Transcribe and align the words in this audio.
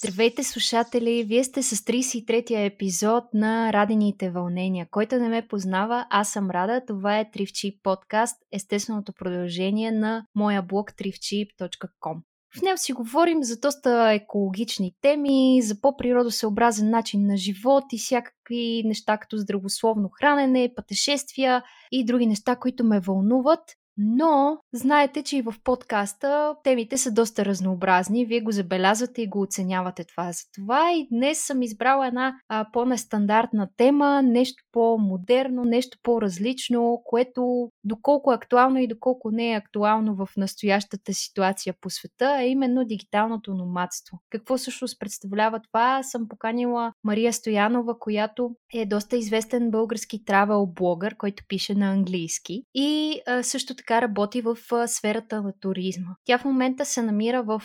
Здравейте, 0.00 0.44
слушатели! 0.44 1.24
Вие 1.24 1.44
сте 1.44 1.62
с 1.62 1.76
33-я 1.76 2.64
епизод 2.64 3.24
на 3.34 3.72
Радените 3.72 4.30
вълнения. 4.30 4.86
Който 4.90 5.16
не 5.16 5.28
ме 5.28 5.48
познава, 5.48 6.06
аз 6.10 6.32
съм 6.32 6.50
Рада. 6.50 6.82
Това 6.86 7.18
е 7.18 7.30
Тривчип 7.30 7.82
подкаст, 7.82 8.36
естественото 8.52 9.12
продължение 9.12 9.92
на 9.92 10.24
моя 10.34 10.62
блог 10.62 10.90
trivchip.com. 10.90 12.16
В 12.58 12.62
него 12.62 12.78
си 12.78 12.92
говорим 12.92 13.42
за 13.42 13.60
доста 13.60 14.12
екологични 14.12 14.92
теми, 15.00 15.62
за 15.62 15.80
по-природосъобразен 15.80 16.90
начин 16.90 17.26
на 17.26 17.36
живот 17.36 17.84
и 17.92 17.98
всякакви 17.98 18.82
неща 18.84 19.18
като 19.18 19.36
здравословно 19.36 20.10
хранене, 20.12 20.72
пътешествия 20.76 21.62
и 21.92 22.04
други 22.04 22.26
неща, 22.26 22.56
които 22.56 22.84
ме 22.84 23.00
вълнуват. 23.00 23.60
Но 23.98 24.58
знаете, 24.72 25.22
че 25.22 25.36
и 25.36 25.42
в 25.42 25.54
подкаста 25.64 26.54
темите 26.64 26.98
са 26.98 27.12
доста 27.12 27.44
разнообразни. 27.44 28.24
Вие 28.24 28.40
го 28.40 28.52
забелязвате 28.52 29.22
и 29.22 29.28
го 29.28 29.40
оценявате 29.40 30.04
това. 30.04 30.32
За 30.32 30.42
това 30.54 30.92
и 30.92 31.08
днес 31.12 31.46
съм 31.46 31.62
избрала 31.62 32.06
една 32.06 32.34
а, 32.48 32.66
по-нестандартна 32.72 33.68
тема, 33.76 34.22
нещо 34.22 34.64
по-модерно, 34.72 35.64
нещо 35.64 35.98
по-различно, 36.02 37.02
което 37.04 37.70
доколко 37.84 38.32
е 38.32 38.34
актуално 38.34 38.78
и 38.78 38.88
доколко 38.88 39.30
не 39.30 39.52
е 39.52 39.56
актуално 39.56 40.14
в 40.14 40.28
настоящата 40.36 41.14
ситуация 41.14 41.74
по 41.80 41.90
света, 41.90 42.38
е 42.40 42.48
именно 42.48 42.84
дигиталното 42.84 43.54
номадство. 43.54 44.18
Какво 44.30 44.56
всъщност 44.56 45.00
представлява 45.00 45.60
това? 45.60 46.02
Съм 46.02 46.28
поканила 46.28 46.92
Мария 47.04 47.32
Стоянова, 47.32 47.98
която 47.98 48.50
е 48.74 48.86
доста 48.86 49.16
известен 49.16 49.70
български 49.70 50.24
травел 50.24 50.66
блогър, 50.66 51.16
който 51.16 51.42
пише 51.48 51.74
на 51.74 51.92
английски. 51.92 52.62
И 52.74 53.20
а, 53.26 53.42
също 53.42 53.74
така 53.74 53.87
така 53.88 54.02
работи 54.02 54.40
в 54.40 54.56
сферата 54.86 55.42
на 55.42 55.52
туризма. 55.60 56.14
Тя 56.24 56.38
в 56.38 56.44
момента 56.44 56.84
се 56.84 57.02
намира 57.02 57.42
в 57.42 57.62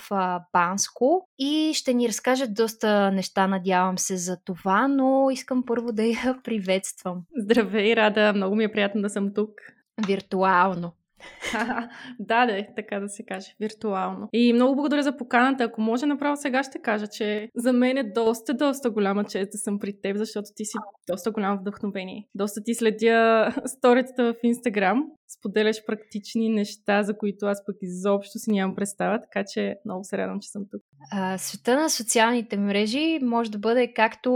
Банско 0.53 1.27
и 1.39 1.71
ще 1.73 1.93
ни 1.93 2.07
разкаже 2.07 2.47
доста 2.47 3.11
неща, 3.11 3.47
надявам 3.47 3.97
се 3.97 4.17
за 4.17 4.37
това, 4.45 4.87
но 4.87 5.29
искам 5.31 5.63
първо 5.65 5.91
да 5.91 6.03
я 6.03 6.39
приветствам. 6.43 7.21
Здравей, 7.37 7.95
Рада! 7.95 8.33
Много 8.33 8.55
ми 8.55 8.63
е 8.63 8.71
приятно 8.71 9.01
да 9.01 9.09
съм 9.09 9.33
тук. 9.33 9.49
Виртуално. 10.07 10.93
да, 12.19 12.45
да, 12.45 12.65
така 12.75 12.99
да 12.99 13.09
се 13.09 13.25
каже, 13.25 13.55
виртуално. 13.59 14.29
И 14.33 14.53
много 14.53 14.75
благодаря 14.75 15.03
за 15.03 15.17
поканата. 15.17 15.63
Ако 15.63 15.81
може, 15.81 16.05
направо 16.05 16.37
сега 16.37 16.63
ще 16.63 16.81
кажа, 16.81 17.07
че 17.07 17.49
за 17.55 17.73
мен 17.73 17.97
е 17.97 18.03
доста, 18.03 18.53
доста 18.53 18.89
голяма 18.89 19.23
чест 19.23 19.51
да 19.51 19.57
съм 19.57 19.79
при 19.79 20.01
теб, 20.01 20.17
защото 20.17 20.49
ти 20.55 20.65
си 20.65 20.77
доста 21.09 21.31
голямо 21.31 21.59
вдъхновение. 21.59 22.27
Доста 22.35 22.63
ти 22.63 22.73
следя 22.73 23.49
сторицата 23.65 24.33
в 24.33 24.35
Инстаграм 24.43 25.03
споделяш 25.39 25.85
практични 25.85 26.49
неща, 26.49 27.03
за 27.03 27.17
които 27.17 27.45
аз 27.45 27.65
пък 27.65 27.75
изобщо 27.81 28.39
си 28.39 28.51
нямам 28.51 28.75
представа, 28.75 29.21
така 29.21 29.43
че 29.53 29.75
много 29.85 30.03
се 30.03 30.17
радвам, 30.17 30.39
че 30.39 30.49
съм 30.49 30.63
тук. 30.71 30.81
А, 31.11 31.37
света 31.37 31.75
на 31.79 31.89
социалните 31.89 32.57
мрежи 32.57 33.19
може 33.21 33.51
да 33.51 33.57
бъде 33.57 33.93
както 33.93 34.31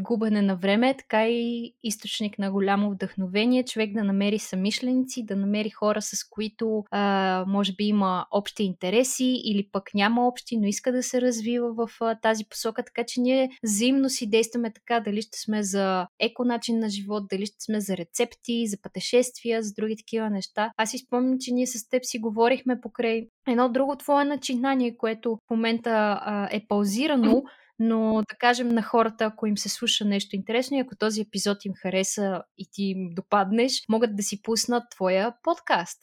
губене 0.00 0.42
на 0.42 0.56
време, 0.56 0.94
така 0.98 1.28
и 1.28 1.74
източник 1.82 2.38
на 2.38 2.50
голямо 2.50 2.90
вдъхновение, 2.90 3.64
човек 3.64 3.92
да 3.92 4.04
намери 4.04 4.38
самишленици, 4.38 5.26
да 5.26 5.36
намери 5.36 5.70
хора, 5.70 6.02
с 6.02 6.28
които 6.30 6.84
а, 6.90 7.44
може 7.48 7.72
би 7.72 7.84
има 7.84 8.26
общи 8.30 8.62
интереси 8.62 9.40
или 9.44 9.68
пък 9.72 9.94
няма 9.94 10.28
общи, 10.28 10.56
но 10.56 10.66
иска 10.66 10.92
да 10.92 11.02
се 11.02 11.20
развива 11.20 11.72
в 11.74 11.88
а, 12.00 12.18
тази 12.20 12.44
посока, 12.44 12.84
така 12.84 13.04
че 13.06 13.20
ние 13.20 13.50
взаимно 13.62 14.08
си 14.08 14.30
действаме 14.30 14.72
така, 14.72 15.00
дали 15.00 15.22
ще 15.22 15.38
сме 15.38 15.62
за 15.62 16.06
еко 16.20 16.44
начин 16.44 16.78
на 16.78 16.88
живот, 16.88 17.24
дали 17.30 17.46
ще 17.46 17.56
сме 17.60 17.80
за 17.80 17.96
рецепти, 17.96 18.66
за 18.66 18.76
пътешествия, 18.82 19.62
за 19.62 19.72
други 19.76 19.96
такива 19.96 20.25
такива 20.26 20.36
неща. 20.36 20.70
Аз 20.76 20.90
си 20.90 20.98
спомням, 20.98 21.38
че 21.40 21.52
ние 21.52 21.66
с 21.66 21.88
теб 21.88 22.04
си 22.04 22.18
говорихме 22.18 22.80
покрай 22.80 23.28
едно 23.48 23.68
друго 23.68 23.96
твое 23.96 24.24
начинание, 24.24 24.96
което 24.96 25.38
в 25.46 25.50
момента 25.50 25.90
а, 26.20 26.48
е 26.52 26.66
паузирано, 26.68 27.42
но 27.78 28.22
да 28.30 28.36
кажем 28.38 28.68
на 28.68 28.82
хората, 28.82 29.24
ако 29.24 29.46
им 29.46 29.58
се 29.58 29.68
слуша 29.68 30.04
нещо 30.04 30.36
интересно 30.36 30.76
и 30.76 30.80
ако 30.80 30.96
този 30.96 31.20
епизод 31.20 31.64
им 31.64 31.72
хареса 31.82 32.42
и 32.58 32.66
ти 32.72 32.82
им 32.82 33.08
допаднеш, 33.14 33.84
могат 33.88 34.16
да 34.16 34.22
си 34.22 34.42
пуснат 34.42 34.82
твоя 34.90 35.34
подкаст. 35.42 35.98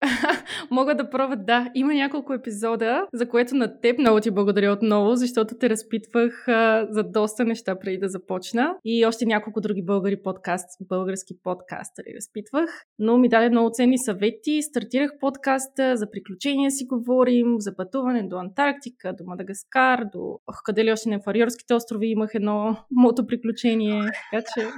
Мога 0.70 0.94
да 0.94 1.10
пробват, 1.10 1.46
да. 1.46 1.70
Има 1.74 1.94
няколко 1.94 2.32
епизода, 2.32 3.06
за 3.12 3.28
което 3.28 3.54
на 3.54 3.80
теб 3.80 3.98
много 3.98 4.20
ти 4.20 4.30
благодаря 4.30 4.72
отново, 4.72 5.16
защото 5.16 5.54
те 5.54 5.70
разпитвах 5.70 6.48
а, 6.48 6.86
за 6.90 7.02
доста 7.02 7.44
неща 7.44 7.78
преди 7.78 7.98
да 7.98 8.08
започна. 8.08 8.74
И 8.84 9.06
още 9.06 9.26
няколко 9.26 9.60
други 9.60 9.84
българи 9.84 10.22
подкаст, 10.22 10.68
български 10.88 11.34
подкастъри 11.42 12.14
разпитвах. 12.16 12.70
Но 12.98 13.18
ми 13.18 13.28
даде 13.28 13.50
много 13.50 13.70
ценни 13.72 13.98
съвети. 13.98 14.62
Стартирах 14.62 15.10
подкаста, 15.20 15.96
за 15.96 16.10
приключения 16.10 16.70
си 16.70 16.86
говорим, 16.86 17.54
за 17.58 17.76
пътуване 17.76 18.22
до 18.22 18.36
Антарктика, 18.36 19.14
до 19.18 19.24
Мадагаскар, 19.24 20.04
до... 20.12 20.38
Ох, 20.46 20.62
къде 20.64 20.84
ли 20.84 20.92
още 20.92 21.08
не, 21.08 21.18
в 21.18 21.26
Ариорските 21.28 21.74
острови 21.74 22.06
имах 22.06 22.30
едно 22.34 22.76
мото 22.90 23.26
приключение. 23.26 24.02
Така 24.32 24.44
че 24.54 24.68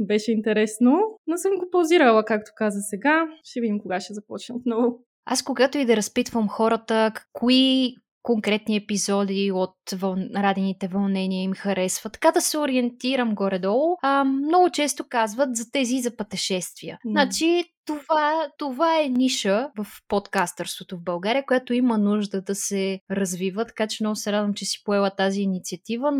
беше 0.00 0.32
интересно, 0.32 0.98
но 1.26 1.36
съм 1.36 1.52
го 1.56 1.70
паузирала, 1.70 2.24
както 2.24 2.50
каза 2.56 2.80
сега. 2.80 3.28
Ще 3.44 3.60
видим 3.60 3.80
кога 3.80 4.00
ще 4.00 4.14
започна 4.14 4.56
отново. 4.56 4.98
Аз 5.24 5.42
когато 5.42 5.78
и 5.78 5.84
да 5.84 5.96
разпитвам 5.96 6.48
хората, 6.48 7.12
кои 7.32 7.94
конкретни 8.22 8.76
епизоди 8.76 9.50
от 9.54 9.76
въл... 9.92 10.16
радените 10.36 10.88
вълнения 10.88 11.42
им 11.42 11.52
харесват. 11.52 12.12
Така 12.12 12.32
да 12.32 12.40
се 12.40 12.58
ориентирам 12.58 13.34
горе-долу. 13.34 13.96
А, 14.02 14.24
много 14.24 14.70
често 14.70 15.04
казват 15.08 15.56
за 15.56 15.70
тези 15.70 15.98
за 16.00 16.16
пътешествия. 16.16 16.98
Mm. 17.06 17.10
Значи 17.10 17.64
това, 17.86 18.48
това 18.58 19.00
е 19.00 19.08
ниша 19.08 19.70
в 19.78 19.86
подкастърството 20.08 20.96
в 20.96 21.02
България, 21.02 21.46
която 21.46 21.74
има 21.74 21.98
нужда 21.98 22.42
да 22.42 22.54
се 22.54 23.00
развива, 23.10 23.64
така 23.64 23.86
че 23.86 24.02
много 24.02 24.16
се 24.16 24.32
радвам, 24.32 24.54
че 24.54 24.64
си 24.64 24.82
поела 24.84 25.10
тази 25.10 25.40
инициатива. 25.40 26.12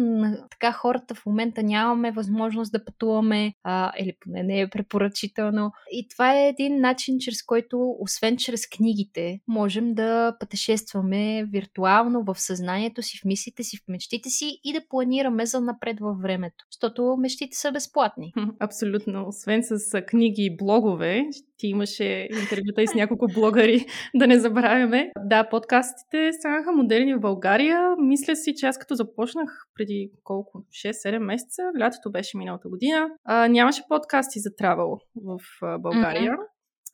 Така 0.50 0.72
хората 0.72 1.14
в 1.14 1.26
момента 1.26 1.62
нямаме 1.62 2.12
възможност 2.12 2.72
да 2.72 2.84
пътуваме, 2.84 3.52
а, 3.64 3.92
или 3.98 4.12
поне 4.20 4.42
не 4.42 4.60
е 4.60 4.70
препоръчително. 4.70 5.72
И 5.92 6.08
това 6.08 6.34
е 6.34 6.48
един 6.48 6.80
начин, 6.80 7.18
чрез 7.18 7.42
който, 7.42 7.96
освен 8.00 8.36
чрез 8.36 8.68
книгите, 8.68 9.40
можем 9.48 9.94
да 9.94 10.36
пътешестваме 10.40 11.44
виртуално 11.44 12.24
в 12.24 12.40
съзнанието 12.40 13.02
си, 13.02 13.18
в 13.22 13.24
мислите 13.24 13.62
си, 13.62 13.76
в 13.76 13.88
мечтите 13.88 14.30
си 14.30 14.60
и 14.64 14.72
да 14.72 14.80
планираме 14.88 15.46
за 15.46 15.60
напред 15.60 15.96
във 16.00 16.18
времето. 16.18 16.64
Защото 16.72 17.16
мечтите 17.18 17.56
са 17.56 17.72
безплатни. 17.72 18.32
Абсолютно. 18.60 19.28
Освен 19.28 19.62
с 19.62 20.02
книги 20.02 20.42
и 20.42 20.56
блогове, 20.56 21.24
ти 21.58 21.66
имаше 21.66 22.28
интервюта 22.42 22.82
и 22.82 22.86
с 22.86 22.94
няколко 22.94 23.26
блогъри, 23.34 23.86
да 24.14 24.26
не 24.26 24.38
забравяме. 24.38 25.10
Да, 25.24 25.48
подкастите 25.48 26.32
станаха 26.32 26.72
модерни 26.72 27.14
в 27.14 27.20
България. 27.20 27.94
Мисля 27.98 28.36
си, 28.36 28.54
че 28.54 28.66
аз 28.66 28.78
като 28.78 28.94
започнах 28.94 29.66
преди 29.74 30.10
колко? 30.24 30.64
6-7 30.86 31.18
месеца, 31.18 31.62
лятото 31.80 32.10
беше 32.10 32.38
миналата 32.38 32.68
година, 32.68 33.08
а, 33.24 33.48
нямаше 33.48 33.82
подкасти 33.88 34.40
за 34.40 34.56
травел 34.56 34.98
в 35.16 35.38
България. 35.78 36.32
Mm-hmm. 36.32 36.46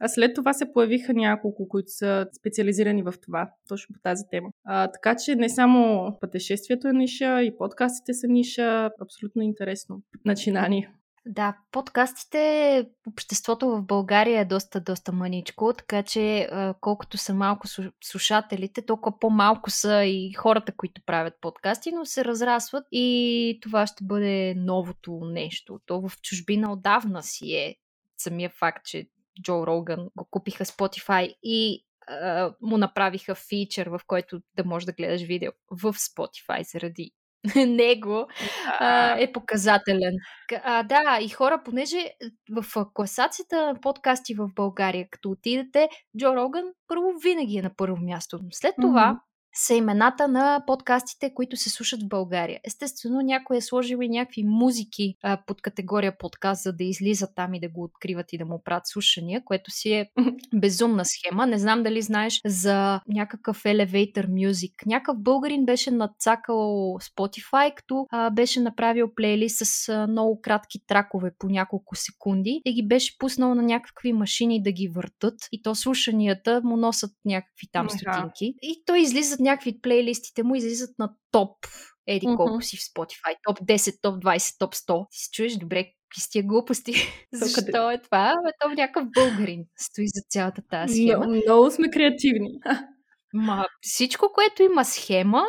А 0.05 0.09
след 0.09 0.35
това 0.35 0.53
се 0.53 0.73
появиха 0.73 1.15
няколко, 1.15 1.69
които 1.69 1.91
са 1.91 2.27
специализирани 2.41 3.03
в 3.03 3.15
това, 3.23 3.51
точно 3.69 3.95
по 3.95 4.01
тази 4.03 4.23
тема. 4.31 4.49
А, 4.65 4.91
така 4.91 5.17
че 5.17 5.37
не 5.37 5.49
само 5.49 6.11
пътешествието 6.21 6.89
е 6.89 6.93
ниша, 6.93 7.43
и 7.43 7.57
подкастите 7.59 8.15
са 8.15 8.27
ниша. 8.29 8.91
Абсолютно 9.01 9.43
интересно 9.43 10.03
начинание. 10.25 10.91
Да, 11.27 11.57
подкастите, 11.73 12.87
обществото 13.07 13.69
в 13.71 13.83
България 13.83 14.41
е 14.41 14.45
доста, 14.45 14.81
доста 14.81 15.13
мъничко, 15.13 15.73
така 15.73 16.03
че 16.03 16.49
колкото 16.81 17.19
са 17.19 17.35
малко 17.35 17.67
слушателите, 18.05 18.87
толкова 18.87 19.19
по-малко 19.19 19.71
са 19.71 20.05
и 20.05 20.33
хората, 20.33 20.73
които 20.77 21.03
правят 21.07 21.35
подкасти, 21.41 21.93
но 21.93 22.05
се 22.05 22.25
разрасват 22.25 22.85
и 22.93 23.59
това 23.63 23.87
ще 23.87 24.05
бъде 24.05 24.55
новото 24.57 25.21
нещо. 25.25 25.81
То 25.87 26.09
в 26.09 26.21
чужбина 26.23 26.73
отдавна 26.73 27.23
си 27.23 27.55
е 27.55 27.77
самия 28.19 28.51
факт, 28.51 28.85
че 28.85 29.09
Джо 29.43 29.67
Роган 29.67 30.09
го 30.17 30.27
купиха 30.31 30.65
Spotify 30.65 31.37
и 31.43 31.87
му 32.63 32.79
направиха 32.79 33.35
фичър, 33.35 33.87
в 33.87 34.01
който 34.07 34.41
да 34.57 34.65
можеш 34.65 34.87
да 34.87 34.93
гледаш 34.93 35.23
видео 35.23 35.53
в 35.71 35.93
Spotify 35.93 36.73
заради 36.73 37.11
него 37.57 38.27
а, 38.79 39.21
е 39.21 39.33
показателен. 39.33 40.15
А, 40.65 40.83
да, 40.83 41.19
и 41.23 41.29
хора, 41.29 41.63
понеже 41.65 42.11
в 42.51 42.85
класацията 42.95 43.67
на 43.67 43.81
подкасти 43.81 44.35
в 44.35 44.49
България, 44.55 45.07
като 45.11 45.31
отидете, 45.31 45.89
Джо 46.19 46.35
Роган 46.37 46.65
първо 46.89 47.13
винаги 47.23 47.59
е 47.59 47.63
на 47.63 47.71
първо 47.77 47.97
място. 47.97 48.41
След 48.53 48.75
това 48.81 49.21
са 49.55 49.75
имената 49.75 50.29
на 50.29 50.65
подкастите, 50.67 51.35
които 51.35 51.57
се 51.57 51.71
слушат 51.71 52.03
в 52.03 52.09
България. 52.09 52.61
Естествено, 52.65 53.21
някой 53.21 53.57
е 53.57 53.61
сложил 53.61 53.99
и 54.03 54.09
някакви 54.09 54.45
музики 54.45 55.15
а, 55.23 55.39
под 55.47 55.63
категория 55.63 56.19
подкаст, 56.19 56.63
за 56.63 56.73
да 56.73 56.85
излизат 56.85 57.31
там 57.37 57.55
и 57.55 57.61
да 57.61 57.69
го 57.69 57.83
откриват 57.83 58.33
и 58.33 58.39
да 58.39 58.45
му 58.45 58.63
правят 58.65 58.87
слушания, 58.87 59.43
което 59.45 59.71
си 59.71 59.93
е 59.93 60.11
безумна 60.55 61.05
схема. 61.05 61.47
Не 61.47 61.59
знам 61.59 61.83
дали 61.83 62.03
знаеш 62.03 62.41
за 62.47 63.01
някакъв 63.09 63.63
elevator 63.63 64.27
music. 64.27 64.73
Някакъв 64.87 65.23
българин 65.23 65.65
беше 65.65 65.91
надцакал 65.91 66.97
Spotify, 67.01 67.75
като 67.75 68.07
а, 68.11 68.31
беше 68.31 68.61
направил 68.61 69.15
плейлист 69.15 69.67
с 69.67 69.89
а, 69.89 70.07
много 70.07 70.41
кратки 70.41 70.79
тракове 70.87 71.33
по 71.39 71.49
няколко 71.49 71.97
секунди 71.97 72.61
и 72.65 72.75
ги 72.75 72.89
беше 72.89 73.19
пуснал 73.19 73.55
на 73.55 73.63
някакви 73.63 74.13
машини 74.13 74.63
да 74.63 74.73
ги 74.73 74.89
въртат 74.89 75.35
и 75.53 75.63
то 75.63 75.75
слушанията 75.75 76.61
му 76.65 76.77
носят 76.77 77.11
някакви 77.25 77.67
там 77.73 77.91
стотинки. 77.91 78.55
И 78.63 78.83
той 78.87 79.01
излиза 79.01 79.37
някакви 79.43 79.81
плейлистите 79.81 80.43
му 80.43 80.55
излизат 80.55 80.99
на 80.99 81.13
топ 81.31 81.57
еди 82.07 82.27
колко 82.37 82.63
си 82.63 82.77
в 82.77 82.81
Spotify, 82.81 83.37
топ 83.49 83.59
10, 83.61 84.01
топ 84.03 84.25
20, 84.25 84.59
топ 84.59 84.75
100. 84.75 85.11
Ти 85.11 85.19
се 85.19 85.31
чуеш 85.31 85.57
добре, 85.57 85.85
какви 85.85 86.21
с 86.21 86.31
тия 86.31 86.45
глупости. 86.45 86.95
Защо 87.33 87.91
е 87.91 88.01
това? 88.03 88.35
Бе, 88.45 88.51
то 88.61 88.69
някакъв 88.69 89.05
българин 89.15 89.65
стои 89.79 90.05
за 90.07 90.23
цялата 90.29 90.63
тази 90.71 90.95
схема. 90.95 91.27
Много, 91.27 91.43
много 91.47 91.71
сме 91.71 91.91
креативни. 91.91 92.51
Ма, 93.35 93.67
всичко, 93.81 94.31
което 94.35 94.63
има 94.63 94.85
схема, 94.85 95.45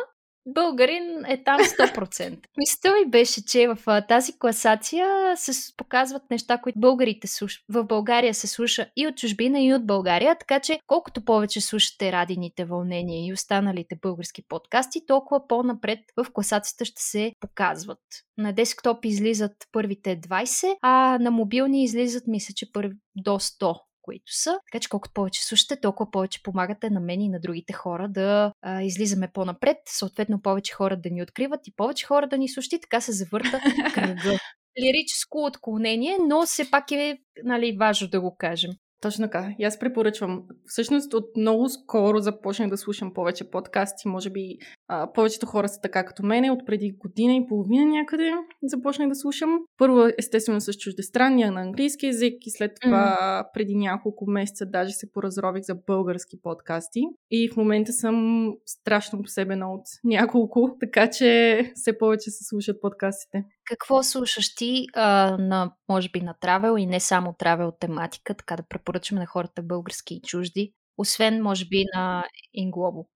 българин 0.46 1.24
е 1.28 1.44
там 1.44 1.60
100%. 1.60 2.38
Мисълта 2.56 2.92
ми 2.92 3.10
беше, 3.10 3.44
че 3.44 3.68
в 3.68 4.02
тази 4.08 4.38
класация 4.38 5.06
се 5.36 5.76
показват 5.76 6.22
неща, 6.30 6.58
които 6.58 6.80
българите 6.80 7.26
слуш... 7.26 7.60
в 7.68 7.84
България 7.84 8.34
се 8.34 8.46
слуша 8.46 8.86
и 8.96 9.06
от 9.06 9.16
чужбина, 9.16 9.60
и 9.60 9.74
от 9.74 9.86
България, 9.86 10.36
така 10.38 10.60
че 10.60 10.80
колкото 10.86 11.24
повече 11.24 11.60
слушате 11.60 12.12
радините 12.12 12.64
вълнения 12.64 13.26
и 13.26 13.32
останалите 13.32 13.96
български 14.02 14.42
подкасти, 14.48 15.06
толкова 15.06 15.48
по-напред 15.48 15.98
в 16.16 16.26
класацията 16.32 16.84
ще 16.84 17.02
се 17.02 17.32
показват. 17.40 18.00
На 18.38 18.52
десктоп 18.52 19.04
излизат 19.04 19.52
първите 19.72 20.20
20, 20.20 20.76
а 20.82 21.18
на 21.20 21.30
мобилни 21.30 21.84
излизат, 21.84 22.26
мисля, 22.26 22.54
че 22.56 22.72
първи 22.72 22.94
до 23.16 23.30
100 23.30 23.74
които 24.04 24.24
са. 24.26 24.58
Така 24.72 24.80
че 24.80 24.88
колкото 24.88 25.14
повече 25.14 25.44
слушате, 25.44 25.80
толкова 25.80 26.10
повече 26.10 26.42
помагате 26.42 26.90
на 26.90 27.00
мен 27.00 27.20
и 27.20 27.28
на 27.28 27.40
другите 27.40 27.72
хора 27.72 28.08
да 28.08 28.52
а, 28.62 28.82
излизаме 28.82 29.28
по-напред, 29.34 29.76
съответно 29.86 30.42
повече 30.42 30.72
хора 30.72 30.96
да 30.96 31.10
ни 31.10 31.22
откриват 31.22 31.60
и 31.66 31.74
повече 31.76 32.06
хора 32.06 32.26
да 32.26 32.38
ни 32.38 32.48
слушат 32.48 32.72
и 32.72 32.80
така 32.80 33.00
се 33.00 33.12
завърта 33.12 33.60
кръга. 33.94 34.38
Лирическо 34.80 35.44
отклонение, 35.44 36.16
но 36.28 36.46
все 36.46 36.70
пак 36.70 36.90
е 36.90 37.18
нали, 37.44 37.76
важно 37.80 38.08
да 38.08 38.20
го 38.20 38.36
кажем. 38.36 38.70
Точно 39.04 39.24
така. 39.24 39.54
И 39.58 39.64
аз 39.64 39.78
препоръчвам. 39.78 40.42
Всъщност 40.66 41.14
от 41.14 41.36
много 41.36 41.68
скоро 41.68 42.18
започнах 42.18 42.70
да 42.70 42.76
слушам 42.76 43.14
повече 43.14 43.50
подкасти. 43.50 44.08
Може 44.08 44.30
би 44.30 44.58
а, 44.88 45.12
повечето 45.12 45.46
хора 45.46 45.68
са 45.68 45.80
така 45.80 46.04
като 46.04 46.22
мене. 46.26 46.50
От 46.50 46.66
преди 46.66 46.92
година 46.92 47.34
и 47.34 47.46
половина 47.46 47.84
някъде 47.84 48.30
започнах 48.62 49.08
да 49.08 49.14
слушам. 49.14 49.58
Първо, 49.78 50.06
естествено, 50.18 50.60
с 50.60 50.72
чуждестранния 50.72 51.52
на 51.52 51.60
английски 51.60 52.06
язик 52.06 52.46
и 52.46 52.50
след 52.50 52.72
това 52.82 53.16
mm. 53.44 53.52
преди 53.54 53.74
няколко 53.74 54.30
месеца 54.30 54.66
даже 54.66 54.92
се 54.92 55.12
поразрових 55.12 55.62
за 55.62 55.74
български 55.86 56.40
подкасти. 56.42 57.00
И 57.30 57.48
в 57.48 57.56
момента 57.56 57.92
съм 57.92 58.48
страшно 58.66 59.22
посебена 59.22 59.72
от 59.72 59.84
няколко, 60.04 60.76
така 60.80 61.10
че 61.10 61.60
все 61.74 61.98
повече 61.98 62.30
се 62.30 62.44
слушат 62.44 62.80
подкастите. 62.80 63.44
Какво 63.64 64.02
слушаш 64.02 64.54
ти 64.54 64.86
а, 64.94 65.36
на, 65.38 65.72
може 65.88 66.08
би, 66.08 66.20
на 66.20 66.34
травел 66.40 66.78
и 66.78 66.86
не 66.86 67.00
само 67.00 67.32
травел 67.32 67.72
тематика, 67.80 68.34
така 68.34 68.56
да 68.56 68.62
препоръчваме 68.68 69.20
на 69.20 69.26
хората 69.26 69.62
български 69.62 70.14
и 70.14 70.22
чужди, 70.22 70.72
освен, 70.98 71.42
може 71.42 71.64
би, 71.64 71.84
на 71.94 72.24
Инглобо? 72.54 73.06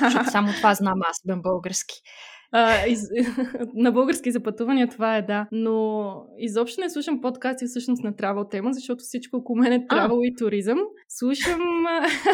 Защото 0.00 0.24
само 0.30 0.52
това 0.52 0.74
знам 0.74 0.98
аз, 1.02 1.16
бем 1.26 1.42
български. 1.42 1.94
А, 2.52 2.86
из, 2.86 3.08
на 3.74 3.92
български 3.92 4.30
за 4.30 4.42
пътувания 4.42 4.88
това 4.88 5.16
е 5.16 5.22
да, 5.22 5.48
но 5.52 6.12
изобщо 6.38 6.80
не 6.80 6.90
слушам 6.90 7.20
подкасти 7.20 7.66
всъщност 7.66 8.04
на 8.04 8.16
травел 8.16 8.44
тема, 8.44 8.72
защото 8.72 8.98
всичко 8.98 9.36
около 9.36 9.58
мен 9.58 9.72
е 9.72 9.86
травел 9.86 10.18
и 10.22 10.34
туризъм. 10.38 10.78
Слушам, 11.08 11.60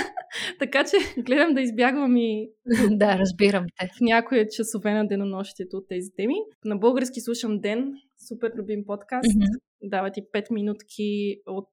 така 0.59 0.85
че 0.85 1.23
гледам 1.23 1.55
да 1.55 1.61
избягвам 1.61 2.17
и 2.17 2.51
да, 2.91 3.19
разбирам 3.19 3.67
те. 3.81 3.87
В 3.87 4.01
някои 4.01 4.47
часове 4.57 4.93
на 4.93 5.09
денонощието 5.09 5.77
от 5.77 5.89
тези 5.89 6.11
теми. 6.17 6.35
На 6.65 6.77
български 6.77 7.21
слушам 7.21 7.61
Ден, 7.61 7.93
супер 8.29 8.53
любим 8.57 8.85
подкаст. 8.87 9.25
Mm-hmm. 9.25 9.61
Дава 9.83 10.11
ти 10.11 10.23
5 10.35 10.53
минутки 10.53 11.41
от 11.47 11.71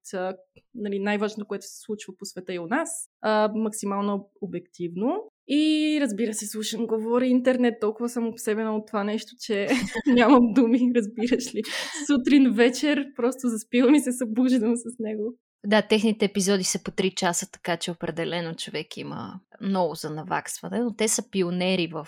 нали, 0.75 0.99
най-важното, 0.99 1.47
което 1.47 1.65
се 1.65 1.79
случва 1.79 2.13
по 2.19 2.25
света 2.25 2.53
и 2.53 2.59
у 2.59 2.67
нас. 2.67 2.89
А, 3.21 3.51
максимално 3.55 4.29
обективно. 4.41 5.31
И 5.47 5.97
разбира 6.01 6.33
се, 6.33 6.47
слушам, 6.47 6.87
говори 6.87 7.27
интернет, 7.27 7.73
толкова 7.81 8.09
съм 8.09 8.27
обсебена 8.27 8.75
от 8.75 8.87
това 8.87 9.03
нещо, 9.03 9.31
че 9.39 9.67
нямам 10.07 10.53
думи, 10.53 10.91
разбираш 10.95 11.55
ли. 11.55 11.61
Сутрин, 12.07 12.53
вечер, 12.53 13.05
просто 13.15 13.47
заспивам 13.47 13.95
и 13.95 13.99
се 13.99 14.11
събуждам 14.11 14.75
с 14.75 14.95
него. 14.99 15.33
Да, 15.65 15.81
техните 15.81 16.25
епизоди 16.25 16.63
са 16.63 16.83
по 16.83 16.91
3 16.91 17.15
часа, 17.15 17.51
така 17.51 17.77
че 17.77 17.91
определено 17.91 18.55
човек 18.55 18.97
има 18.97 19.39
много 19.61 19.95
за 19.95 20.09
наваксване, 20.09 20.79
но 20.79 20.95
те 20.95 21.07
са 21.07 21.29
пионери 21.29 21.87
в, 21.87 22.07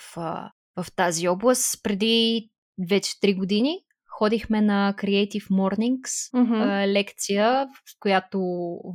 в 0.77 0.85
тази 0.95 1.27
област. 1.27 1.83
Преди 1.83 2.49
вече 2.89 3.11
3 3.11 3.37
години 3.37 3.79
ходихме 4.17 4.61
на 4.61 4.93
Creative 4.97 5.49
Mornings 5.51 6.33
mm-hmm. 6.35 6.87
лекция, 6.87 7.67
в 7.67 7.99
която 7.99 8.39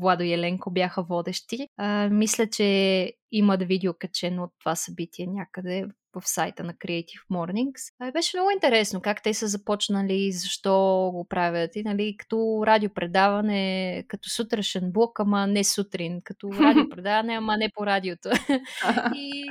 Владо 0.01 0.25
и 0.25 0.33
Еленко 0.33 0.71
бяха 0.71 1.03
водещи. 1.03 1.67
мисля, 2.11 2.47
че 2.47 3.13
има 3.33 3.59
да 3.59 3.65
видео 3.65 3.95
качено 3.99 4.43
от 4.43 4.53
това 4.59 4.77
събитие 4.77 5.27
някъде 5.27 5.87
в 6.13 6.29
сайта 6.29 6.65
на 6.65 6.75
Creative 6.75 7.29
Mornings. 7.33 7.95
А, 7.99 8.13
беше 8.13 8.37
много 8.37 8.51
интересно 8.51 9.01
как 9.01 9.23
те 9.23 9.35
са 9.35 9.49
започнали, 9.49 10.33
защо 10.33 10.75
го 11.15 11.27
правят. 11.29 11.77
И, 11.77 11.83
нали, 11.83 12.17
като 12.19 12.63
радиопредаване, 12.67 14.05
като 14.09 14.31
сутрешен 14.31 14.93
блок, 14.93 15.21
ама 15.21 15.47
не 15.47 15.65
сутрин, 15.65 16.21
като 16.25 16.49
радиопредаване, 16.61 17.35
ама 17.35 17.57
не 17.57 17.71
по 17.75 17.87
радиото. 17.87 18.29
и, 19.15 19.45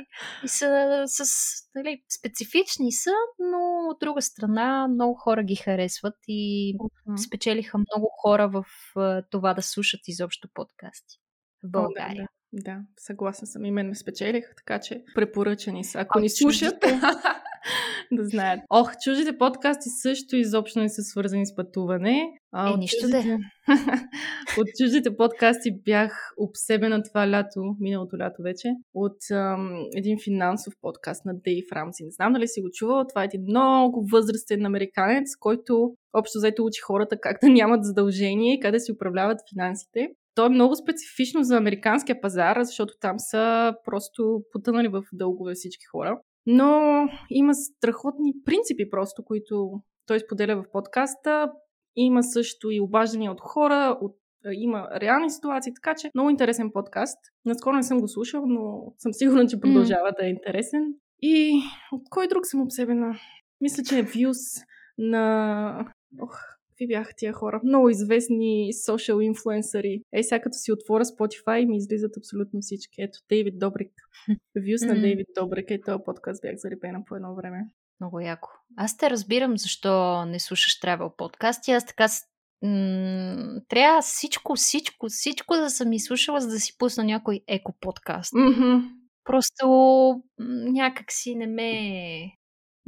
и 0.44 0.48
са 0.48 1.02
с, 1.06 1.24
нали, 1.74 2.02
специфични 2.18 2.92
са, 2.92 3.12
но 3.38 3.88
от 3.90 3.98
друга 4.00 4.22
страна 4.22 4.88
много 4.88 5.14
хора 5.14 5.42
ги 5.42 5.56
харесват 5.56 6.14
и 6.28 6.74
спечелиха 7.26 7.78
много 7.78 8.10
хора 8.20 8.48
в 8.48 8.64
това 9.30 9.54
да 9.54 9.62
слушат 9.62 10.00
изобщо 10.08 10.48
подкасти 10.54 11.18
в 11.64 11.70
България. 11.70 12.28
Да, 12.52 12.78
съгласна 12.98 13.46
съм. 13.46 13.64
И 13.64 13.70
мен 13.70 13.88
ме 13.88 13.94
спечелих, 13.94 14.44
така 14.56 14.80
че 14.80 15.02
препоръчани 15.14 15.84
са. 15.84 15.98
Ако 15.98 16.18
а, 16.18 16.20
ни 16.20 16.30
слушат, 16.30 16.74
да 18.12 18.24
знаят. 18.24 18.60
Ох, 18.70 18.92
чуждите 19.04 19.38
подкасти 19.38 19.88
също 20.02 20.36
изобщо 20.36 20.78
не 20.78 20.88
са 20.88 21.02
свързани 21.02 21.46
с 21.46 21.54
пътуване. 21.54 22.28
А, 22.52 22.74
е, 22.74 22.76
нищо 22.76 23.00
чуждите... 23.00 23.28
да. 23.28 23.38
от 24.60 24.66
чуждите 24.78 25.16
подкасти 25.16 25.70
бях 25.84 26.32
обсебена 26.36 27.02
това 27.02 27.30
лято, 27.30 27.76
миналото 27.80 28.18
лято 28.18 28.42
вече, 28.42 28.68
от 28.94 29.30
ам, 29.30 29.84
един 29.96 30.16
финансов 30.24 30.74
подкаст 30.80 31.24
на 31.24 31.32
Дейв 31.34 31.64
Рамси. 31.72 32.04
Не 32.04 32.10
знам 32.10 32.32
дали 32.32 32.48
си 32.48 32.60
го 32.60 32.68
чувал. 32.72 33.04
Това 33.08 33.22
е 33.22 33.24
един 33.24 33.42
много 33.42 34.06
възрастен 34.12 34.66
американец, 34.66 35.36
който 35.38 35.94
общо 36.12 36.38
взето 36.38 36.64
учи 36.64 36.80
хората 36.80 37.16
как 37.20 37.36
да 37.42 37.48
нямат 37.48 37.84
задължение 37.84 38.54
и 38.54 38.60
как 38.60 38.72
да 38.72 38.80
си 38.80 38.92
управляват 38.92 39.38
финансите. 39.54 40.08
То 40.34 40.46
е 40.46 40.48
много 40.48 40.76
специфично 40.76 41.44
за 41.44 41.56
американския 41.56 42.20
пазар, 42.20 42.62
защото 42.62 42.94
там 43.00 43.18
са 43.18 43.74
просто 43.84 44.42
потънали 44.52 44.88
в 44.88 45.02
дългове 45.12 45.54
всички 45.54 45.84
хора. 45.92 46.20
Но 46.46 47.04
има 47.30 47.54
страхотни 47.54 48.32
принципи 48.44 48.90
просто, 48.90 49.24
които 49.24 49.82
той 50.06 50.20
споделя 50.20 50.56
в 50.56 50.70
подкаста. 50.72 51.50
Има 51.96 52.22
също 52.22 52.70
и 52.70 52.80
обаждания 52.80 53.32
от 53.32 53.40
хора, 53.40 53.98
от 54.00 54.16
има 54.52 54.88
реални 54.96 55.30
ситуации, 55.30 55.74
така 55.74 55.94
че 55.94 56.10
много 56.14 56.30
интересен 56.30 56.70
подкаст. 56.72 57.18
Наскоро 57.44 57.76
не 57.76 57.82
съм 57.82 58.00
го 58.00 58.08
слушал, 58.08 58.46
но 58.46 58.92
съм 58.98 59.12
сигурна, 59.12 59.46
че 59.46 59.60
продължава 59.60 60.08
mm. 60.08 60.16
да 60.20 60.26
е 60.26 60.30
интересен. 60.30 60.94
И 61.22 61.62
от 61.92 62.02
кой 62.10 62.28
друг 62.28 62.46
съм 62.46 62.60
обсебена? 62.60 63.18
Мисля, 63.60 63.82
че 63.82 63.98
е 63.98 64.04
Views 64.04 64.64
на... 64.98 65.92
Ох, 66.22 66.38
какви 66.80 66.94
бяха 66.94 67.12
тия 67.16 67.32
хора? 67.32 67.60
Много 67.64 67.88
известни 67.88 68.72
social 68.72 69.22
инфлуенсъри. 69.22 70.02
Ей, 70.12 70.22
сега 70.22 70.42
като 70.42 70.54
си 70.54 70.72
отворя 70.72 71.04
Spotify 71.04 71.66
ми 71.66 71.76
излизат 71.76 72.16
абсолютно 72.16 72.60
всички. 72.60 73.02
Ето, 73.02 73.18
Дейвид 73.28 73.58
Добрик. 73.58 73.92
Вюс 74.56 74.80
на 74.80 75.00
Дейвид 75.00 75.26
Добрик. 75.40 75.70
Ей, 75.70 75.80
този 75.80 76.04
подкаст 76.04 76.42
бях 76.42 76.56
заребена 76.56 77.04
по 77.06 77.16
едно 77.16 77.34
време. 77.34 77.66
Много 78.00 78.20
яко. 78.20 78.48
Аз 78.76 78.96
те 78.96 79.10
разбирам 79.10 79.58
защо 79.58 80.24
не 80.24 80.38
слушаш 80.40 80.80
travel 80.80 81.16
подкасти. 81.16 81.70
Аз 81.70 81.86
така 81.86 82.06
м- 82.62 83.60
трябва 83.68 84.02
всичко, 84.02 84.54
всичко, 84.54 85.06
всичко 85.08 85.54
да 85.54 85.70
съм 85.70 85.92
изслушала, 85.92 86.40
за 86.40 86.48
да 86.48 86.60
си 86.60 86.78
пусна 86.78 87.04
някой 87.04 87.40
еко 87.48 87.72
подкаст. 87.80 88.32
Mm-hmm. 88.32 88.82
Просто 89.24 89.66
някак 90.72 91.12
си 91.12 91.34
не 91.34 91.46
ме 91.46 92.39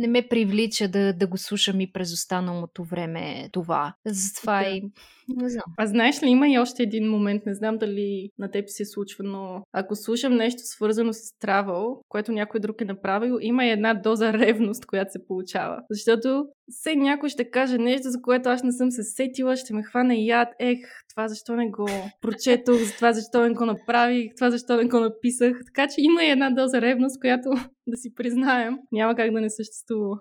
не 0.03 0.09
ме 0.09 0.29
привлича 0.29 0.89
да, 0.89 1.13
да 1.13 1.27
го 1.27 1.39
слушам 1.39 1.81
и 1.81 1.93
през 1.93 2.13
останалото 2.13 2.85
време 2.85 3.49
това. 3.53 3.95
Затова 4.07 4.65
да. 4.65 4.71
и 4.71 4.83
не 5.29 5.49
знам. 5.49 5.65
А 5.79 5.87
знаеш 5.87 6.23
ли, 6.23 6.29
има 6.29 6.49
и 6.49 6.59
още 6.59 6.83
един 6.83 7.11
момент, 7.11 7.47
не 7.47 7.55
знам 7.55 7.79
дали 7.79 8.31
на 8.39 8.51
теб 8.51 8.65
се 8.69 8.85
случва, 8.85 9.25
но 9.25 9.63
ако 9.73 9.97
слушам 9.97 10.35
нещо 10.35 10.61
свързано 10.63 11.13
с 11.13 11.39
травел, 11.39 12.01
което 12.09 12.33
някой 12.33 12.61
друг 12.61 12.81
е 12.81 12.85
направил, 12.85 13.39
има 13.41 13.67
и 13.67 13.71
една 13.71 13.95
доза 13.95 14.33
ревност, 14.33 14.87
която 14.87 15.13
се 15.13 15.27
получава. 15.27 15.79
Защото 15.91 16.47
все 16.73 16.97
някой 16.97 17.29
ще 17.29 17.51
каже 17.51 17.79
нещо, 17.79 18.11
за 18.11 18.23
което 18.23 18.49
аз 18.49 18.63
не 18.63 18.73
съм 18.73 18.91
се 18.91 19.03
сетила, 19.03 19.57
ще 19.57 19.75
ме 19.75 19.83
хване 19.83 20.17
яд, 20.17 20.49
ех, 20.59 20.79
това 21.15 21.29
защо 21.29 21.57
не 21.57 21.71
го 21.71 21.89
прочетох, 22.21 22.81
това 22.97 23.13
защо 23.13 23.43
не 23.43 23.55
го 23.55 23.67
направих, 23.67 24.35
това 24.37 24.51
защо 24.51 24.77
не 24.77 24.85
го 24.85 25.01
написах. 25.01 25.57
Така 25.67 25.89
че 25.89 25.95
има 25.99 26.25
и 26.25 26.31
една 26.31 26.51
доза 26.51 26.81
ревност, 26.81 27.21
която 27.21 27.49
да 27.87 27.97
си 27.97 28.15
признаем, 28.15 28.79
няма 28.93 29.15
как 29.15 29.33
да 29.33 29.41
не 29.41 29.51
съществува. 29.51 30.21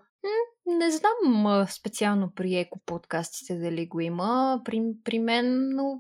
Не 0.65 0.91
знам 0.91 1.65
специално 1.67 2.31
при 2.35 2.55
еко 2.55 2.79
подкастите 2.85 3.59
дали 3.59 3.87
го 3.87 3.99
има. 3.99 4.61
При, 4.65 4.81
при 5.03 5.19
мен, 5.19 5.69
но 5.75 5.99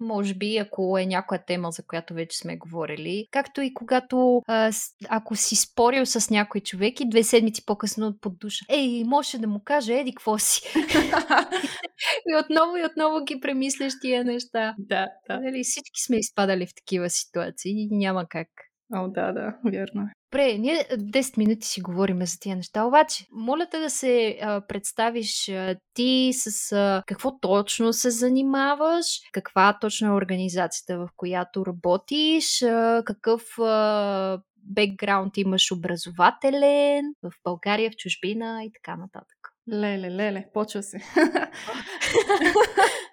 може 0.00 0.34
би, 0.34 0.56
ако 0.56 0.98
е 0.98 1.06
някоя 1.06 1.44
тема, 1.44 1.70
за 1.70 1.82
която 1.82 2.14
вече 2.14 2.38
сме 2.38 2.56
говорили. 2.56 3.26
Както 3.30 3.60
и 3.60 3.74
когато, 3.74 4.42
а, 4.46 4.72
ако 5.08 5.36
си 5.36 5.56
спорил 5.56 6.06
с 6.06 6.30
някой 6.30 6.60
човек 6.60 7.00
и 7.00 7.08
две 7.08 7.22
седмици 7.22 7.64
по-късно 7.64 8.18
под 8.20 8.38
душа. 8.38 8.64
Ей, 8.68 9.04
може 9.04 9.38
да 9.38 9.48
му 9.48 9.60
каже, 9.64 9.94
еди, 9.94 10.14
какво 10.14 10.38
си? 10.38 10.62
и 12.28 12.36
отново 12.44 12.76
и 12.76 12.84
отново 12.84 13.24
ги 13.24 13.40
премисляш 13.40 13.92
тия 14.00 14.24
неща. 14.24 14.74
Да, 14.78 15.08
да. 15.28 15.38
Дали, 15.38 15.64
всички 15.64 16.02
сме 16.06 16.16
изпадали 16.16 16.66
в 16.66 16.74
такива 16.74 17.10
ситуации 17.10 17.72
и 17.72 17.88
няма 17.90 18.26
как. 18.28 18.48
О, 18.92 19.08
да, 19.08 19.32
да, 19.32 19.56
вярно 19.64 20.02
е. 20.02 20.12
Добре, 20.32 20.58
ние 20.58 20.76
10 20.76 21.38
минути 21.38 21.66
си 21.66 21.80
говорим 21.80 22.26
за 22.26 22.38
тия 22.40 22.56
неща, 22.56 22.84
обаче 22.84 23.26
моля 23.32 23.66
те 23.70 23.78
да 23.78 23.90
се 23.90 24.38
а, 24.42 24.60
представиш 24.60 25.48
а, 25.48 25.76
ти 25.94 26.30
с 26.32 26.72
а, 26.72 27.02
какво 27.06 27.38
точно 27.38 27.92
се 27.92 28.10
занимаваш, 28.10 29.06
каква 29.32 29.78
точно 29.80 30.08
е 30.08 30.16
организацията, 30.16 30.98
в 30.98 31.08
която 31.16 31.66
работиш, 31.66 32.62
а, 32.62 33.02
какъв 33.06 33.58
а, 33.58 34.38
бекграунд 34.56 35.36
имаш 35.36 35.72
образователен 35.72 37.14
в 37.22 37.32
България, 37.44 37.90
в 37.90 37.96
чужбина 37.96 38.64
и 38.64 38.72
така 38.72 38.96
нататък. 38.96 39.38
Леле, 39.72 40.10
леле, 40.10 40.46
почва 40.54 40.82
се. 40.82 40.98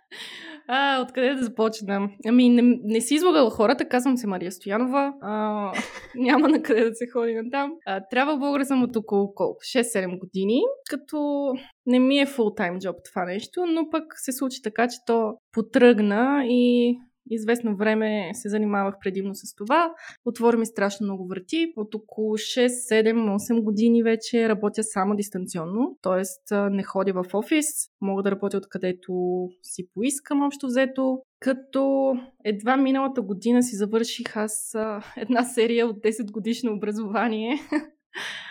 А, 0.67 1.01
откъде 1.01 1.33
да 1.33 1.43
започна? 1.43 2.09
Ами, 2.27 2.49
не, 2.49 2.79
не 2.83 3.01
си 3.01 3.15
излагала 3.15 3.49
хората, 3.49 3.89
казвам 3.89 4.17
се 4.17 4.27
Мария 4.27 4.51
Стоянова. 4.51 5.13
А, 5.21 5.71
няма 6.15 6.49
на 6.49 6.61
къде 6.61 6.89
да 6.89 6.95
се 6.95 7.07
ходи 7.13 7.33
на 7.33 7.43
там. 7.51 7.71
А, 7.85 8.01
трябва 8.09 8.37
българ 8.37 8.63
съм 8.63 8.83
от 8.83 8.95
около 8.95 9.33
колко? 9.33 9.59
6-7 9.75 10.19
години, 10.19 10.61
като 10.89 11.51
не 11.85 11.99
ми 11.99 12.19
е 12.19 12.25
фултайм 12.25 12.79
джоб 12.79 12.95
това 13.11 13.25
нещо, 13.25 13.65
но 13.65 13.89
пък 13.89 14.03
се 14.15 14.31
случи 14.31 14.61
така, 14.61 14.87
че 14.87 14.97
то 15.05 15.33
потръгна 15.51 16.43
и 16.45 16.97
известно 17.31 17.75
време 17.75 18.31
се 18.33 18.49
занимавах 18.49 18.95
предимно 18.99 19.35
с 19.35 19.55
това. 19.55 19.93
Отвори 20.25 20.57
ми 20.57 20.65
страшно 20.65 21.03
много 21.03 21.27
врати. 21.27 21.73
От 21.75 21.95
около 21.95 22.37
6, 22.37 22.67
7, 22.67 23.13
8 23.35 23.63
години 23.63 24.03
вече 24.03 24.49
работя 24.49 24.83
само 24.83 25.15
дистанционно, 25.15 25.97
т.е. 26.01 26.55
не 26.69 26.83
ходя 26.83 27.13
в 27.13 27.25
офис. 27.33 27.65
Мога 28.01 28.23
да 28.23 28.31
работя 28.31 28.57
откъдето 28.57 29.13
си 29.61 29.87
поискам 29.93 30.41
общо 30.41 30.67
взето. 30.67 31.19
Като 31.39 32.13
едва 32.45 32.77
миналата 32.77 33.21
година 33.21 33.63
си 33.63 33.75
завърших 33.75 34.37
аз 34.37 34.75
една 35.17 35.43
серия 35.43 35.87
от 35.87 35.97
10 35.97 36.31
годишно 36.31 36.73
образование 36.73 37.59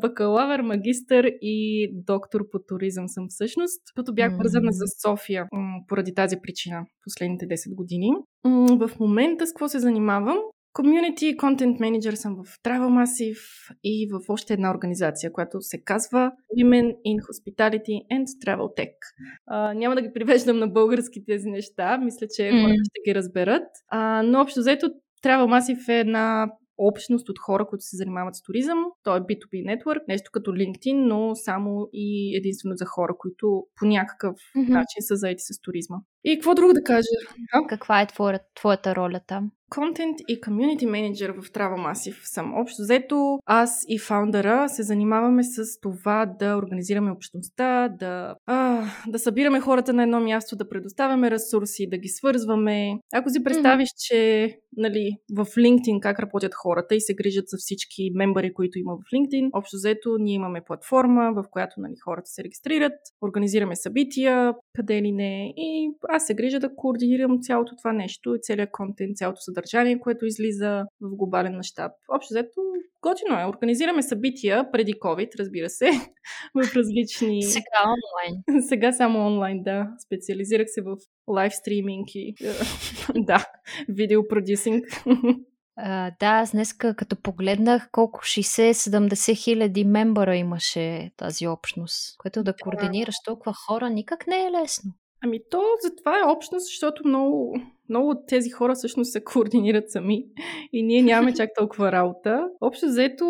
бакалавър, 0.00 0.60
магистър 0.60 1.32
и 1.40 1.88
доктор 1.92 2.50
по 2.50 2.58
туризъм 2.68 3.08
съм 3.08 3.26
всъщност, 3.28 3.82
като 3.96 4.14
бях 4.14 4.36
вързана 4.36 4.72
за 4.72 4.84
София 5.02 5.46
поради 5.88 6.14
тази 6.14 6.36
причина 6.42 6.86
последните 7.04 7.46
10 7.46 7.74
години. 7.74 8.10
В 8.78 8.90
момента 9.00 9.46
с 9.46 9.52
какво 9.52 9.68
се 9.68 9.78
занимавам? 9.78 10.38
Community 10.78 11.36
Content 11.36 11.80
Manager 11.80 12.14
съм 12.14 12.36
в 12.36 12.62
Travel 12.64 13.04
Massive 13.04 13.40
и 13.84 14.08
в 14.12 14.20
още 14.28 14.52
една 14.52 14.70
организация, 14.70 15.32
която 15.32 15.60
се 15.60 15.82
казва 15.84 16.32
Women 16.58 16.94
in 17.06 17.18
Hospitality 17.28 17.96
and 18.12 18.26
Travel 18.44 18.78
Tech. 18.78 18.94
А, 19.46 19.74
няма 19.74 19.94
да 19.94 20.02
ги 20.02 20.12
привеждам 20.14 20.58
на 20.58 20.68
български 20.68 21.24
тези 21.26 21.50
неща, 21.50 21.98
мисля, 21.98 22.26
че 22.36 22.42
mm. 22.42 22.62
хората 22.62 22.82
ще 22.90 23.10
ги 23.10 23.14
разберат. 23.14 23.66
А, 23.88 24.22
но 24.22 24.40
общо 24.40 24.60
взето 24.60 24.86
Travel 25.24 25.46
Massive 25.46 25.88
е 25.88 26.00
една 26.00 26.46
общност 26.78 27.28
от 27.28 27.38
хора, 27.38 27.66
които 27.66 27.84
се 27.84 27.96
занимават 27.96 28.34
с 28.34 28.42
туризъм. 28.42 28.84
То 29.02 29.16
е 29.16 29.20
B2B 29.20 29.52
network, 29.52 30.00
нещо 30.08 30.30
като 30.32 30.50
LinkedIn, 30.50 31.06
но 31.06 31.34
само 31.34 31.88
и 31.92 32.36
единствено 32.36 32.76
за 32.76 32.84
хора, 32.84 33.14
които 33.18 33.64
по 33.76 33.86
някакъв 33.86 34.36
mm-hmm. 34.36 34.68
начин 34.68 35.00
са 35.00 35.16
заети 35.16 35.42
с 35.42 35.60
туризма. 35.60 35.96
И 36.24 36.36
какво 36.36 36.54
друго 36.54 36.72
да 36.72 36.82
кажа? 36.82 37.08
Каква 37.68 38.00
е 38.00 38.06
твоята, 38.06 38.44
твоята 38.54 38.96
роля 38.96 39.20
там? 39.26 39.50
Контент 39.70 40.16
и 40.28 40.40
комьюнити 40.40 40.86
менеджер 40.86 41.30
в 41.30 41.42
Travel 41.42 41.92
Massive 41.92 42.20
съм. 42.24 42.54
Общо 42.54 42.82
взето, 42.82 43.38
аз 43.46 43.84
и 43.88 43.98
фаундъра 43.98 44.68
се 44.68 44.82
занимаваме 44.82 45.42
с 45.42 45.80
това 45.80 46.26
да 46.38 46.56
организираме 46.56 47.10
общността, 47.10 47.88
да, 47.88 48.34
а, 48.46 48.84
да 49.08 49.18
събираме 49.18 49.60
хората 49.60 49.92
на 49.92 50.02
едно 50.02 50.20
място, 50.20 50.56
да 50.56 50.68
предоставяме 50.68 51.30
ресурси, 51.30 51.88
да 51.90 51.98
ги 51.98 52.08
свързваме. 52.08 52.98
Ако 53.12 53.30
си 53.30 53.44
представиш, 53.44 53.88
mm-hmm. 53.88 54.08
че 54.08 54.58
нали, 54.76 55.16
в 55.36 55.44
LinkedIn 55.44 56.00
как 56.00 56.20
работят 56.20 56.54
хората 56.54 56.94
и 56.94 57.00
се 57.00 57.14
грижат 57.14 57.48
за 57.48 57.56
всички 57.56 58.10
мембари, 58.14 58.52
които 58.54 58.78
има 58.78 58.92
в 58.96 59.10
LinkedIn, 59.14 59.50
общо 59.52 59.76
взето 59.76 60.16
ние 60.18 60.34
имаме 60.34 60.60
платформа, 60.66 61.32
в 61.32 61.44
която 61.50 61.80
нали, 61.80 61.94
хората 62.04 62.26
се 62.26 62.44
регистрират, 62.44 62.92
организираме 63.22 63.76
събития, 63.76 64.54
къде 64.74 65.02
ли 65.02 65.12
не, 65.12 65.52
и 65.56 65.90
аз 66.08 66.26
се 66.26 66.34
грижа 66.34 66.60
да 66.60 66.74
координирам 66.76 67.38
цялото 67.40 67.76
това 67.76 67.92
нещо, 67.92 68.36
целият 68.42 68.70
контент, 68.72 69.16
цялото 69.16 69.40
съдържание, 69.40 70.00
което 70.00 70.26
излиза 70.26 70.84
в 71.00 71.16
глобален 71.16 71.56
мащаб. 71.56 71.92
Общо 72.14 72.34
взето, 72.34 72.60
готино 73.02 73.40
е. 73.40 73.46
Организираме 73.46 74.02
събития 74.02 74.70
преди 74.72 74.94
COVID, 74.94 75.38
разбира 75.38 75.68
се, 75.68 75.90
в 76.54 76.76
различни... 76.76 77.42
Сега 77.42 77.82
онлайн. 77.84 78.62
Сега 78.68 78.92
само 78.92 79.26
онлайн, 79.26 79.62
да. 79.62 79.88
Специализирах 80.06 80.66
се 80.68 80.82
в 80.82 80.96
лайв 81.28 81.52
стриминг 81.54 82.06
и 82.14 82.34
да, 83.14 83.44
видеопродюсинг. 83.88 84.84
Uh, 85.78 86.12
да, 86.20 86.26
аз 86.26 86.52
днес 86.52 86.72
като 86.72 87.16
погледнах 87.22 87.88
колко 87.92 88.20
60-70 88.20 89.44
хиляди 89.44 89.84
мембара 89.84 90.36
имаше 90.36 91.10
тази 91.16 91.46
общност, 91.46 92.16
което 92.18 92.42
да 92.42 92.54
координираш 92.62 93.14
толкова 93.24 93.52
хора 93.66 93.90
никак 93.90 94.26
не 94.26 94.36
е 94.36 94.50
лесно. 94.50 94.92
Ами 95.24 95.40
то 95.50 95.62
затова 95.82 96.18
е 96.18 96.30
общност, 96.30 96.66
защото 96.66 97.08
много, 97.08 97.60
много 97.88 98.08
от 98.10 98.26
тези 98.26 98.50
хора 98.50 98.74
всъщност 98.74 99.12
се 99.12 99.24
координират 99.24 99.90
сами 99.90 100.24
и 100.72 100.82
ние 100.82 101.02
нямаме 101.02 101.34
чак 101.34 101.50
толкова 101.58 101.92
работа. 101.92 102.48
Общо 102.60 102.86
взето 102.86 103.26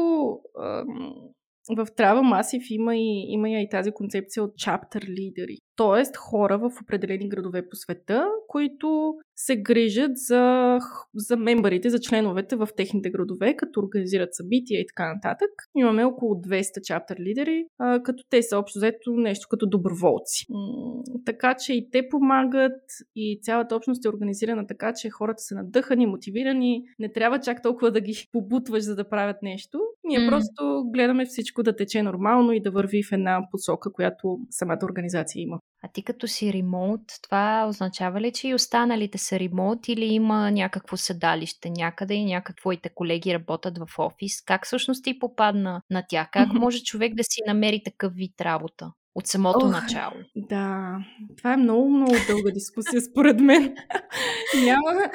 в 1.77 1.87
Travel 1.87 2.35
Massive 2.35 2.71
има 2.71 2.97
и, 2.97 3.25
има 3.29 3.51
и 3.51 3.69
тази 3.69 3.93
концепция 3.93 4.43
от 4.45 4.55
chapter 4.55 5.09
лидери 5.09 5.59
т.е. 5.79 6.19
хора 6.19 6.59
в 6.59 6.71
определени 6.83 7.29
градове 7.29 7.69
по 7.69 7.77
света, 7.77 8.27
които 8.49 9.15
се 9.37 9.57
грижат 9.57 10.11
за, 10.15 10.79
за 11.15 11.37
мембарите, 11.37 11.91
за 11.91 12.01
членовете 12.01 12.57
в 12.57 12.69
техните 12.77 13.11
градове, 13.11 13.57
като 13.57 13.81
организират 13.81 14.35
събития 14.35 14.81
и 14.81 14.87
така 14.87 15.15
нататък. 15.15 15.51
Имаме 15.77 16.05
около 16.05 16.35
200 16.35 16.83
чаптер 16.83 17.17
лидери, 17.21 17.65
а, 17.79 18.03
като 18.03 18.25
те 18.31 18.43
са 18.43 18.59
общо 18.59 18.79
взето 18.79 19.11
нещо 19.11 19.47
като 19.51 19.67
доброволци. 19.67 20.47
М- 20.51 21.03
така 21.27 21.55
че 21.55 21.73
и 21.73 21.91
те 21.91 22.09
помагат 22.09 22.81
и 23.17 23.41
цялата 23.43 23.77
общност 23.77 24.05
е 24.05 24.09
организирана 24.09 24.67
така, 24.67 24.93
че 24.93 25.11
хората 25.11 25.43
са 25.43 25.55
надъхани, 25.55 26.07
мотивирани, 26.07 26.83
не 26.99 27.13
трябва 27.13 27.41
чак 27.41 27.63
толкова 27.63 27.91
да 27.91 28.01
ги 28.01 28.13
побутваш, 28.33 28.83
за 28.83 28.97
да 28.97 29.09
правят 29.09 29.37
нещо. 29.43 29.81
Ние 30.05 30.19
mm. 30.19 30.29
просто 30.29 30.85
гледаме 30.93 31.27
всичко 31.27 31.63
да 31.63 31.77
тече 31.77 32.03
нормално 32.03 32.53
и 32.53 32.61
да 32.61 32.71
върви 32.71 33.03
в 33.03 33.13
една 33.13 33.41
посока, 33.51 33.93
която 33.93 34.39
самата 34.51 34.79
организация 34.83 35.43
има. 35.43 35.59
А 35.83 35.89
ти 35.89 36.03
като 36.03 36.29
си 36.29 36.53
ремонт, 36.53 37.03
това 37.23 37.67
означава 37.69 38.21
ли, 38.21 38.33
че 38.33 38.49
и 38.49 38.55
останалите 38.55 39.19
са 39.19 39.39
ремонт 39.39 39.89
или 39.89 40.05
има 40.05 40.51
някакво 40.51 40.97
седалище 40.97 41.71
някъде 41.71 42.15
и 42.15 42.25
някак 42.25 42.57
твоите 42.57 42.89
колеги 42.95 43.35
работят 43.35 43.79
в 43.79 43.99
офис? 43.99 44.43
Как 44.45 44.67
всъщност 44.67 45.05
ти 45.05 45.19
попадна 45.19 45.83
на 45.91 46.05
тях? 46.09 46.29
Как 46.33 46.53
може 46.53 46.83
човек 46.83 47.15
да 47.15 47.23
си 47.25 47.41
намери 47.47 47.83
такъв 47.85 48.13
вид 48.15 48.41
работа? 48.41 48.93
От 49.15 49.27
самото 49.27 49.67
Ох, 49.67 49.71
начало. 49.71 50.15
Да, 50.37 50.99
това 51.37 51.53
е 51.53 51.57
много, 51.57 51.91
много 51.91 52.13
дълга 52.27 52.51
дискусия 52.51 53.01
според 53.01 53.41
мен. 53.41 53.75
Няма, 54.65 55.11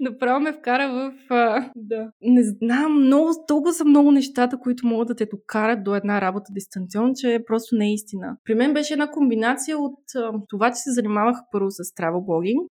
направо 0.00 0.40
ме 0.40 0.52
вкара 0.52 0.88
в... 0.88 1.32
А, 1.34 1.70
да. 1.76 2.10
Не 2.22 2.42
знам, 2.42 3.04
много, 3.04 3.30
толкова 3.48 3.72
са 3.72 3.84
много 3.84 4.10
нещата, 4.10 4.58
които 4.58 4.86
могат 4.86 5.08
да 5.08 5.14
те 5.14 5.26
докарат 5.26 5.84
до 5.84 5.94
една 5.94 6.20
работа 6.20 6.52
дистанционно, 6.52 7.12
че 7.16 7.34
е 7.34 7.44
просто 7.44 7.76
не 7.76 7.86
е 7.86 7.92
истина. 7.92 8.36
При 8.44 8.54
мен 8.54 8.74
беше 8.74 8.92
една 8.92 9.10
комбинация 9.10 9.78
от 9.78 9.98
а, 10.16 10.32
това, 10.48 10.70
че 10.70 10.76
се 10.76 10.92
занимавах 10.92 11.36
първо 11.52 11.70
с 11.70 11.76
travel 11.76 12.20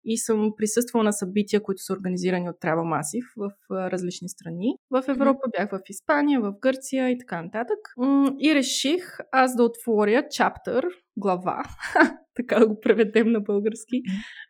и 0.06 0.18
съм 0.18 0.52
присъствала 0.58 1.04
на 1.04 1.14
събития, 1.14 1.64
които 1.64 1.82
са 1.82 1.94
организирани 1.94 2.50
от 2.50 2.56
Travel 2.56 3.00
Massive 3.00 3.26
в 3.38 3.52
а, 3.72 3.92
различни 3.92 4.30
страни. 4.30 4.76
В 4.92 5.04
Европа 5.08 5.40
бях 5.58 5.70
в 5.70 5.80
Испания, 5.90 6.42
в 6.42 6.54
Гърция 6.62 7.10
и 7.10 7.18
така 7.18 7.42
нататък. 7.42 7.78
И 8.40 8.56
реших 8.56 9.18
аз 9.32 9.56
да 9.56 9.64
отворя 9.64 10.28
чаптър, 10.30 10.86
глава, 11.18 11.64
така 12.36 12.60
да 12.60 12.68
го 12.68 12.80
преведем 12.80 13.32
на 13.32 13.40
български, 13.40 14.02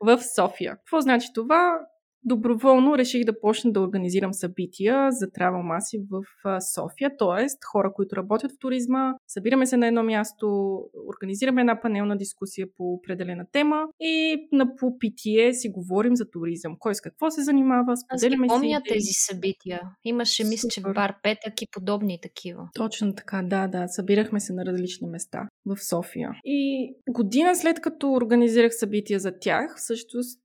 в 0.02 0.20
София. 0.36 0.76
Какво 0.76 1.02
значи 1.02 1.28
това? 1.36 1.80
Доброволно 2.26 2.98
реших 2.98 3.26
да 3.26 3.40
почна 3.40 3.72
да 3.72 3.82
организирам 3.82 4.34
събития 4.34 5.12
за 5.12 5.26
Travel 5.26 5.78
Massive 5.78 6.08
в 6.12 6.62
София, 6.62 7.12
т.е. 7.18 7.48
хора, 7.72 7.94
които 7.94 8.16
работят 8.16 8.52
в 8.52 8.60
туризма, 8.60 9.14
събираме 9.28 9.66
се 9.66 9.78
на 9.78 9.88
едно 9.88 10.04
място, 10.04 10.78
организираме 11.08 11.62
една 11.62 11.82
панелна 11.82 12.18
дискусия 12.18 12.68
по 12.78 12.94
определена 12.94 13.46
тема 13.52 13.84
и 14.00 14.48
на 14.52 14.76
по 14.76 14.98
питие 15.00 15.54
си 15.54 15.70
говорим 15.70 16.16
за 16.16 16.30
туризъм. 16.30 16.76
Кой 16.80 16.96
с 16.96 17.02
какво 17.02 17.32
се 17.32 17.42
занимава, 17.42 17.98
споделяме 17.98 18.50
си 18.50 18.54
помня 18.54 18.82
тези 18.88 19.14
събития. 19.14 19.82
Имаше, 20.04 20.44
мисля, 20.44 20.70
че 20.70 20.82
бар 20.82 21.16
Петък 21.24 21.62
и 21.62 21.68
подобни 21.72 22.20
такива. 22.22 22.70
Точно 22.74 23.16
така, 23.16 23.42
да, 23.42 23.68
да. 23.68 23.88
Събирахме 23.88 24.40
се 24.40 24.54
на 24.54 24.66
различни 24.66 25.08
места 25.08 25.48
в 25.66 25.78
София. 25.90 26.32
И 26.46 26.94
година 27.10 27.56
след 27.56 27.82
като 27.82 28.14
организирах 28.14 28.72
събития 28.76 29.20
за 29.20 29.32
тях, 29.40 29.74
всъщност 29.78 30.40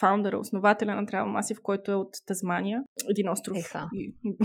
фаундъра, 0.00 0.38
основателя 0.38 0.94
на 0.94 1.01
Travel 1.06 1.40
Massive, 1.40 1.62
който 1.62 1.92
е 1.92 1.94
от 1.94 2.10
Тазмания, 2.26 2.82
един 3.10 3.28
остров 3.28 3.58
Еха. 3.58 3.88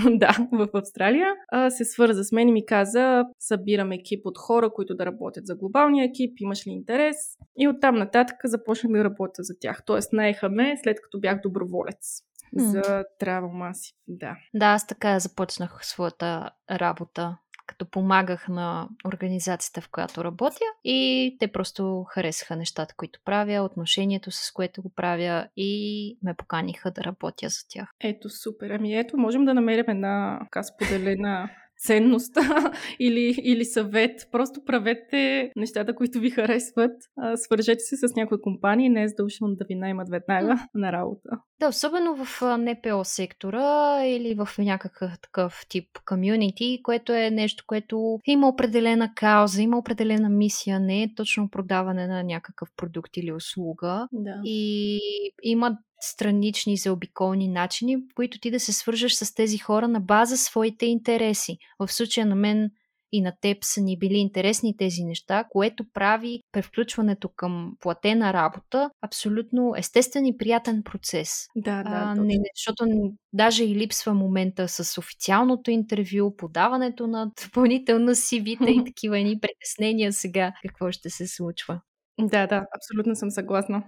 да, 0.17 0.37
в 0.51 0.67
Австралия, 0.73 1.33
се 1.69 1.85
свърза 1.85 2.23
с 2.23 2.31
мен 2.31 2.49
и 2.49 2.51
ми 2.51 2.65
каза, 2.65 3.23
събирам 3.39 3.91
екип 3.91 4.25
от 4.25 4.37
хора, 4.37 4.69
които 4.73 4.95
да 4.95 5.05
работят 5.05 5.45
за 5.45 5.55
глобалния 5.55 6.05
екип, 6.05 6.39
имаш 6.39 6.67
ли 6.67 6.71
интерес? 6.71 7.17
И 7.57 7.67
оттам 7.67 7.95
нататък 7.95 8.37
започнах 8.43 8.93
да 8.93 9.03
работя 9.03 9.43
за 9.43 9.53
тях. 9.59 9.83
Тоест 9.85 10.13
наеха 10.13 10.49
ме 10.49 10.75
след 10.83 11.01
като 11.01 11.19
бях 11.19 11.41
доброволец 11.41 12.21
за 12.55 12.81
Travel 13.21 13.51
Massive. 13.51 13.95
Да. 14.07 14.35
Да, 14.53 14.65
аз 14.65 14.87
така 14.87 15.19
започнах 15.19 15.79
своята 15.85 16.49
работа 16.71 17.37
като 17.67 17.85
помагах 17.85 18.47
на 18.47 18.89
организацията, 19.05 19.81
в 19.81 19.89
която 19.89 20.23
работя 20.23 20.65
и 20.83 21.37
те 21.39 21.47
просто 21.47 22.05
харесаха 22.09 22.55
нещата, 22.55 22.93
които 22.97 23.19
правя, 23.25 23.61
отношението 23.61 24.31
с 24.31 24.51
което 24.51 24.81
го 24.81 24.89
правя 24.89 25.47
и 25.57 26.17
ме 26.23 26.33
поканиха 26.33 26.91
да 26.91 27.03
работя 27.03 27.49
за 27.49 27.67
тях. 27.69 27.89
Ето, 27.99 28.29
супер. 28.29 28.69
Ами 28.69 28.95
ето, 28.95 29.17
можем 29.17 29.45
да 29.45 29.53
намерим 29.53 29.85
една 29.87 30.39
така 30.43 30.63
споделена 30.63 31.49
ценност 31.77 32.37
или, 32.99 33.35
или 33.43 33.65
съвет. 33.65 34.27
Просто 34.31 34.65
правете 34.65 35.51
нещата, 35.55 35.95
които 35.95 36.19
ви 36.19 36.29
харесват. 36.29 36.91
Свържете 37.35 37.79
се 37.79 37.97
с 37.97 38.15
някоя 38.15 38.41
компания, 38.41 38.91
не 38.91 39.03
е 39.03 39.07
задължително 39.07 39.55
да 39.55 39.65
ви 39.69 39.75
наймат 39.75 40.09
веднага 40.09 40.53
mm. 40.53 40.67
на 40.75 40.91
работа. 40.91 41.29
Да, 41.59 41.67
особено 41.67 42.25
в 42.25 42.57
НПО 42.57 43.03
сектора 43.03 44.05
или 44.05 44.35
в 44.35 44.49
някакъв 44.57 45.11
такъв 45.21 45.65
тип 45.69 45.89
комюнити, 46.05 46.79
което 46.83 47.13
е 47.13 47.29
нещо, 47.29 47.63
което 47.67 48.19
има 48.25 48.47
определена 48.47 49.13
кауза, 49.15 49.61
има 49.61 49.77
определена 49.77 50.29
мисия, 50.29 50.79
не 50.79 51.03
е 51.03 51.13
точно 51.15 51.49
продаване 51.49 52.07
на 52.07 52.23
някакъв 52.23 52.69
продукт 52.77 53.17
или 53.17 53.31
услуга. 53.31 54.07
Да. 54.11 54.41
И 54.43 54.99
има 55.43 55.77
странични 55.99 56.77
заобиколни 56.77 57.47
начини, 57.47 57.97
в 57.97 58.01
които 58.15 58.39
ти 58.39 58.51
да 58.51 58.59
се 58.59 58.73
свържеш 58.73 59.13
с 59.13 59.33
тези 59.33 59.57
хора 59.57 59.87
на 59.87 59.99
база 59.99 60.37
своите 60.37 60.85
интереси. 60.85 61.57
В 61.79 61.93
случая 61.93 62.25
на 62.25 62.35
мен 62.35 62.71
и 63.11 63.21
на 63.21 63.33
теб 63.41 63.57
са 63.63 63.81
ни 63.81 63.99
били 63.99 64.17
интересни 64.17 64.77
тези 64.77 65.03
неща, 65.03 65.43
което 65.49 65.85
прави 65.93 66.41
превключването 66.51 67.29
към 67.35 67.73
платена 67.79 68.33
работа 68.33 68.89
абсолютно 69.01 69.73
естествен 69.77 70.25
и 70.25 70.37
приятен 70.37 70.83
процес. 70.83 71.47
Да, 71.55 71.83
да. 71.83 71.89
А, 71.89 72.15
не, 72.15 72.35
защото 72.55 73.13
даже 73.33 73.63
и 73.63 73.75
липсва 73.75 74.13
момента 74.13 74.67
с 74.67 74.97
официалното 74.97 75.71
интервю, 75.71 76.35
подаването 76.37 77.07
на 77.07 77.31
допълнителна 77.43 78.15
CV-та 78.15 78.69
и 78.69 78.83
такива 78.85 79.17
ни 79.17 79.39
притеснения 79.39 80.13
сега 80.13 80.53
какво 80.61 80.91
ще 80.91 81.09
се 81.09 81.27
случва. 81.27 81.81
Да, 82.19 82.47
да, 82.47 82.65
абсолютно 82.75 83.15
съм 83.15 83.31
съгласна. 83.31 83.83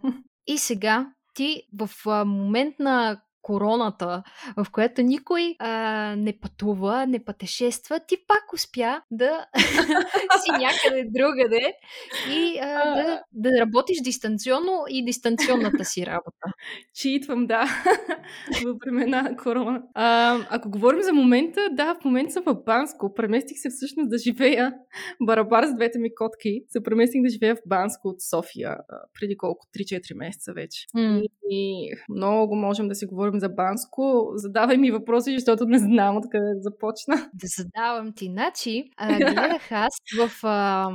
И 0.48 0.58
сега 0.58 1.14
ти 1.40 1.68
в 1.72 2.26
момент 2.26 2.80
на 2.80 3.22
короната, 3.42 4.24
в 4.58 4.72
която 4.72 5.02
никой 5.02 5.56
а, 5.60 6.16
не 6.18 6.40
пътува, 6.40 7.06
не 7.06 7.24
пътешества, 7.24 8.00
ти 8.08 8.18
пак 8.28 8.54
успя 8.54 9.02
да 9.12 9.46
си 10.44 10.52
някъде 10.52 11.06
другаде 11.10 11.74
и 12.32 12.60
а, 12.62 12.96
да, 12.96 13.22
да 13.32 13.50
работиш 13.60 13.98
дистанционно 14.04 14.84
и 14.90 15.06
дистанционната 15.06 15.86
си 15.86 16.06
работа. 16.06 16.54
Читвам, 16.94 17.48
да, 17.48 17.66
в 18.64 18.76
времена 18.86 19.22
на 19.22 19.36
корона. 19.36 19.82
А, 19.94 20.38
ако 20.50 20.70
говорим 20.70 21.02
за 21.02 21.14
момента, 21.14 21.70
да, 21.72 21.96
в 22.02 22.06
момента 22.06 22.34
съм 22.34 22.44
в 22.46 22.64
Банско. 22.66 23.14
Преместих 23.14 23.58
се 23.60 23.70
всъщност 23.70 24.10
да 24.10 24.18
живея 24.18 24.74
барабар 25.26 25.66
с 25.66 25.76
двете 25.76 26.00
ми 26.00 26.16
котки. 26.16 26.62
Се 26.68 26.84
преместих 26.84 27.22
да 27.22 27.30
живея 27.30 27.56
в 27.56 27.60
Банско 27.66 28.08
от 28.08 28.22
София 28.22 28.78
преди 29.20 29.38
колко? 29.38 29.68
3-4 29.78 30.18
месеца 30.18 30.54
вече. 30.54 30.86
Mm. 30.96 31.22
И, 31.22 31.30
и 31.50 31.92
много 32.10 32.56
можем 32.56 32.88
да 32.88 32.96
си 32.96 33.06
говорим 33.06 33.29
говорим 33.30 33.40
за 33.40 33.50
Банско, 33.50 34.32
задавай 34.36 34.78
ми 34.78 34.92
въпроси, 34.92 35.34
защото 35.34 35.66
не 35.66 35.80
знам 35.80 36.18
откъде 36.18 36.54
да 36.56 36.62
започна. 36.62 37.30
Да 37.34 37.48
задавам 37.58 38.14
ти. 38.14 38.26
Значи, 38.26 38.90
гледах 39.18 39.72
аз 39.72 39.94
в... 40.18 40.32
А, 40.44 40.90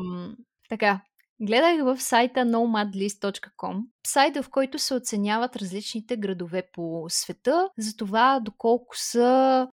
така, 0.68 1.00
Гледах 1.40 1.84
в 1.84 2.02
сайта 2.02 2.40
nomadlist.com, 2.40 3.80
сайта 4.06 4.42
в 4.42 4.50
който 4.50 4.78
се 4.78 4.94
оценяват 4.94 5.56
различните 5.56 6.16
градове 6.16 6.62
по 6.72 7.04
света, 7.08 7.68
за 7.78 7.96
това 7.96 8.40
доколко 8.40 8.98
са 8.98 9.68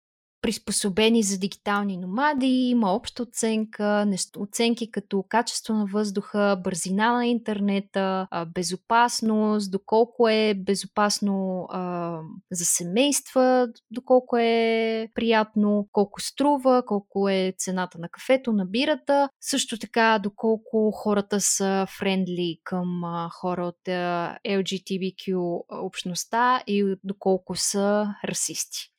приспособени 0.47 1.23
за 1.23 1.39
дигитални 1.39 1.97
номади, 1.97 2.47
има 2.47 2.95
обща 2.95 3.23
оценка, 3.23 4.07
оценки 4.39 4.91
като 4.91 5.25
качество 5.29 5.75
на 5.75 5.87
въздуха, 5.87 6.61
бързина 6.65 7.13
на 7.13 7.27
интернета, 7.27 8.29
безопасност, 8.55 9.71
доколко 9.71 10.29
е 10.29 10.55
безопасно 10.55 11.67
а, 11.71 12.19
за 12.53 12.65
семейства, 12.65 13.69
доколко 13.91 14.37
е 14.37 15.09
приятно, 15.15 15.89
колко 15.93 16.21
струва, 16.21 16.83
колко 16.87 17.29
е 17.29 17.55
цената 17.59 17.99
на 17.99 18.09
кафето, 18.09 18.53
на 18.53 18.67
бирата, 18.67 19.29
също 19.41 19.79
така 19.79 20.21
доколко 20.23 20.91
хората 20.91 21.41
са 21.41 21.87
френдли 21.99 22.59
към 22.65 23.05
а, 23.05 23.29
хора 23.33 23.67
от 23.67 23.89
а, 23.89 24.39
LGTBQ 24.49 25.37
общността 25.71 26.63
и 26.67 26.95
доколко 27.05 27.57
са 27.57 28.15
расисти. 28.25 28.96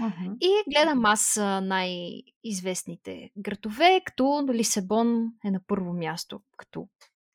Uh-huh. 0.00 0.36
И 0.40 0.70
гледам 0.72 1.04
аз 1.04 1.36
най-известните 1.62 3.30
градове, 3.36 4.00
като 4.04 4.46
Лисабон 4.52 5.26
е 5.44 5.50
на 5.50 5.60
първо 5.66 5.92
място, 5.92 6.40
като 6.56 6.88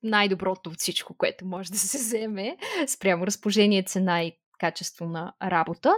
най-доброто 0.03 0.69
от 0.69 0.79
всичко, 0.79 1.17
което 1.17 1.45
може 1.45 1.71
да 1.71 1.77
се 1.77 1.97
вземе 1.97 2.57
спрямо 2.87 3.27
разположение, 3.27 3.83
цена 3.83 4.23
и 4.23 4.37
качество 4.63 5.05
на 5.05 5.33
работа. 5.43 5.95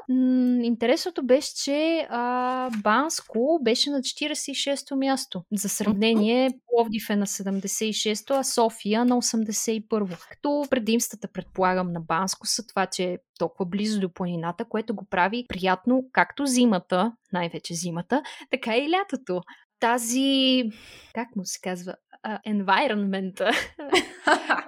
интересното 0.61 1.25
беше, 1.25 1.55
че 1.55 2.07
а, 2.09 2.69
Банско 2.83 3.59
беше 3.63 3.89
на 3.89 3.99
46-то 3.99 4.95
място. 4.95 5.43
За 5.53 5.69
сравнение, 5.69 6.49
Пловдив 6.67 7.09
е 7.09 7.15
на 7.15 7.25
76-то, 7.25 8.33
а 8.33 8.43
София 8.43 9.05
на 9.05 9.15
81-во. 9.15 10.15
Като 10.29 10.65
предимствата, 10.69 11.27
предполагам, 11.27 11.91
на 11.91 11.99
Банско 11.99 12.47
са 12.47 12.67
това, 12.67 12.85
че 12.85 13.03
е 13.03 13.17
толкова 13.39 13.65
близо 13.65 13.99
до 13.99 14.13
планината, 14.13 14.65
което 14.65 14.95
го 14.95 15.05
прави 15.09 15.45
приятно 15.47 16.03
както 16.11 16.45
зимата, 16.45 17.11
най-вече 17.33 17.73
зимата, 17.73 18.21
така 18.51 18.77
и 18.77 18.89
лятото 18.89 19.41
тази, 19.79 20.63
как 21.13 21.35
му 21.35 21.45
се 21.45 21.59
казва, 21.61 21.95
environment, 22.47 23.41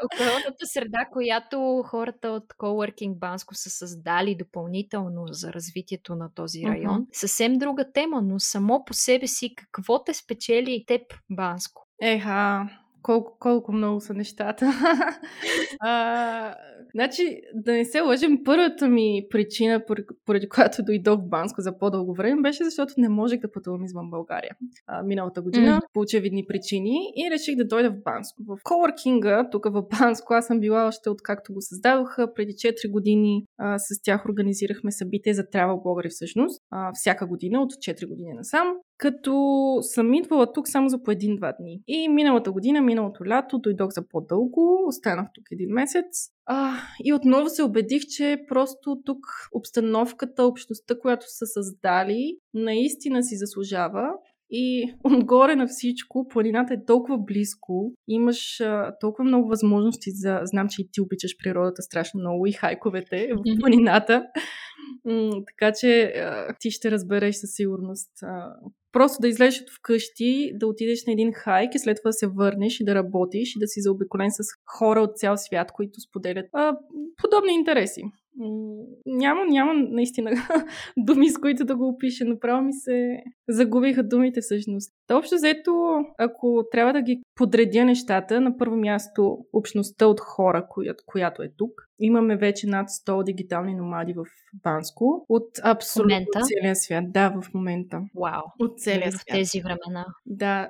околната 0.06 0.66
среда, 0.66 1.06
която 1.12 1.84
хората 1.86 2.30
от 2.30 2.54
Coworking 2.54 3.16
Банско 3.16 3.56
са 3.56 3.70
създали 3.70 4.36
допълнително 4.36 5.24
за 5.28 5.54
развитието 5.54 6.16
на 6.16 6.34
този 6.34 6.64
район. 6.64 7.02
Uh-huh. 7.02 7.08
Съвсем 7.12 7.54
друга 7.54 7.92
тема, 7.92 8.22
но 8.22 8.40
само 8.40 8.86
по 8.86 8.94
себе 8.94 9.28
си 9.28 9.56
какво 9.72 10.04
те 10.04 10.14
спечели 10.14 10.84
теб, 10.88 11.02
Банско? 11.30 11.88
Еха, 12.02 12.70
колко, 13.08 13.38
колко 13.40 13.72
много 13.72 14.00
са 14.00 14.14
нещата. 14.14 14.66
а, 15.80 16.56
значи, 16.92 17.42
да 17.54 17.72
не 17.72 17.86
се 17.86 18.02
лъжим, 18.02 18.44
първата 18.46 18.88
ми 18.88 19.26
причина, 19.30 19.84
поради, 20.26 20.50
която 20.50 20.84
дойдох 20.84 21.20
в 21.20 21.30
Банско 21.30 21.62
за 21.62 21.78
по-дълго 21.78 22.14
време, 22.14 22.42
беше 22.42 22.64
защото 22.64 22.94
не 22.98 23.10
можех 23.10 23.40
да 23.40 23.52
пътувам 23.52 23.86
извън 23.86 24.10
България. 24.10 24.56
А, 24.88 25.04
миналата 25.04 25.42
година, 25.42 25.78
mm. 25.78 25.82
по 25.94 26.00
очевидни 26.00 26.46
причини, 26.48 26.98
и 27.16 27.32
реших 27.32 27.56
да 27.56 27.68
дойда 27.68 27.92
в 27.92 28.04
Банско. 28.04 28.44
В 28.44 28.58
Coworking, 28.64 29.52
тук 29.52 29.66
в 29.66 29.84
Банско, 30.00 30.34
аз 30.34 30.48
съм 30.48 30.60
била 30.60 30.88
още 30.88 31.10
откакто 31.10 31.54
го 31.54 31.62
създадоха, 31.62 32.34
преди 32.34 32.52
4 32.52 32.92
години 32.92 33.46
а, 33.58 33.80
с 33.80 34.02
тях 34.04 34.26
организирахме 34.26 34.92
събитие 34.92 35.34
за 35.34 35.44
travel 35.44 35.84
блогъри 35.84 36.10
всъщност, 36.10 36.62
а, 36.72 36.92
всяка 36.94 37.28
година, 37.28 37.62
от 37.62 37.72
4 37.72 38.08
години 38.08 38.34
насам 38.34 38.74
като 38.98 39.78
съм 39.82 40.14
идвала 40.14 40.54
тук 40.54 40.68
само 40.68 40.90
за 40.90 41.04
по 41.04 41.12
един-два 41.12 41.54
дни. 41.60 41.82
И 41.88 42.10
миналата 42.10 42.52
година, 42.52 42.82
миналото 42.82 43.26
лято, 43.26 43.60
дойдох 43.60 43.90
за 43.92 44.08
по-дълго, 44.08 44.84
останах 44.88 45.28
тук 45.34 45.44
един 45.52 45.70
месец. 45.70 46.30
А, 46.46 46.74
и 47.04 47.14
отново 47.14 47.50
се 47.50 47.64
убедих, 47.64 48.02
че 48.06 48.44
просто 48.48 49.02
тук 49.06 49.20
обстановката, 49.54 50.44
общността, 50.44 51.00
която 51.00 51.26
са 51.30 51.46
създали, 51.46 52.38
наистина 52.54 53.24
си 53.24 53.36
заслужава 53.38 54.10
И 54.50 54.94
отгоре 55.04 55.56
на 55.56 55.68
всичко, 55.68 56.28
планината 56.28 56.74
е 56.74 56.86
толкова 56.86 57.18
близко, 57.18 57.94
имаш 58.08 58.62
а, 58.62 58.94
толкова 59.00 59.24
много 59.24 59.48
възможности 59.48 60.12
за... 60.12 60.40
Знам, 60.44 60.68
че 60.70 60.82
и 60.82 60.90
ти 60.92 61.02
обичаш 61.02 61.32
природата 61.44 61.82
страшно 61.82 62.20
много 62.20 62.46
и 62.46 62.52
хайковете 62.52 63.30
в 63.34 63.60
планината. 63.60 64.26
така 65.48 65.74
че 65.80 66.02
а, 66.04 66.56
ти 66.60 66.72
ще 66.72 66.92
разбереш 66.92 67.36
със 67.36 67.50
сигурност. 67.54 68.12
А, 68.24 68.56
просто 68.98 69.22
да 69.22 69.28
излезеш 69.28 69.62
от 69.62 69.70
вкъщи, 69.70 70.52
да 70.54 70.68
отидеш 70.68 71.06
на 71.06 71.14
един 71.14 71.32
хайк 71.34 71.76
и 71.76 71.80
след 71.80 71.98
това 71.98 72.10
да 72.10 72.14
се 72.14 72.28
върнеш 72.28 72.80
и 72.80 72.86
да 72.86 72.96
работиш 72.96 73.56
и 73.56 73.60
да 73.60 73.68
си 73.68 73.82
заобиколен 73.82 74.32
с 74.32 74.40
хора 74.78 75.02
от 75.02 75.18
цял 75.18 75.38
свят, 75.38 75.72
които 75.72 76.02
споделят 76.02 76.46
а, 76.54 76.78
подобни 77.22 77.54
интереси. 77.54 78.02
Няма, 79.06 79.46
няма 79.46 79.74
наистина 79.74 80.32
думи, 80.98 81.30
с 81.30 81.38
които 81.38 81.66
да 81.66 81.76
го 81.76 81.88
опиша. 81.88 82.26
Направо 82.26 82.62
ми 82.62 82.74
се 82.74 83.24
загубиха 83.50 84.04
думите 84.04 84.42
всъщност. 84.42 84.94
Та 85.08 85.18
общо 85.18 85.36
взето, 85.36 85.72
ако 86.18 86.64
трябва 86.72 86.94
да 86.94 87.02
ги 87.02 87.22
подредя 87.36 87.86
нещата, 87.86 88.42
на 88.42 88.58
първо 88.58 88.76
място 88.76 89.38
общността 89.54 90.08
от 90.08 90.20
хора, 90.20 90.66
която, 90.70 91.04
която 91.08 91.44
е 91.44 91.52
тук. 91.58 91.72
Имаме 92.00 92.38
вече 92.38 92.68
над 92.68 92.88
100 92.90 93.24
дигитални 93.24 93.76
номади 93.76 94.14
в 94.14 94.24
Банско 94.64 95.26
от 95.30 95.48
абсолютно 95.64 96.26
целия 96.44 96.76
свят. 96.76 97.04
Да, 97.08 97.30
в 97.42 97.54
момента. 97.54 98.02
Вау. 98.16 98.44
От 98.60 98.80
целия 98.80 99.12
свят. 99.12 99.22
В 99.22 99.34
тези 99.34 99.62
времена. 99.62 100.06
Да, 100.26 100.70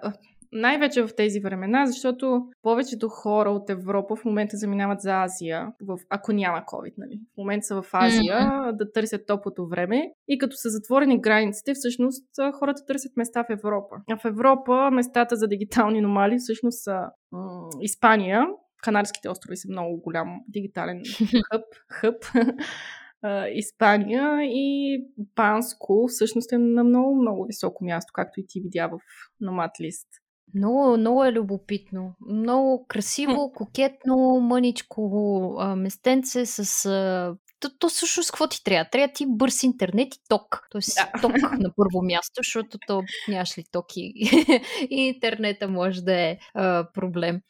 най-вече 0.51 1.01
в 1.01 1.15
тези 1.17 1.39
времена, 1.39 1.85
защото 1.85 2.41
повечето 2.61 3.09
хора 3.09 3.51
от 3.51 3.69
Европа 3.69 4.15
в 4.15 4.25
момента 4.25 4.57
заминават 4.57 5.01
за 5.01 5.23
Азия, 5.23 5.67
в, 5.81 5.97
ако 6.09 6.31
няма 6.31 6.57
COVID, 6.57 6.93
нали? 6.97 7.19
В 7.33 7.37
момента 7.37 7.65
са 7.65 7.81
в 7.81 7.89
Азия 7.93 8.35
mm-hmm. 8.35 8.75
да 8.75 8.91
търсят 8.91 9.27
топлото 9.27 9.67
време 9.67 10.11
и 10.27 10.37
като 10.37 10.55
са 10.55 10.69
затворени 10.69 11.21
границите, 11.21 11.73
всъщност 11.73 12.27
хората 12.59 12.85
търсят 12.87 13.17
места 13.17 13.43
в 13.43 13.49
Европа. 13.49 13.95
А 14.11 14.17
в 14.17 14.25
Европа 14.25 14.91
местата 14.91 15.35
за 15.35 15.47
дигитални 15.47 16.01
номали 16.01 16.37
всъщност 16.37 16.83
са 16.83 16.97
м- 17.31 17.69
Испания, 17.81 18.45
Канарските 18.83 19.29
острови 19.29 19.57
са 19.57 19.67
много 19.71 20.01
голям 20.01 20.39
дигитален 20.47 21.01
хъб, 21.51 21.63
хъб. 21.91 22.25
Испания 23.53 24.39
и 24.43 24.99
Панско 25.35 26.05
всъщност 26.07 26.51
е 26.51 26.57
на 26.57 26.83
много, 26.83 27.21
много 27.21 27.45
високо 27.45 27.83
място, 27.83 28.11
както 28.13 28.39
и 28.39 28.45
ти 28.47 28.61
видя 28.61 28.87
в 28.87 28.99
Nomad 29.43 29.71
List. 29.81 30.07
Много, 30.55 30.97
много 30.97 31.25
е 31.25 31.31
любопитно. 31.31 32.15
Много 32.29 32.85
красиво, 32.87 33.51
кокетно, 33.55 34.39
мъничко 34.41 35.55
а, 35.59 35.75
местенце 35.75 36.45
с... 36.45 36.85
А, 36.85 37.35
то, 37.59 37.69
то 37.79 37.89
всъщност 37.89 38.31
какво 38.31 38.47
ти 38.47 38.63
трябва? 38.63 38.89
Трябва 38.91 39.13
ти 39.13 39.25
бърз 39.27 39.63
интернет 39.63 40.15
и 40.15 40.19
ток. 40.29 40.67
Тоест 40.71 40.95
да. 40.95 41.21
ток 41.21 41.31
на 41.59 41.71
първо 41.75 42.01
място, 42.03 42.33
защото 42.37 42.77
то 42.87 43.03
нямаш 43.27 43.57
ли 43.57 43.63
ток 43.71 43.85
и, 43.95 44.13
и 44.89 45.01
интернета 45.01 45.67
може 45.67 46.01
да 46.01 46.13
е 46.13 46.37
а, 46.53 46.87
проблем. 46.93 47.41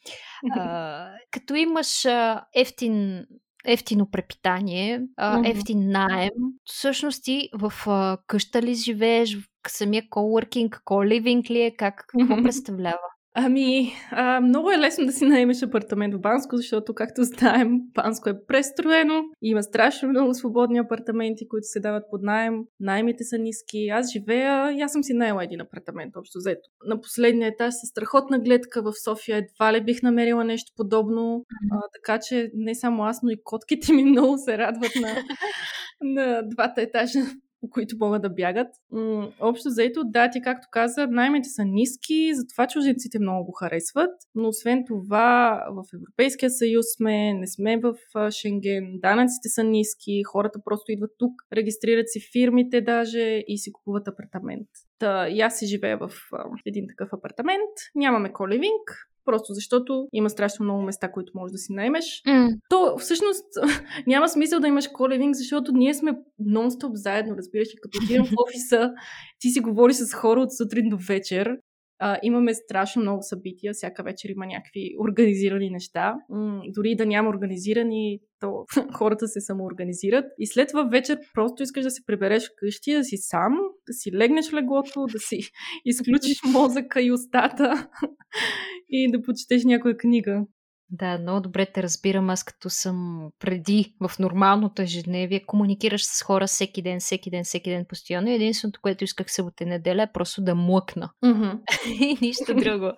А, 0.52 1.08
като 1.30 1.54
имаш 1.54 2.04
а, 2.04 2.44
ефтин 2.54 3.26
ефтино 3.64 4.10
препитание, 4.10 5.00
mm-hmm. 5.00 5.50
ефтин 5.50 5.90
найем. 5.90 6.30
Всъщност 6.64 7.24
ти 7.24 7.48
в 7.52 7.72
а, 7.86 8.18
къща 8.26 8.62
ли 8.62 8.74
живееш, 8.74 9.38
самия 9.70 10.02
коуъркинг, 10.10 10.82
ко-ливинг 10.84 11.50
ли 11.50 11.60
е, 11.60 11.76
как, 11.76 12.04
какво 12.08 12.42
представлява? 12.42 13.08
Ами, 13.40 13.92
а, 14.10 14.40
много 14.40 14.70
е 14.70 14.78
лесно 14.78 15.06
да 15.06 15.12
си 15.12 15.24
наемеш 15.24 15.62
апартамент 15.62 16.14
в 16.14 16.20
Банско, 16.20 16.56
защото, 16.56 16.94
както 16.94 17.24
знаем, 17.24 17.80
Банско 17.94 18.28
е 18.28 18.46
престроено. 18.46 19.22
Има 19.42 19.62
страшно 19.62 20.08
много 20.08 20.34
свободни 20.34 20.78
апартаменти, 20.78 21.48
които 21.48 21.64
се 21.64 21.80
дават 21.80 22.04
под 22.10 22.22
найем. 22.22 22.54
Наймите 22.80 23.24
са 23.24 23.38
ниски. 23.38 23.88
Аз 23.88 24.12
живея 24.12 24.72
и 24.72 24.80
аз 24.80 24.92
съм 24.92 25.02
си 25.02 25.12
наела 25.12 25.44
един 25.44 25.60
апартамент, 25.60 26.16
общо 26.16 26.38
взето. 26.38 26.68
На 26.86 27.00
последния 27.00 27.48
етаж 27.48 27.74
с 27.74 27.88
страхотна 27.88 28.38
гледка 28.38 28.82
в 28.82 28.92
София 29.04 29.36
едва 29.36 29.72
ли 29.72 29.84
бих 29.84 30.02
намерила 30.02 30.44
нещо 30.44 30.72
подобно. 30.76 31.44
А, 31.72 31.80
така 31.92 32.18
че 32.28 32.50
не 32.54 32.74
само 32.74 33.04
аз, 33.04 33.22
но 33.22 33.30
и 33.30 33.42
котките 33.44 33.92
ми 33.92 34.04
много 34.10 34.38
се 34.38 34.58
радват 34.58 34.92
на, 35.00 35.14
на 36.00 36.42
двата 36.48 36.82
етажа 36.82 37.20
по 37.60 37.70
които 37.70 37.96
могат 38.00 38.22
да 38.22 38.30
бягат. 38.30 38.68
Общо 39.40 39.70
заето, 39.70 40.04
да, 40.04 40.30
ти 40.30 40.40
както 40.40 40.68
каза, 40.70 41.06
наймите 41.06 41.48
са 41.48 41.64
ниски, 41.64 42.34
затова 42.34 42.66
чужденците 42.66 43.18
много 43.18 43.44
го 43.44 43.52
харесват, 43.52 44.10
но 44.34 44.48
освен 44.48 44.84
това 44.86 45.60
в 45.70 45.82
Европейския 45.94 46.50
съюз 46.50 46.86
сме, 46.96 47.34
не 47.34 47.46
сме 47.46 47.80
в 47.80 47.94
Шенген, 48.30 48.98
данъците 49.02 49.48
са 49.48 49.64
ниски, 49.64 50.22
хората 50.22 50.60
просто 50.64 50.92
идват 50.92 51.10
тук, 51.18 51.32
регистрират 51.52 52.08
си 52.08 52.20
фирмите 52.32 52.80
даже 52.80 53.44
и 53.48 53.58
си 53.58 53.72
купуват 53.72 54.08
апартамент. 54.08 54.68
Та, 54.98 55.28
и 55.28 55.40
аз 55.40 55.58
си 55.58 55.66
живея 55.66 55.98
в 55.98 56.10
а, 56.32 56.44
един 56.66 56.84
такъв 56.88 57.12
апартамент, 57.12 57.74
нямаме 57.94 58.32
коливинг, 58.32 59.08
просто 59.28 59.54
защото 59.54 60.06
има 60.12 60.30
страшно 60.30 60.64
много 60.64 60.82
места, 60.82 61.12
които 61.12 61.32
можеш 61.34 61.52
да 61.52 61.58
си 61.58 61.72
наймеш. 61.72 62.04
Mm. 62.26 62.48
То 62.70 62.98
всъщност 62.98 63.44
няма 64.06 64.28
смисъл 64.28 64.60
да 64.60 64.68
имаш 64.68 64.88
коливинг, 64.88 65.34
защото 65.34 65.72
ние 65.72 65.94
сме 65.94 66.12
нон-стоп 66.40 66.94
заедно, 66.94 67.36
разбираш, 67.36 67.68
като 67.82 67.98
отидем 67.98 68.24
в 68.24 68.32
офиса, 68.48 68.92
ти 69.40 69.48
си 69.48 69.60
говориш 69.60 69.96
с 69.96 70.14
хора 70.14 70.40
от 70.40 70.56
сутрин 70.56 70.88
до 70.88 70.98
вечер 71.08 71.58
а, 72.00 72.18
имаме 72.22 72.54
страшно 72.54 73.02
много 73.02 73.22
събития, 73.22 73.72
всяка 73.72 74.02
вечер 74.02 74.28
има 74.28 74.46
някакви 74.46 74.94
организирани 75.00 75.70
неща. 75.70 76.14
М- 76.28 76.62
дори 76.68 76.94
да 76.96 77.06
няма 77.06 77.28
организирани, 77.28 78.20
то 78.40 78.64
хората 78.94 79.28
се 79.28 79.40
самоорганизират. 79.40 80.24
И 80.38 80.46
след 80.46 80.68
това 80.68 80.82
вечер 80.82 81.18
просто 81.34 81.62
искаш 81.62 81.84
да 81.84 81.90
се 81.90 82.02
прибереш 82.06 82.50
вкъщи, 82.50 82.94
да 82.94 83.04
си 83.04 83.16
сам, 83.16 83.58
да 83.86 83.92
си 83.92 84.12
легнеш 84.12 84.50
в 84.50 84.52
леглото, 84.52 85.06
да 85.12 85.18
си 85.18 85.40
изключиш 85.84 86.38
мозъка 86.52 87.02
и 87.02 87.12
устата 87.12 87.88
и 88.88 89.10
да 89.12 89.22
почетеш 89.22 89.64
някоя 89.64 89.96
книга. 89.96 90.46
Да, 90.90 91.18
много 91.18 91.40
добре 91.40 91.66
те 91.66 91.82
разбирам. 91.82 92.30
Аз 92.30 92.44
като 92.44 92.70
съм 92.70 93.28
преди 93.38 93.94
в 94.08 94.18
нормалното 94.18 94.82
ежедневие, 94.82 95.46
комуникираш 95.46 96.04
с 96.04 96.22
хора 96.22 96.46
всеки 96.46 96.82
ден, 96.82 97.00
всеки 97.00 97.30
ден, 97.30 97.44
всеки 97.44 97.70
ден 97.70 97.84
постоянно. 97.88 98.30
Единственото, 98.30 98.80
което 98.82 99.04
исках 99.04 99.32
събота 99.32 99.64
и 99.64 99.66
неделя 99.66 100.02
е 100.02 100.12
просто 100.12 100.42
да 100.42 100.54
млъкна. 100.54 101.10
Mm-hmm. 101.24 101.60
и 102.00 102.18
нищо 102.20 102.54
друго. 102.54 102.92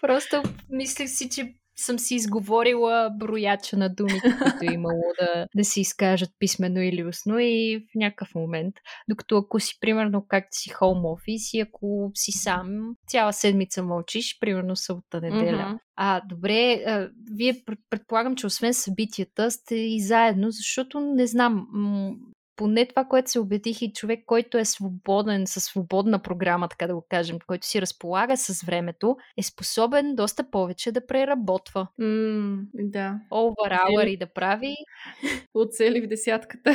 просто 0.00 0.42
мислех 0.70 1.08
си, 1.08 1.28
че 1.30 1.54
съм 1.80 1.98
си 1.98 2.14
изговорила 2.14 3.10
брояча 3.18 3.76
на 3.76 3.94
думите, 3.94 4.36
които 4.42 4.72
е 4.72 4.74
имало 4.74 5.02
да, 5.20 5.46
да 5.56 5.64
се 5.64 5.80
изкажат 5.80 6.30
писменно 6.38 6.80
или 6.82 7.04
устно 7.04 7.38
и 7.38 7.86
в 7.92 7.94
някакъв 7.94 8.34
момент, 8.34 8.74
докато 9.08 9.36
ако 9.36 9.60
си, 9.60 9.78
примерно, 9.80 10.24
както 10.28 10.48
си 10.52 10.70
home 10.70 11.02
office 11.02 11.56
и 11.56 11.60
ако 11.60 12.10
си 12.14 12.32
сам, 12.32 12.94
цяла 13.08 13.32
седмица 13.32 13.82
мълчиш, 13.82 14.38
примерно 14.40 14.76
събота 14.76 15.20
неделя. 15.20 15.56
Mm-hmm. 15.56 15.78
А, 15.96 16.22
добре, 16.28 16.72
а, 16.86 17.10
вие 17.36 17.62
предполагам, 17.90 18.36
че 18.36 18.46
освен 18.46 18.74
събитията 18.74 19.50
сте 19.50 19.74
и 19.74 20.00
заедно, 20.00 20.50
защото 20.50 21.00
не 21.00 21.26
знам, 21.26 21.66
м- 21.72 22.12
поне 22.58 22.86
това, 22.86 23.04
което 23.04 23.30
се 23.30 23.38
убедих 23.38 23.82
и 23.82 23.92
човек, 23.92 24.22
който 24.26 24.58
е 24.58 24.64
свободен, 24.64 25.46
със 25.46 25.64
свободна 25.64 26.18
програма, 26.18 26.68
така 26.68 26.86
да 26.86 26.94
го 26.94 27.04
кажем, 27.08 27.38
който 27.46 27.66
си 27.66 27.80
разполага 27.80 28.36
с 28.36 28.62
времето, 28.62 29.16
е 29.36 29.42
способен 29.42 30.14
доста 30.14 30.50
повече 30.50 30.92
да 30.92 31.06
преработва. 31.06 31.86
Mm, 32.00 32.60
да. 32.74 33.20
Over 33.30 34.18
да 34.18 34.26
прави. 34.26 34.74
Оцели 35.54 36.00
в 36.00 36.06
десятката. 36.06 36.72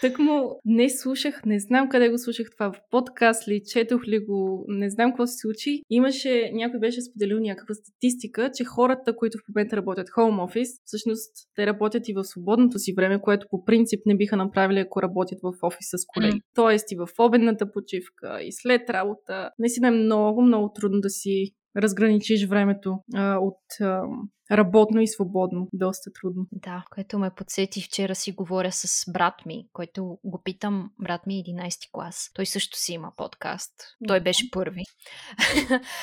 Тък 0.00 0.18
му 0.18 0.60
не 0.64 0.90
слушах, 0.90 1.44
не 1.44 1.60
знам 1.60 1.88
къде 1.88 2.08
го 2.08 2.18
слушах 2.18 2.46
това, 2.50 2.72
в 2.72 2.80
подкаст 2.90 3.48
ли, 3.48 3.62
четох 3.72 4.06
ли 4.08 4.24
го, 4.24 4.64
не 4.68 4.90
знам 4.90 5.10
какво 5.10 5.26
се 5.26 5.36
случи. 5.36 5.82
Имаше, 5.90 6.50
някой 6.54 6.80
беше 6.80 7.00
споделил 7.00 7.38
някаква 7.40 7.74
статистика, 7.74 8.50
че 8.54 8.64
хората, 8.64 9.16
които 9.16 9.38
в 9.38 9.48
момента 9.48 9.76
работят 9.76 10.08
home 10.08 10.52
office, 10.52 10.80
всъщност 10.84 11.32
те 11.54 11.66
работят 11.66 12.08
и 12.08 12.14
в 12.14 12.24
свободното 12.24 12.78
си 12.78 12.94
време, 12.96 13.20
което 13.20 13.46
по 13.50 13.64
принцип 13.64 14.00
не 14.06 14.16
биха 14.16 14.36
направили, 14.36 14.78
ако 14.78 15.02
работят 15.02 15.38
в 15.42 15.52
офис 15.62 15.86
с 15.90 16.06
колеги. 16.14 16.38
Mm. 16.38 16.44
Тоест 16.54 16.92
и 16.92 16.96
в 16.96 17.08
обедната 17.18 17.72
почивка, 17.72 18.38
и 18.42 18.52
след 18.52 18.90
работа. 18.90 19.50
Наистина 19.58 19.88
е 19.88 19.90
много, 19.90 20.42
много 20.42 20.72
трудно 20.72 21.00
да 21.00 21.10
си 21.10 21.50
разграничиш 21.76 22.46
времето 22.46 22.98
а, 23.14 23.36
от 23.36 23.60
а, 23.80 24.02
работно 24.50 25.00
и 25.00 25.08
свободно. 25.08 25.68
Доста 25.72 26.10
трудно. 26.20 26.46
Да, 26.52 26.84
което 26.90 27.18
ме 27.18 27.30
подсети 27.36 27.82
вчера 27.82 28.14
си 28.14 28.32
говоря 28.32 28.72
с 28.72 29.12
брат 29.12 29.46
ми, 29.46 29.68
който 29.72 30.18
го 30.24 30.42
питам, 30.44 30.90
брат 31.02 31.26
ми 31.26 31.38
е 31.38 31.42
11 31.42 31.92
клас. 31.92 32.30
Той 32.34 32.46
също 32.46 32.78
си 32.78 32.92
има 32.92 33.12
подкаст. 33.16 33.72
Той 34.08 34.20
беше 34.20 34.50
първи. 34.50 34.82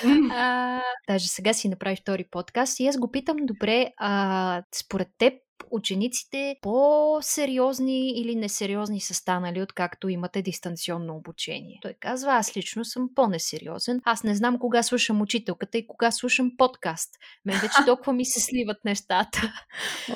а, 0.31 0.81
даже 1.07 1.27
сега 1.27 1.53
си 1.53 1.69
направи 1.69 1.95
втори 1.95 2.25
подкаст 2.31 2.79
и 2.79 2.87
аз 2.87 2.97
го 2.97 3.11
питам, 3.11 3.37
добре, 3.41 3.91
а, 3.97 4.63
според 4.75 5.07
теб 5.17 5.33
учениците 5.71 6.55
по-сериозни 6.61 8.09
или 8.09 8.35
несериозни 8.35 9.01
са 9.01 9.13
станали, 9.13 9.61
откакто 9.61 10.09
имате 10.09 10.41
дистанционно 10.41 11.15
обучение. 11.15 11.79
Той 11.81 11.93
казва, 11.93 12.31
аз 12.31 12.57
лично 12.57 12.85
съм 12.85 13.09
по-несериозен. 13.15 14.01
Аз 14.05 14.23
не 14.23 14.35
знам 14.35 14.59
кога 14.59 14.83
слушам 14.83 15.21
учителката 15.21 15.77
и 15.77 15.87
кога 15.87 16.11
слушам 16.11 16.51
подкаст. 16.57 17.15
Мен 17.45 17.59
вече 17.59 17.75
толкова 17.85 18.13
ми 18.13 18.25
се 18.25 18.39
сливат 18.39 18.85
нещата. 18.85 19.53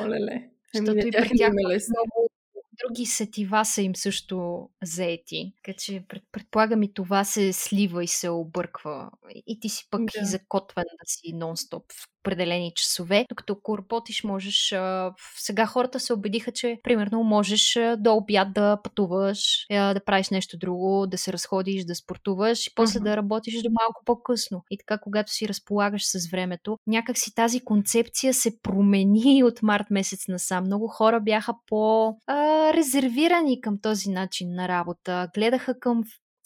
Олеле. 0.01 0.49
Защото 0.73 1.07
и 1.07 1.11
при 1.11 1.37
тях 1.37 1.53
много 1.53 2.29
други 2.85 3.05
сетива 3.05 3.65
са 3.65 3.81
им 3.81 3.95
също 3.95 4.69
заети. 4.83 5.53
Така 5.63 5.77
че 5.77 6.03
пред, 6.07 6.23
предполагам 6.31 6.83
и 6.83 6.93
това 6.93 7.23
се 7.23 7.53
слива 7.53 8.03
и 8.03 8.07
се 8.07 8.29
обърква. 8.29 9.11
И 9.45 9.59
ти 9.59 9.69
си 9.69 9.87
пък 9.91 10.01
да. 10.01 10.21
и 10.21 10.25
закотвен 10.25 10.83
да 10.83 11.05
си 11.05 11.33
нон-стоп 11.33 11.83
определени 12.27 12.71
часове, 12.75 13.25
докато 13.29 13.53
ако 13.53 13.77
работиш, 13.77 14.23
можеш... 14.23 14.71
А, 14.71 15.13
сега 15.37 15.65
хората 15.65 15.99
се 15.99 16.13
убедиха, 16.13 16.51
че 16.51 16.79
примерно 16.83 17.23
можеш 17.23 17.75
а, 17.75 17.97
до 17.97 18.15
обяд 18.15 18.53
да 18.53 18.79
пътуваш, 18.83 19.65
а, 19.71 19.93
да 19.93 19.99
правиш 20.05 20.29
нещо 20.29 20.57
друго, 20.57 21.07
да 21.07 21.17
се 21.17 21.33
разходиш, 21.33 21.85
да 21.85 21.95
спортуваш 21.95 22.67
и 22.67 22.75
после 22.75 22.99
uh-huh. 22.99 23.03
да 23.03 23.17
работиш 23.17 23.61
до 23.61 23.69
малко 23.69 24.01
по-късно. 24.05 24.63
И 24.71 24.77
така, 24.77 24.97
когато 24.97 25.31
си 25.31 25.47
разполагаш 25.47 26.05
с 26.05 26.29
времето, 26.31 26.77
някак 26.87 27.17
си 27.17 27.35
тази 27.35 27.59
концепция 27.59 28.33
се 28.33 28.61
промени 28.61 29.43
от 29.47 29.63
март 29.63 29.85
месец 29.89 30.27
насам. 30.27 30.63
Много 30.63 30.87
хора 30.87 31.19
бяха 31.19 31.53
по-резервирани 31.67 33.61
към 33.61 33.77
този 33.81 34.09
начин 34.09 34.55
на 34.55 34.67
работа. 34.67 35.27
Гледаха 35.33 35.79
към 35.79 36.03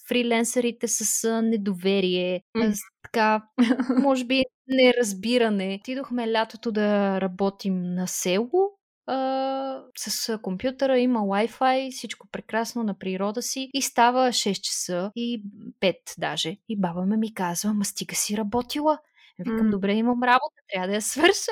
фриленсърите 0.08 0.88
с 0.88 1.42
недоверие, 1.42 2.42
mm. 2.58 2.74
с 2.74 2.80
така, 3.04 3.44
може 4.02 4.26
би 4.26 4.44
неразбиране. 4.72 5.80
Отидохме 5.82 6.32
лятото 6.32 6.72
да 6.72 7.22
работим 7.22 7.82
на 7.82 8.08
село, 8.08 8.72
а, 9.08 9.82
с 9.98 10.38
компютъра, 10.42 11.00
има 11.00 11.20
Wi-Fi, 11.20 11.92
всичко 11.92 12.28
прекрасно 12.32 12.84
на 12.84 12.94
природа 12.94 13.42
си 13.42 13.70
и 13.74 13.82
става 13.82 14.28
6 14.30 14.62
часа 14.62 15.12
и 15.16 15.44
5 15.80 15.96
даже. 16.18 16.58
И 16.70 16.80
баба 16.80 17.06
ме 17.06 17.18
ми 17.18 17.34
казва, 17.34 17.74
ма 17.74 17.86
стига 17.86 18.16
си 18.16 18.38
работила. 18.38 19.00
Викам, 19.44 19.68
mm. 19.68 19.70
добре, 19.70 19.94
имам 19.94 20.24
работа, 20.24 20.56
трябва 20.74 20.88
да 20.88 20.94
я 20.94 21.02
свърша. 21.02 21.52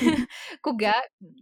Кога? 0.62 0.94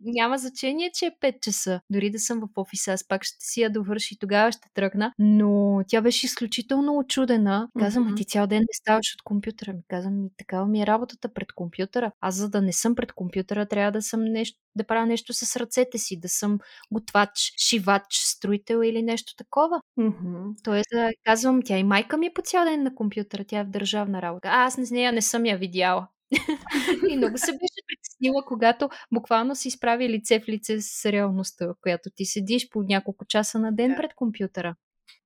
Няма 0.02 0.38
значение, 0.38 0.90
че 0.94 1.06
е 1.06 1.32
5 1.32 1.40
часа. 1.40 1.80
Дори 1.90 2.10
да 2.10 2.18
съм 2.18 2.40
в 2.40 2.48
офиса, 2.56 2.92
аз 2.92 3.08
пак 3.08 3.24
ще 3.24 3.36
си 3.40 3.60
я 3.60 3.70
довърши 3.70 4.14
и 4.14 4.18
тогава 4.18 4.52
ще 4.52 4.68
тръгна. 4.74 5.12
Но 5.18 5.80
тя 5.88 6.00
беше 6.00 6.26
изключително 6.26 6.98
очудена. 6.98 7.68
Казвам, 7.78 8.08
mm-hmm. 8.08 8.16
ти 8.16 8.24
цял 8.24 8.46
ден 8.46 8.58
не 8.58 8.66
ставаш 8.72 9.14
от 9.14 9.22
компютъра. 9.22 9.72
Ми 9.72 9.82
казвам, 9.88 10.22
ми 10.22 10.28
такава 10.36 10.66
ми 10.66 10.82
е 10.82 10.86
работата 10.86 11.32
пред 11.32 11.52
компютъра. 11.52 12.12
Аз 12.20 12.34
за 12.34 12.50
да 12.50 12.62
не 12.62 12.72
съм 12.72 12.94
пред 12.94 13.12
компютъра, 13.12 13.66
трябва 13.66 13.92
да 13.92 14.02
съм 14.02 14.24
нещо, 14.24 14.58
да 14.76 14.84
правя 14.84 15.06
нещо 15.06 15.32
с 15.32 15.56
ръцете 15.56 15.98
си, 15.98 16.20
да 16.20 16.28
съм 16.28 16.58
готвач, 16.92 17.52
шивач, 17.68 18.06
строител 18.10 18.82
или 18.84 19.02
нещо 19.02 19.34
такова. 19.36 19.80
Mm-hmm. 19.98 20.54
Тоест, 20.64 20.88
казвам, 21.24 21.62
тя 21.64 21.78
и 21.78 21.84
майка 21.84 22.16
ми 22.16 22.26
е 22.26 22.32
по 22.34 22.42
цял 22.42 22.64
ден 22.64 22.82
на 22.82 22.94
компютъра, 22.94 23.44
тя 23.44 23.58
е 23.58 23.64
в 23.64 23.70
държавна 23.70 24.22
работа. 24.22 24.48
А, 24.48 24.64
аз 24.64 24.76
не 24.76 24.86
нея 24.90 25.12
не 25.12 25.22
съм 25.22 25.46
я 25.46 25.56
видяла. 25.56 26.08
и 27.10 27.16
много 27.16 27.38
се 27.38 27.52
беше 27.52 27.80
притеснила, 27.86 28.44
когато 28.46 28.88
буквално 29.12 29.56
си 29.56 29.68
изправи 29.68 30.08
лице 30.08 30.40
в 30.40 30.48
лице 30.48 30.80
с 30.80 31.12
реалността, 31.12 31.74
която 31.80 32.10
ти 32.16 32.24
седиш 32.24 32.68
по 32.68 32.82
няколко 32.82 33.24
часа 33.24 33.58
на 33.58 33.72
ден 33.72 33.94
пред 33.96 34.14
компютъра. 34.14 34.74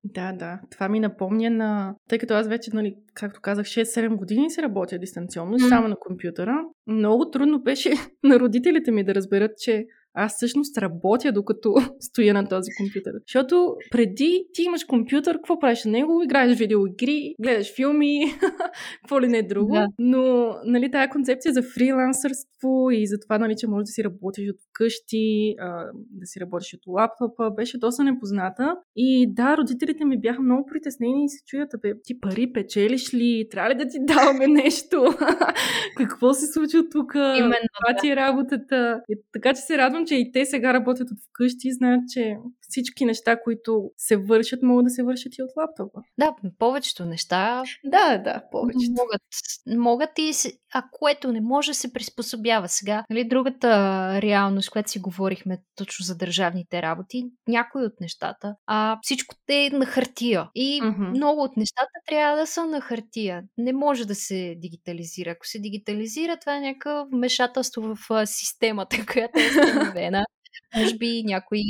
Да, 0.04 0.32
да. 0.32 0.60
Това 0.70 0.88
ми 0.88 1.00
напомня 1.00 1.50
на... 1.50 1.94
Тъй 2.08 2.18
като 2.18 2.34
аз 2.34 2.48
вече, 2.48 2.70
нали, 2.74 2.94
както 3.14 3.40
казах, 3.40 3.66
6-7 3.66 4.16
години 4.16 4.50
се 4.50 4.62
работя 4.62 4.98
дистанционно, 4.98 5.58
mm. 5.58 5.68
само 5.68 5.88
на 5.88 5.96
компютъра. 5.96 6.64
Много 6.86 7.30
трудно 7.30 7.62
беше 7.62 7.92
на 8.24 8.40
родителите 8.40 8.90
ми 8.90 9.04
да 9.04 9.14
разберат, 9.14 9.50
че 9.58 9.86
аз 10.14 10.34
всъщност 10.36 10.78
работя 10.78 11.32
докато 11.32 11.74
стоя 12.00 12.34
на 12.34 12.48
този 12.48 12.70
компютър. 12.78 13.12
Защото 13.26 13.74
преди 13.90 14.46
ти 14.52 14.62
имаш 14.62 14.84
компютър, 14.84 15.36
какво 15.36 15.58
правиш 15.58 15.84
на 15.84 15.90
него? 15.90 16.22
Играеш 16.22 16.58
видеоигри, 16.58 17.34
гледаш 17.40 17.74
филми, 17.74 18.20
какво 19.02 19.20
ли 19.20 19.28
не 19.28 19.38
е 19.38 19.42
друго. 19.42 19.74
Да. 19.74 19.86
Но, 19.98 20.54
нали, 20.64 20.90
тая 20.90 21.10
концепция 21.10 21.52
за 21.52 21.62
фрилансърство 21.62 22.90
и 22.92 23.06
за 23.06 23.20
това, 23.20 23.38
нали, 23.38 23.54
че 23.58 23.66
можеш 23.66 23.84
да 23.84 23.92
си 23.92 24.04
работиш 24.04 24.50
от 24.50 24.56
вкъщи, 24.70 25.54
да 26.10 26.26
си 26.26 26.40
работиш 26.40 26.74
от 26.74 26.80
лаптопа, 26.86 27.50
беше 27.50 27.78
доста 27.78 28.04
непозната. 28.04 28.76
И 28.96 29.34
да, 29.34 29.56
родителите 29.56 30.04
ми 30.04 30.20
бяха 30.20 30.42
много 30.42 30.66
притеснени 30.66 31.24
и 31.24 31.28
се 31.28 31.44
чуят, 31.46 31.70
бе, 31.82 31.92
ти 32.04 32.20
пари 32.20 32.52
печелиш 32.52 33.14
ли? 33.14 33.48
Трябва 33.50 33.70
ли 33.70 33.74
да 33.74 33.88
ти 33.88 33.98
даваме 34.14 34.46
нещо? 34.46 35.04
какво 35.96 36.34
се 36.34 36.46
случва 36.46 36.88
тук? 36.92 37.14
Именно, 37.14 37.68
това 37.80 38.00
ти 38.00 38.10
е 38.10 38.16
работата. 38.16 39.00
И, 39.08 39.16
така 39.32 39.54
че 39.54 39.60
се 39.60 39.78
радвам, 39.78 39.99
радвам, 40.00 40.06
че 40.06 40.14
и 40.14 40.32
те 40.32 40.46
сега 40.46 40.72
работят 40.72 41.10
от 41.10 41.18
вкъщи 41.30 41.68
и 41.68 41.72
знаят, 41.72 42.00
че 42.12 42.36
всички 42.60 43.04
неща, 43.04 43.42
които 43.42 43.90
се 43.96 44.16
вършат, 44.16 44.62
могат 44.62 44.84
да 44.84 44.90
се 44.90 45.02
вършат 45.02 45.38
и 45.38 45.42
от 45.42 45.50
лаптопа. 45.56 46.00
Да, 46.18 46.34
повечето 46.58 47.04
неща. 47.04 47.62
Да, 47.84 48.18
да, 48.18 48.42
повечето. 48.50 48.92
Могат, 48.98 49.22
могат 49.66 50.18
и, 50.18 50.32
а 50.74 50.82
което 50.92 51.32
не 51.32 51.40
може, 51.40 51.74
се 51.74 51.92
приспособява. 51.92 52.68
Сега, 52.68 53.04
нали, 53.10 53.28
другата 53.28 53.68
реалност, 54.22 54.70
която 54.70 54.90
си 54.90 54.98
говорихме 54.98 55.58
точно 55.76 56.04
за 56.04 56.16
държавните 56.16 56.82
работи, 56.82 57.24
някои 57.48 57.84
от 57.84 58.00
нещата, 58.00 58.54
а 58.66 58.98
всичко 59.02 59.34
те 59.46 59.64
е 59.64 59.70
на 59.70 59.86
хартия. 59.86 60.48
И 60.54 60.82
mm-hmm. 60.82 61.08
много 61.08 61.42
от 61.42 61.56
нещата 61.56 61.90
трябва 62.06 62.36
да 62.36 62.46
са 62.46 62.66
на 62.66 62.80
хартия. 62.80 63.42
Не 63.58 63.72
може 63.72 64.04
да 64.04 64.14
се 64.14 64.54
дигитализира. 64.58 65.30
Ако 65.30 65.46
се 65.46 65.58
дигитализира, 65.58 66.36
това 66.36 66.56
е 66.56 66.60
някакъв 66.60 67.08
вмешателство 67.12 67.82
в 67.82 68.26
системата, 68.26 68.96
която 69.12 69.38
е 69.38 69.50
установена. 69.90 70.24
Може 70.76 70.96
би 70.98 71.22
някои, 71.24 71.62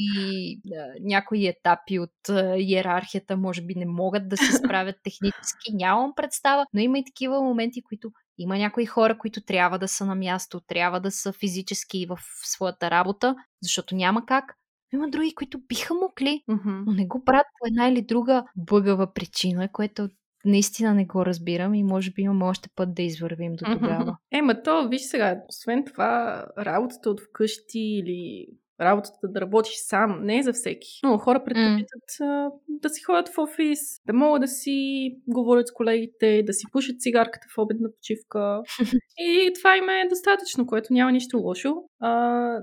някои 1.01 1.47
етапи 1.47 1.99
от 1.99 2.29
иерархията 2.59 3.37
може 3.37 3.63
би 3.63 3.75
не 3.75 3.87
могат 3.87 4.29
да 4.29 4.37
се 4.37 4.53
справят 4.53 4.97
технически, 5.03 5.73
нямам 5.73 6.13
представа, 6.17 6.67
но 6.75 6.81
има 6.81 6.99
и 6.99 7.05
такива 7.05 7.43
моменти, 7.43 7.83
които 7.83 8.11
има 8.39 8.59
някои 8.59 8.87
хора, 8.87 9.19
които 9.19 9.41
трябва 9.41 9.79
да 9.79 9.89
са 9.89 10.07
на 10.07 10.15
място, 10.15 10.61
трябва 10.61 11.01
да 11.01 11.11
са 11.11 11.33
физически 11.33 12.07
в 12.07 12.19
своята 12.45 12.91
работа, 12.91 13.37
защото 13.63 13.95
няма 13.95 14.27
как. 14.27 14.55
Има 14.93 15.09
други, 15.11 15.35
които 15.35 15.61
биха 15.69 15.95
могли, 15.95 16.43
mm-hmm. 16.51 16.83
но 16.87 16.93
не 16.93 17.07
го 17.07 17.25
правят 17.25 17.47
по 17.61 17.67
една 17.67 17.89
или 17.89 18.03
друга 18.03 18.45
бъгава 18.57 19.13
причина, 19.13 19.69
което 19.73 20.09
наистина 20.45 20.95
не 20.95 21.05
го 21.05 21.27
разбирам 21.27 21.75
и 21.75 21.85
може 21.85 22.11
би 22.11 22.23
имаме 22.23 22.45
още 22.45 22.69
път 22.77 22.95
да 22.95 23.03
извървим 23.03 23.53
до 23.53 23.65
тогава. 23.65 24.17
Ема 24.33 24.63
то, 24.63 24.89
виж 24.89 25.03
сега, 25.03 25.43
освен 25.49 25.85
това, 25.85 26.45
работата 26.59 27.11
от 27.11 27.21
вкъщи 27.21 27.81
или 27.81 28.47
работата 28.81 29.29
да 29.29 29.41
работиш 29.41 29.75
сам 29.77 30.21
не 30.23 30.39
е 30.39 30.43
за 30.43 30.53
всеки. 30.53 31.01
Много 31.03 31.19
хора 31.19 31.45
предпочитат 31.45 32.09
mm. 32.21 32.51
да 32.69 32.89
си 32.89 33.03
ходят 33.03 33.29
в 33.29 33.39
офис, 33.39 33.81
да 34.07 34.13
могат 34.13 34.41
да 34.41 34.49
си 34.49 35.11
говорят 35.29 35.69
с 35.69 35.73
колегите, 35.73 36.43
да 36.47 36.53
си 36.53 36.67
пушат 36.73 37.01
цигарката 37.01 37.47
в 37.55 37.59
обедна 37.59 37.89
почивка. 37.93 38.63
И 39.19 39.53
това 39.55 39.77
им 39.77 39.89
е 39.89 40.09
достатъчно, 40.09 40.67
което 40.67 40.93
няма 40.93 41.13
нищо 41.13 41.39
лошо. 41.39 41.75
А, 42.01 42.13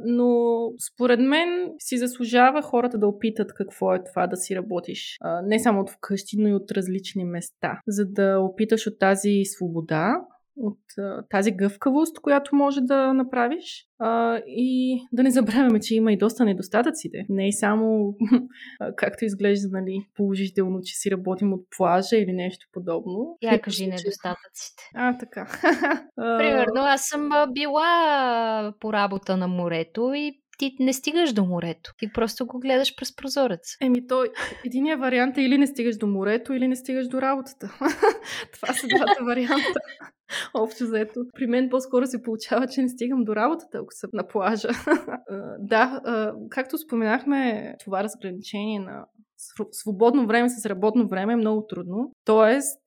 но 0.06 0.60
според 0.94 1.20
мен 1.20 1.72
си 1.80 1.98
заслужава 1.98 2.62
хората 2.62 2.98
да 2.98 3.08
опитат 3.08 3.54
какво 3.54 3.94
е 3.94 4.04
това 4.04 4.28
да 4.28 4.38
си 4.38 4.56
работиш. 4.56 5.18
А, 5.22 5.42
не 5.42 5.60
само 5.60 5.82
от 5.82 5.90
вкъщи, 5.90 6.36
но 6.40 6.48
и 6.48 6.54
от 6.54 6.72
различни 6.72 7.26
места. 7.26 7.80
За 7.88 8.06
да 8.06 8.40
опиташ 8.40 8.88
от 8.88 9.00
тази 9.00 9.42
свобода, 9.46 10.22
от 10.58 10.80
а, 10.98 11.24
тази 11.30 11.52
гъвкавост, 11.52 12.20
която 12.20 12.56
може 12.56 12.82
да 12.82 13.14
направиш. 13.14 13.88
А, 14.00 14.42
и 14.48 15.02
да 15.14 15.24
не 15.24 15.32
забравяме, 15.32 15.80
че 15.80 15.96
има 15.96 16.14
и 16.14 16.18
доста 16.18 16.46
недостатъците. 16.46 17.26
Не 17.30 17.48
е 17.48 17.52
само 17.52 18.16
както 18.96 19.26
изглежда 19.26 19.68
нали, 19.72 20.08
положително, 20.16 20.80
че 20.82 20.96
си 20.96 21.12
работим 21.12 21.54
от 21.54 21.66
плажа 21.78 22.18
или 22.18 22.34
нещо 22.34 22.68
подобно. 22.72 23.38
Я 23.42 23.62
кажи 23.62 23.88
недостатъците. 23.88 24.84
А, 24.96 25.18
така. 25.18 25.46
Примерно, 26.16 26.82
аз 26.82 27.02
съм 27.06 27.30
била 27.54 28.74
по 28.80 28.94
работа 28.94 29.38
на 29.38 29.48
морето 29.48 30.14
и 30.16 30.42
ти 30.58 30.76
не 30.80 30.94
стигаш 30.94 31.34
до 31.34 31.46
морето. 31.46 31.94
Ти 31.98 32.12
просто 32.14 32.46
го 32.46 32.60
гледаш 32.60 32.96
през 32.96 33.16
прозорец. 33.16 33.78
Еми, 33.82 34.08
то 34.08 34.26
единия 34.66 34.98
вариант 34.98 35.38
е 35.38 35.42
или 35.42 35.58
не 35.58 35.68
стигаш 35.68 35.98
до 35.98 36.08
морето, 36.08 36.54
или 36.54 36.68
не 36.68 36.76
стигаш 36.76 37.08
до 37.08 37.22
работата. 37.22 37.68
Това 38.54 38.74
са 38.74 38.88
двата 38.88 39.24
варианта. 39.24 39.80
Общо 40.54 40.86
заето. 40.86 41.26
При 41.36 41.48
мен 41.48 41.70
по-скоро 41.70 42.06
се 42.06 42.22
получава, 42.22 42.68
че 42.68 42.82
не 42.82 42.90
стигам 42.90 43.24
до 43.24 43.36
работата, 43.36 43.78
ако 43.78 43.88
съм 43.92 44.10
на 44.14 44.28
плажа. 44.28 44.70
да, 45.60 46.02
както 46.50 46.78
споменахме, 46.78 47.76
това 47.80 48.04
разграничение 48.04 48.80
на 48.80 49.06
свободно 49.72 50.28
време 50.28 50.50
с 50.50 50.66
работно 50.66 51.08
време 51.08 51.34
е 51.34 51.36
много 51.36 51.66
трудно. 51.68 52.12
Тоест, 52.26 52.82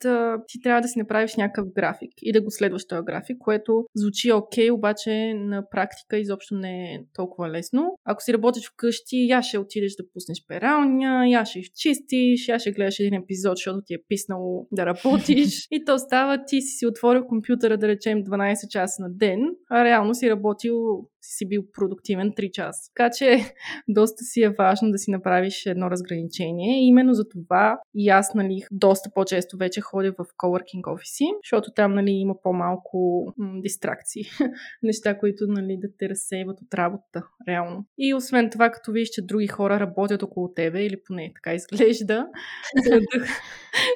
ти 0.46 0.60
трябва 0.62 0.80
да 0.80 0.88
си 0.88 0.98
направиш 0.98 1.36
някакъв 1.36 1.72
график 1.72 2.10
и 2.22 2.32
да 2.32 2.42
го 2.42 2.50
следваш 2.50 2.86
този 2.86 3.04
график, 3.04 3.36
което 3.38 3.84
звучи 3.94 4.32
окей, 4.32 4.70
обаче 4.70 5.34
на 5.34 5.68
практика 5.70 6.18
изобщо 6.18 6.54
не 6.54 6.94
е 6.94 6.98
толкова 7.14 7.50
лесно. 7.50 7.98
Ако 8.04 8.22
си 8.22 8.32
работиш 8.32 8.70
вкъщи, 8.72 9.26
я 9.28 9.42
ще 9.42 9.58
отидеш 9.58 9.92
да 9.96 10.04
пуснеш 10.12 10.38
пералня, 10.48 11.28
я 11.28 11.44
ще 11.44 11.58
изчистиш, 11.58 12.48
я 12.48 12.58
ще 12.58 12.72
гледаш 12.72 12.98
един 12.98 13.14
епизод, 13.14 13.56
защото 13.56 13.80
ти 13.86 13.94
е 13.94 14.02
писнало 14.08 14.66
да 14.72 14.86
работиш. 14.86 15.66
и 15.70 15.84
то 15.84 15.98
става, 15.98 16.44
ти 16.46 16.60
си 16.60 16.78
си 16.78 16.86
отворил 16.86 17.26
компютъра, 17.26 17.78
да 17.78 17.88
речем, 17.88 18.24
12 18.24 18.68
часа 18.68 19.02
на 19.02 19.08
ден, 19.10 19.40
а 19.70 19.84
реално 19.84 20.14
си 20.14 20.30
работил 20.30 20.74
си 21.22 21.48
бил 21.48 21.62
продуктивен 21.72 22.32
3 22.32 22.50
часа. 22.50 22.90
Така 22.94 23.10
че 23.10 23.38
доста 23.88 24.24
си 24.24 24.42
е 24.42 24.50
важно 24.58 24.90
да 24.90 24.98
си 24.98 25.10
направиш 25.10 25.66
едно 25.66 25.90
разграничение. 25.90 26.82
И 26.82 26.86
именно 26.86 27.14
за 27.14 27.28
това 27.28 27.78
и 27.94 28.08
аз 28.08 28.34
нали, 28.34 28.62
доста 28.70 29.10
по-често 29.14 29.56
вече 29.56 29.80
ходя 29.80 30.12
в 30.12 30.24
coworking 30.38 30.94
офиси, 30.94 31.24
защото 31.44 31.70
там 31.70 31.94
нали, 31.94 32.10
има 32.10 32.34
по-малко 32.42 33.26
м- 33.36 33.60
дистракции. 33.60 34.22
Неща, 34.82 35.18
които 35.18 35.44
нали, 35.48 35.76
да 35.80 35.88
те 35.98 36.08
разсейват 36.08 36.60
от 36.60 36.74
работа, 36.74 37.22
реално. 37.48 37.86
И 37.98 38.14
освен 38.14 38.50
това, 38.50 38.70
като 38.70 38.92
виж, 38.92 39.08
че 39.08 39.22
други 39.22 39.46
хора 39.46 39.80
работят 39.80 40.22
около 40.22 40.52
тебе, 40.54 40.84
или 40.84 40.96
поне 41.06 41.32
така 41.34 41.54
изглежда, 41.54 42.26
се, 42.82 42.90
надъх... 42.90 43.30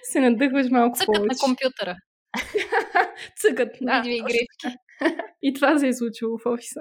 се 0.03 0.21
надъхваш 0.21 0.71
малко 0.71 0.99
Цъкат 0.99 1.15
повече. 1.15 1.27
на 1.27 1.35
компютъра. 1.47 1.97
Цъкат, 3.37 3.69
да. 3.83 4.03
Игрички. 4.07 4.79
И 5.43 5.55
това 5.55 5.79
се 5.79 5.89
е 5.89 5.95
случило 5.95 6.39
в 6.39 6.47
офиса. 6.47 6.81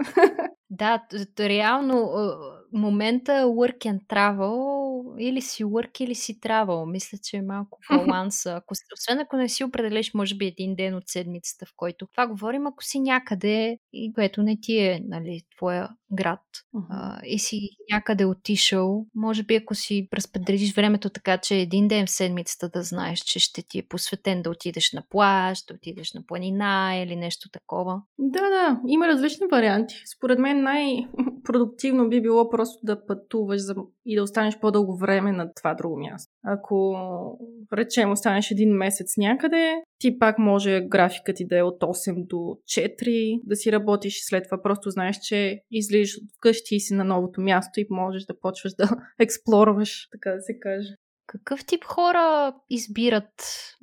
Да, 0.69 1.03
реално 1.39 2.09
момента 2.73 3.31
work 3.31 3.77
and 3.77 3.99
travel 4.07 4.83
или 5.19 5.41
си 5.41 5.65
work 5.65 6.01
или 6.01 6.15
си 6.15 6.39
travel. 6.39 6.91
Мисля, 6.91 7.17
че 7.23 7.37
е 7.37 7.41
малко 7.41 7.79
баланс. 7.89 8.45
Ако, 8.45 8.73
освен 8.93 9.19
ако 9.19 9.37
не 9.37 9.49
си 9.49 9.63
определиш, 9.63 10.13
може 10.13 10.35
би 10.35 10.45
един 10.45 10.75
ден 10.75 10.95
от 10.95 11.03
седмицата, 11.07 11.65
в 11.65 11.73
който 11.75 12.07
това 12.07 12.27
говорим, 12.27 12.67
ако 12.67 12.83
си 12.83 12.99
някъде, 12.99 13.77
и 13.93 14.13
което 14.13 14.43
не 14.43 14.57
ти 14.61 14.77
е 14.77 15.01
нали, 15.07 15.41
твоя 15.55 15.89
град 16.13 16.39
а, 16.89 17.19
и 17.25 17.39
си 17.39 17.69
някъде 17.91 18.25
отишъл, 18.25 19.05
може 19.15 19.43
би 19.43 19.55
ако 19.55 19.75
си 19.75 20.07
разпределиш 20.13 20.75
времето 20.75 21.09
така, 21.09 21.37
че 21.37 21.55
един 21.55 21.87
ден 21.87 22.05
в 22.05 22.09
седмицата 22.09 22.69
да 22.69 22.83
знаеш, 22.83 23.19
че 23.19 23.39
ще 23.39 23.61
ти 23.61 23.79
е 23.79 23.87
посветен 23.89 24.41
да 24.41 24.49
отидеш 24.49 24.93
на 24.93 25.03
плаж, 25.09 25.65
да 25.65 25.73
отидеш 25.73 26.13
на 26.13 26.25
планина 26.27 26.95
или 26.95 27.15
нещо 27.15 27.49
такова. 27.49 28.01
Да, 28.19 28.49
да, 28.49 28.81
има 28.87 29.07
различни 29.07 29.47
варианти. 29.51 29.95
Според 30.17 30.39
мен 30.39 30.63
най-продуктивно 30.63 32.09
би 32.09 32.21
било 32.21 32.49
просто 32.49 32.62
да 32.83 33.05
пътуваш 33.05 33.61
за... 33.61 33.75
и 34.05 34.15
да 34.15 34.23
останеш 34.23 34.59
по-дълго 34.59 34.97
време 34.97 35.31
на 35.31 35.53
това 35.53 35.73
друго 35.73 35.99
място. 35.99 36.31
Ако, 36.43 36.95
речем, 37.73 38.11
останеш 38.11 38.51
един 38.51 38.69
месец 38.69 39.17
някъде, 39.17 39.73
ти 39.99 40.19
пак 40.19 40.39
може 40.39 40.81
графикът 40.81 41.35
ти 41.35 41.47
да 41.47 41.57
е 41.57 41.63
от 41.63 41.81
8 41.81 42.27
до 42.27 42.35
4, 42.35 43.39
да 43.43 43.55
си 43.55 43.71
работиш 43.71 44.17
и 44.17 44.25
след 44.25 44.43
това 44.43 44.61
просто 44.61 44.89
знаеш, 44.89 45.17
че 45.23 45.59
излизаш 45.71 46.17
от 46.17 46.23
вкъщи 46.37 46.75
и 46.75 46.79
си 46.79 46.93
на 46.93 47.03
новото 47.03 47.41
място 47.41 47.79
и 47.79 47.87
можеш 47.89 48.25
да 48.25 48.39
почваш 48.39 48.73
да 48.73 48.89
експлорваш, 49.19 50.07
така 50.11 50.35
да 50.35 50.41
се 50.41 50.59
каже. 50.59 50.95
Какъв 51.27 51.65
тип 51.65 51.83
хора 51.83 52.55
избират 52.69 53.33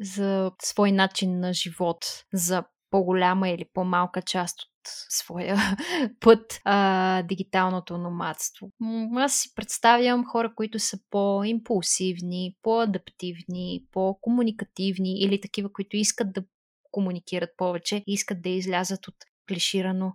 за 0.00 0.50
свой 0.62 0.92
начин 0.92 1.40
на 1.40 1.52
живот, 1.52 1.98
за 2.32 2.64
по-голяма 2.90 3.48
или 3.48 3.64
по-малка 3.74 4.22
част 4.22 4.62
от 4.62 4.68
своя 5.08 5.56
път 6.20 6.60
а, 6.64 7.22
дигиталното 7.22 7.98
номадство? 7.98 8.70
Аз 9.16 9.34
си 9.34 9.54
представям 9.54 10.24
хора, 10.24 10.54
които 10.54 10.78
са 10.78 10.98
по-импулсивни, 11.10 12.56
по-адаптивни, 12.62 13.84
по-комуникативни 13.92 15.20
или 15.20 15.40
такива, 15.40 15.72
които 15.72 15.96
искат 15.96 16.32
да 16.32 16.44
комуникират 16.90 17.50
повече 17.56 18.04
искат 18.06 18.42
да 18.42 18.48
излязат 18.48 19.08
от 19.08 19.14
клиширано 19.48 20.12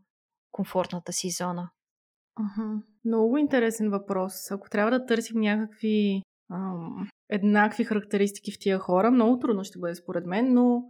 комфортната 0.51 1.13
си 1.13 1.29
зона. 1.29 1.69
Ага. 2.35 2.81
Много 3.05 3.37
интересен 3.37 3.89
въпрос. 3.89 4.51
Ако 4.51 4.69
трябва 4.69 4.91
да 4.91 5.05
търсим 5.05 5.41
някакви 5.41 6.21
ам, 6.51 7.09
еднакви 7.29 7.83
характеристики 7.83 8.51
в 8.51 8.59
тия 8.59 8.79
хора, 8.79 9.11
много 9.11 9.39
трудно 9.39 9.63
ще 9.63 9.79
бъде 9.79 9.95
според 9.95 10.25
мен, 10.25 10.53
но 10.53 10.83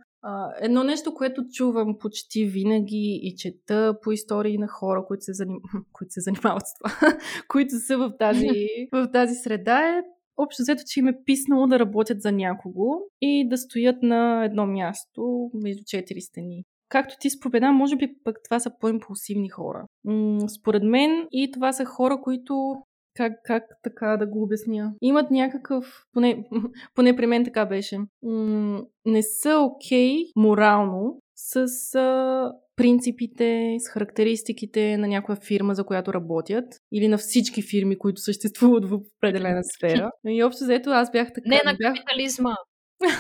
едно 0.62 0.84
нещо, 0.84 1.14
което 1.14 1.46
чувам 1.54 1.98
почти 2.00 2.46
винаги 2.46 3.20
и 3.24 3.36
чета 3.38 3.98
по 4.04 4.12
истории 4.12 4.58
на 4.58 4.68
хора, 4.68 5.06
които 5.08 5.24
се, 5.24 5.34
заним... 5.34 5.58
които 5.94 6.12
се 6.14 6.22
занимават 6.22 6.64
с 6.68 6.74
това, 6.74 7.18
които 7.48 7.76
са 7.80 7.98
в 7.98 8.14
тази, 8.20 8.50
в 8.92 9.12
тази 9.12 9.36
среда 9.36 9.80
е 9.80 10.04
общо 10.38 10.62
взето, 10.62 10.84
че 10.88 11.00
им 11.00 11.08
е 11.08 11.24
писнало 11.26 11.68
да 11.68 11.80
работят 11.80 12.22
за 12.22 12.32
някого 12.32 13.00
и 13.22 13.50
да 13.50 13.58
стоят 13.58 13.96
на 14.02 14.46
едно 14.46 14.66
място 14.68 15.50
между 15.54 15.84
четири 15.88 16.22
стени. 16.22 16.64
Както 16.90 17.16
ти 17.20 17.30
спомена, 17.30 17.72
може 17.72 17.96
би 17.96 18.16
пък 18.24 18.38
това 18.44 18.60
са 18.60 18.72
по-импулсивни 18.80 19.50
хора. 19.50 19.86
М- 20.04 20.50
според 20.50 20.84
мен 20.84 21.28
и 21.32 21.52
това 21.52 21.74
са 21.74 21.86
хора, 21.86 22.22
които 22.22 22.76
как, 23.16 23.34
как 23.44 23.64
така 23.84 24.18
да 24.18 24.28
го 24.28 24.44
обясня? 24.44 24.94
Имат 25.02 25.32
някакъв, 25.32 26.04
поне, 26.14 26.46
поне 26.96 27.16
при 27.16 27.26
мен 27.26 27.46
така 27.46 27.66
беше, 27.66 27.98
м- 28.24 28.82
не 29.06 29.24
са 29.24 29.60
окей 29.60 30.12
okay, 30.12 30.32
морално 30.36 31.20
с 31.36 31.56
а, 31.96 32.52
принципите, 32.76 33.76
с 33.80 33.90
характеристиките 33.90 34.98
на 34.98 35.08
някоя 35.08 35.36
фирма, 35.36 35.76
за 35.76 35.84
която 35.84 36.14
работят, 36.14 36.66
или 36.94 37.08
на 37.08 37.18
всички 37.18 37.62
фирми, 37.62 37.98
които 37.98 38.22
съществуват 38.22 38.90
в 38.90 39.00
определена 39.18 39.64
сфера. 39.64 40.12
И 40.28 40.44
общо 40.44 40.64
заето 40.64 40.90
аз 40.90 41.12
бях 41.12 41.28
така. 41.28 41.50
Не 41.50 41.62
на 41.66 41.74
бях... 41.74 41.94
капитализма. 41.94 42.56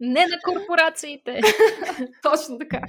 Не 0.00 0.26
на 0.26 0.38
корпорациите. 0.44 1.40
Точно 2.22 2.58
така. 2.58 2.80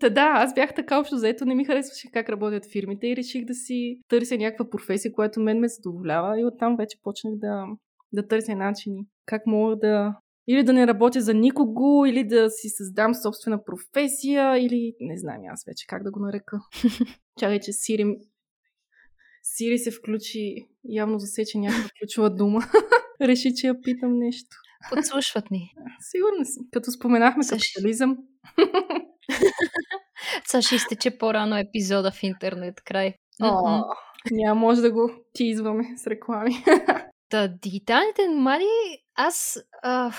Та 0.00 0.10
да, 0.10 0.32
аз 0.34 0.54
бях 0.54 0.74
така 0.74 0.98
общо 0.98 1.16
заето, 1.16 1.44
не 1.44 1.54
ми 1.54 1.64
харесваше 1.64 2.10
как 2.12 2.28
работят 2.28 2.72
фирмите 2.72 3.06
и 3.06 3.16
реших 3.16 3.44
да 3.44 3.54
си 3.54 4.00
търся 4.08 4.36
някаква 4.36 4.70
професия, 4.70 5.12
която 5.12 5.40
мен 5.40 5.58
ме 5.58 5.68
задоволява 5.68 6.40
и 6.40 6.44
оттам 6.44 6.76
вече 6.76 6.98
почнах 7.02 7.34
да, 7.36 7.64
да 8.12 8.26
търся 8.26 8.54
начини. 8.54 9.06
Как 9.26 9.46
мога 9.46 9.76
да 9.76 10.14
или 10.48 10.62
да 10.62 10.72
не 10.72 10.86
работя 10.86 11.20
за 11.20 11.34
никого, 11.34 12.06
или 12.06 12.24
да 12.24 12.50
си 12.50 12.68
създам 12.68 13.14
собствена 13.14 13.64
професия, 13.64 14.58
или 14.58 14.94
не 15.00 15.18
знам 15.18 15.36
аз 15.52 15.64
вече 15.66 15.86
как 15.88 16.02
да 16.02 16.10
го 16.10 16.20
нарека. 16.20 16.60
Чакай, 17.38 17.60
че 17.60 17.72
Сири, 17.72 18.16
Сири 19.42 19.78
се 19.78 19.90
включи, 19.90 20.68
явно 20.88 21.18
засече 21.18 21.58
някаква 21.58 21.88
ключова 22.00 22.34
дума. 22.34 22.60
Реши, 23.20 23.54
че 23.54 23.66
я 23.66 23.80
питам 23.80 24.18
нещо. 24.18 24.56
Подслушват 24.90 25.50
ни. 25.50 25.74
Сигурна 26.00 26.44
съм. 26.46 26.66
Като 26.72 26.90
споменахме 26.90 27.42
Също. 27.42 27.72
капитализъм. 27.74 28.16
Сега 30.44 30.62
ще 30.62 30.74
изтече 30.74 31.18
по-рано 31.18 31.56
епизода 31.56 32.10
в 32.10 32.22
интернет 32.22 32.80
край. 32.84 33.14
О, 33.42 33.82
няма 34.30 34.60
може 34.60 34.80
да 34.80 34.92
го 34.92 35.10
тизваме 35.32 35.84
с 35.96 36.06
реклами. 36.06 36.64
Та, 37.28 37.48
дигиталните 37.48 38.28
номади, 38.28 38.64
аз 39.14 39.58
а, 39.82 40.12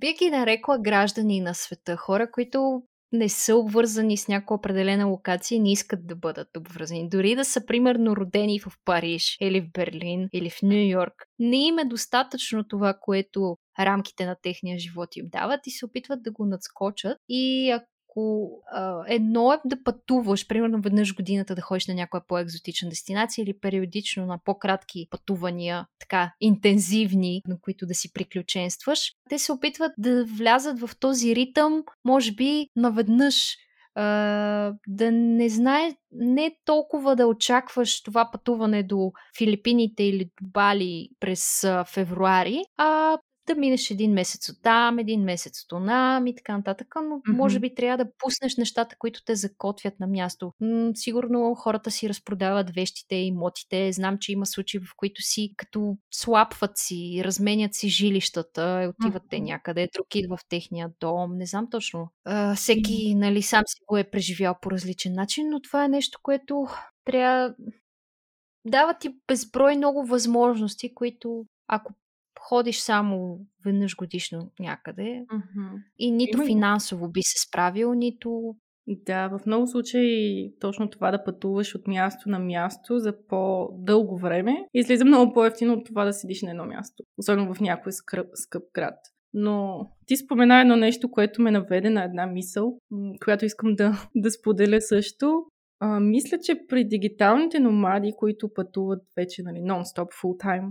бих 0.00 0.18
ги 0.18 0.30
нарекла 0.30 0.78
граждани 0.78 1.40
на 1.40 1.54
света. 1.54 1.96
Хора, 1.96 2.30
които 2.30 2.82
не 3.12 3.28
са 3.28 3.56
обвързани 3.56 4.16
с 4.16 4.28
някаква 4.28 4.56
определена 4.56 5.06
локация 5.06 5.56
и 5.56 5.60
не 5.60 5.72
искат 5.72 6.06
да 6.06 6.16
бъдат 6.16 6.56
обвързани. 6.56 7.08
Дори 7.08 7.34
да 7.34 7.44
са, 7.44 7.66
примерно, 7.66 8.16
родени 8.16 8.60
в 8.60 8.72
Париж 8.84 9.36
или 9.40 9.60
в 9.60 9.72
Берлин 9.72 10.28
или 10.32 10.50
в 10.50 10.62
Нью 10.62 10.88
Йорк, 10.88 11.14
не 11.38 11.66
им 11.66 11.78
е 11.78 11.84
достатъчно 11.84 12.64
това, 12.68 12.94
което 13.00 13.56
рамките 13.78 14.26
на 14.26 14.36
техния 14.42 14.78
живот 14.78 15.16
им 15.16 15.26
дават 15.28 15.66
и 15.66 15.70
се 15.70 15.86
опитват 15.86 16.22
да 16.22 16.32
го 16.32 16.46
надскочат. 16.46 17.18
И 17.28 17.72
ако 18.12 18.50
а, 18.72 19.04
едно 19.08 19.52
е 19.52 19.58
да 19.64 19.82
пътуваш, 19.82 20.46
примерно 20.46 20.80
веднъж 20.80 21.14
годината 21.14 21.54
да 21.54 21.62
ходиш 21.62 21.86
на 21.86 21.94
някоя 21.94 22.22
по-екзотична 22.28 22.88
дестинация 22.88 23.42
или 23.42 23.58
периодично 23.58 24.26
на 24.26 24.38
по-кратки 24.44 25.06
пътувания, 25.10 25.86
така 25.98 26.32
интензивни, 26.40 27.42
на 27.48 27.60
които 27.60 27.86
да 27.86 27.94
си 27.94 28.12
приключенстваш, 28.12 29.12
те 29.28 29.38
се 29.38 29.52
опитват 29.52 29.92
да 29.98 30.24
влязат 30.24 30.80
в 30.80 30.90
този 31.00 31.36
ритъм, 31.36 31.82
може 32.04 32.32
би 32.32 32.66
наведнъж. 32.76 33.56
Uh, 33.98 34.74
да 34.88 35.12
не 35.12 35.48
знае, 35.48 35.94
не 36.12 36.56
толкова 36.64 37.16
да 37.16 37.26
очакваш 37.26 38.02
това 38.02 38.30
пътуване 38.32 38.82
до 38.82 39.12
Филипините 39.38 40.02
или 40.02 40.24
до 40.24 40.48
Бали 40.52 41.08
през 41.20 41.60
uh, 41.60 41.88
февруари, 41.88 42.64
а 42.76 43.18
да 43.46 43.54
минеш 43.54 43.90
един 43.90 44.12
месец 44.12 44.48
от 44.48 44.62
там, 44.62 44.98
един 44.98 45.22
месец 45.22 45.62
от 45.62 45.72
онам 45.72 46.26
и 46.26 46.34
така 46.34 46.56
нататък, 46.56 46.94
но 46.96 47.02
mm-hmm. 47.02 47.36
може 47.36 47.58
би 47.58 47.74
трябва 47.74 48.04
да 48.04 48.10
пуснеш 48.18 48.56
нещата, 48.56 48.96
които 48.98 49.24
те 49.24 49.34
закотвят 49.34 50.00
на 50.00 50.06
място. 50.06 50.52
М- 50.60 50.90
сигурно 50.94 51.54
хората 51.54 51.90
си 51.90 52.08
разпродават 52.08 52.70
вещите 52.70 53.14
имотите. 53.14 53.92
Знам, 53.92 54.18
че 54.20 54.32
има 54.32 54.46
случаи, 54.46 54.80
в 54.80 54.96
които 54.96 55.22
си 55.22 55.54
като 55.56 55.96
слапват 56.14 56.70
си, 56.74 57.22
разменят 57.24 57.74
си 57.74 57.88
жилищата, 57.88 58.92
отиват 58.98 59.22
mm-hmm. 59.22 59.30
те 59.30 59.40
някъде, 59.40 59.88
друг 59.94 60.14
идва 60.14 60.36
в 60.36 60.48
техния 60.48 60.90
дом. 61.00 61.36
Не 61.36 61.46
знам 61.46 61.70
точно. 61.70 62.08
А, 62.24 62.54
всеки, 62.54 63.14
нали, 63.14 63.42
сам 63.42 63.62
си 63.66 63.80
го 63.88 63.96
е 63.96 64.10
преживял 64.10 64.54
по 64.62 64.70
различен 64.70 65.14
начин, 65.14 65.48
но 65.48 65.60
това 65.60 65.84
е 65.84 65.88
нещо, 65.88 66.18
което 66.22 66.66
трябва 67.04 67.54
дава 68.64 68.94
ти 68.98 69.14
безброй 69.28 69.76
много 69.76 70.06
възможности, 70.06 70.94
които 70.94 71.44
ако 71.68 71.92
ходиш 72.48 72.78
само 72.78 73.38
веднъж 73.64 73.96
годишно 73.96 74.50
някъде 74.60 75.02
mm-hmm. 75.02 75.82
и 75.98 76.10
нито 76.10 76.36
Има... 76.36 76.46
финансово 76.46 77.08
би 77.08 77.20
се 77.22 77.48
справил, 77.48 77.94
нито... 77.94 78.54
Да, 78.86 79.28
в 79.28 79.40
много 79.46 79.66
случаи 79.66 80.52
точно 80.60 80.90
това 80.90 81.10
да 81.10 81.24
пътуваш 81.24 81.74
от 81.74 81.86
място 81.86 82.28
на 82.28 82.38
място 82.38 82.98
за 82.98 83.26
по-дълго 83.28 84.18
време 84.18 84.66
излиза 84.74 85.04
много 85.04 85.32
по-ефтино 85.32 85.72
от 85.72 85.86
това 85.86 86.04
да 86.04 86.12
седиш 86.12 86.42
на 86.42 86.50
едно 86.50 86.64
място, 86.64 87.04
особено 87.18 87.54
в 87.54 87.60
някой 87.60 87.92
скъп, 87.92 88.26
скъп 88.34 88.62
град. 88.74 88.98
Но 89.34 89.86
ти 90.06 90.16
спомена 90.16 90.60
едно 90.60 90.76
нещо, 90.76 91.10
което 91.10 91.42
ме 91.42 91.50
наведе 91.50 91.90
на 91.90 92.04
една 92.04 92.26
мисъл, 92.26 92.78
която 93.24 93.44
искам 93.44 93.74
да, 93.74 94.08
да 94.16 94.30
споделя 94.30 94.80
също. 94.80 95.44
А, 95.80 96.00
мисля, 96.00 96.38
че 96.42 96.66
при 96.68 96.84
дигиталните 96.84 97.60
номади, 97.60 98.12
които 98.16 98.52
пътуват 98.54 99.02
вече 99.16 99.42
нали, 99.42 99.58
нон-стоп, 99.58 100.08
фул-тайм, 100.22 100.68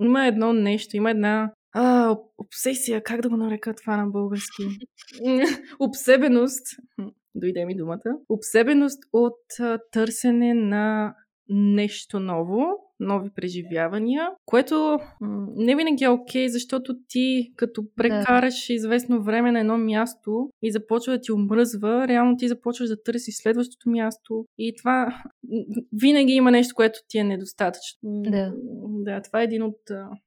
има 0.00 0.26
едно 0.26 0.52
нещо, 0.52 0.96
има 0.96 1.10
една 1.10 1.52
а, 1.74 2.16
обсесия, 2.38 3.02
как 3.02 3.20
да 3.20 3.28
го 3.28 3.36
нарека 3.36 3.74
това 3.74 3.96
на 3.96 4.06
български? 4.06 4.62
Обсебеност, 5.80 6.66
дойде 7.34 7.64
ми 7.64 7.76
думата, 7.76 8.18
обсебеност 8.28 8.98
от 9.12 9.60
а, 9.60 9.78
търсене 9.90 10.54
на 10.54 11.14
нещо 11.48 12.20
ново, 12.20 12.66
нови 13.00 13.30
преживявания, 13.30 14.28
което 14.46 14.98
не 15.56 15.76
винаги 15.76 16.04
е 16.04 16.08
окей, 16.08 16.46
okay, 16.46 16.50
защото 16.50 16.94
ти 17.08 17.52
като 17.56 17.84
прекараш 17.96 18.66
да. 18.66 18.72
известно 18.72 19.22
време 19.22 19.52
на 19.52 19.60
едно 19.60 19.78
място 19.78 20.50
и 20.62 20.72
започва 20.72 21.12
да 21.12 21.20
ти 21.20 21.32
омръзва, 21.32 22.08
реално 22.08 22.36
ти 22.36 22.48
започваш 22.48 22.88
да 22.88 23.02
търсиш 23.02 23.34
следващото 23.36 23.90
място 23.90 24.44
и 24.58 24.74
това 24.78 25.22
винаги 25.92 26.32
има 26.32 26.50
нещо, 26.50 26.74
което 26.74 26.98
ти 27.08 27.18
е 27.18 27.24
недостатъчно. 27.24 28.00
Да. 28.02 28.52
Да, 28.82 29.22
това 29.22 29.40
е 29.40 29.44
един 29.44 29.62
от, 29.62 29.80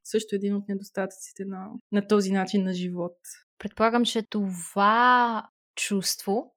също 0.04 0.36
един 0.36 0.56
от 0.56 0.64
недостатъците 0.70 1.46
на, 1.46 1.68
на 1.92 2.08
този 2.08 2.32
начин 2.32 2.64
на 2.64 2.74
живот. 2.74 3.18
Предполагам, 3.60 4.06
че 4.06 4.24
това 4.30 5.44
чувство 5.76 6.56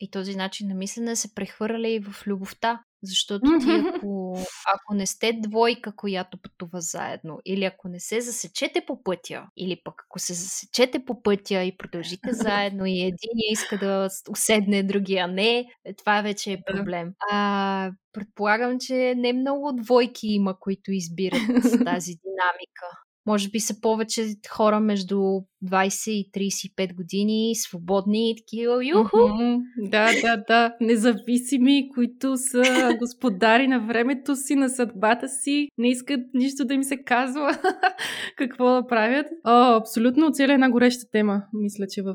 и 0.00 0.10
този 0.10 0.36
начин 0.36 0.68
на 0.68 0.74
мислене 0.74 1.16
се 1.16 1.34
прехвърля 1.34 1.88
и 1.88 2.00
в 2.00 2.26
любовта. 2.26 2.82
Защото 3.02 3.58
ти 3.60 3.70
ако, 3.70 4.38
ако 4.74 4.94
не 4.94 5.06
сте 5.06 5.32
двойка, 5.32 5.96
която 5.96 6.38
пътува 6.42 6.80
заедно, 6.80 7.38
или 7.44 7.64
ако 7.64 7.88
не 7.88 8.00
се 8.00 8.20
засечете 8.20 8.84
по 8.86 9.02
пътя, 9.02 9.46
или 9.56 9.80
пък 9.84 9.94
ако 10.06 10.18
се 10.18 10.34
засечете 10.34 11.04
по 11.04 11.22
пътя 11.22 11.62
и 11.62 11.76
продължите 11.76 12.32
заедно 12.32 12.86
и 12.86 13.00
един 13.00 13.52
иска 13.52 13.78
да 13.78 14.08
уседне, 14.30 14.82
другия 14.82 15.28
не, 15.28 15.58
е, 15.84 15.94
това 15.94 16.22
вече 16.22 16.52
е 16.52 16.62
проблем. 16.66 17.12
А, 17.30 17.90
предполагам, 18.12 18.78
че 18.80 19.14
не 19.16 19.32
много 19.32 19.72
двойки 19.72 20.26
има, 20.26 20.58
които 20.60 20.92
избират 20.92 21.40
тази 21.84 22.12
динамика. 22.14 23.01
Може 23.26 23.48
би 23.48 23.60
са 23.60 23.80
повече 23.80 24.26
хора 24.50 24.80
между 24.80 25.16
20 25.64 26.10
и 26.10 26.30
35 26.32 26.94
години, 26.94 27.54
свободни 27.54 28.30
и 28.30 28.36
такива. 28.36 28.86
Юху! 28.86 29.16
Mm-hmm. 29.16 29.60
Да, 29.78 30.12
да, 30.22 30.36
да. 30.48 30.76
Независими, 30.80 31.90
които 31.94 32.36
са 32.36 32.62
господари 32.98 33.68
на 33.68 33.80
времето 33.80 34.36
си, 34.36 34.54
на 34.54 34.68
съдбата 34.68 35.28
си. 35.28 35.68
Не 35.78 35.88
искат 35.88 36.20
нищо 36.34 36.64
да 36.64 36.74
им 36.74 36.84
се 36.84 36.96
казва 36.96 37.58
какво 38.36 38.64
да 38.64 38.86
правят. 38.86 39.26
О, 39.44 39.76
абсолютно 39.76 40.30
цяла 40.30 40.52
една 40.52 40.70
гореща 40.70 41.06
тема, 41.12 41.42
мисля, 41.52 41.86
че 41.90 42.02
в 42.02 42.14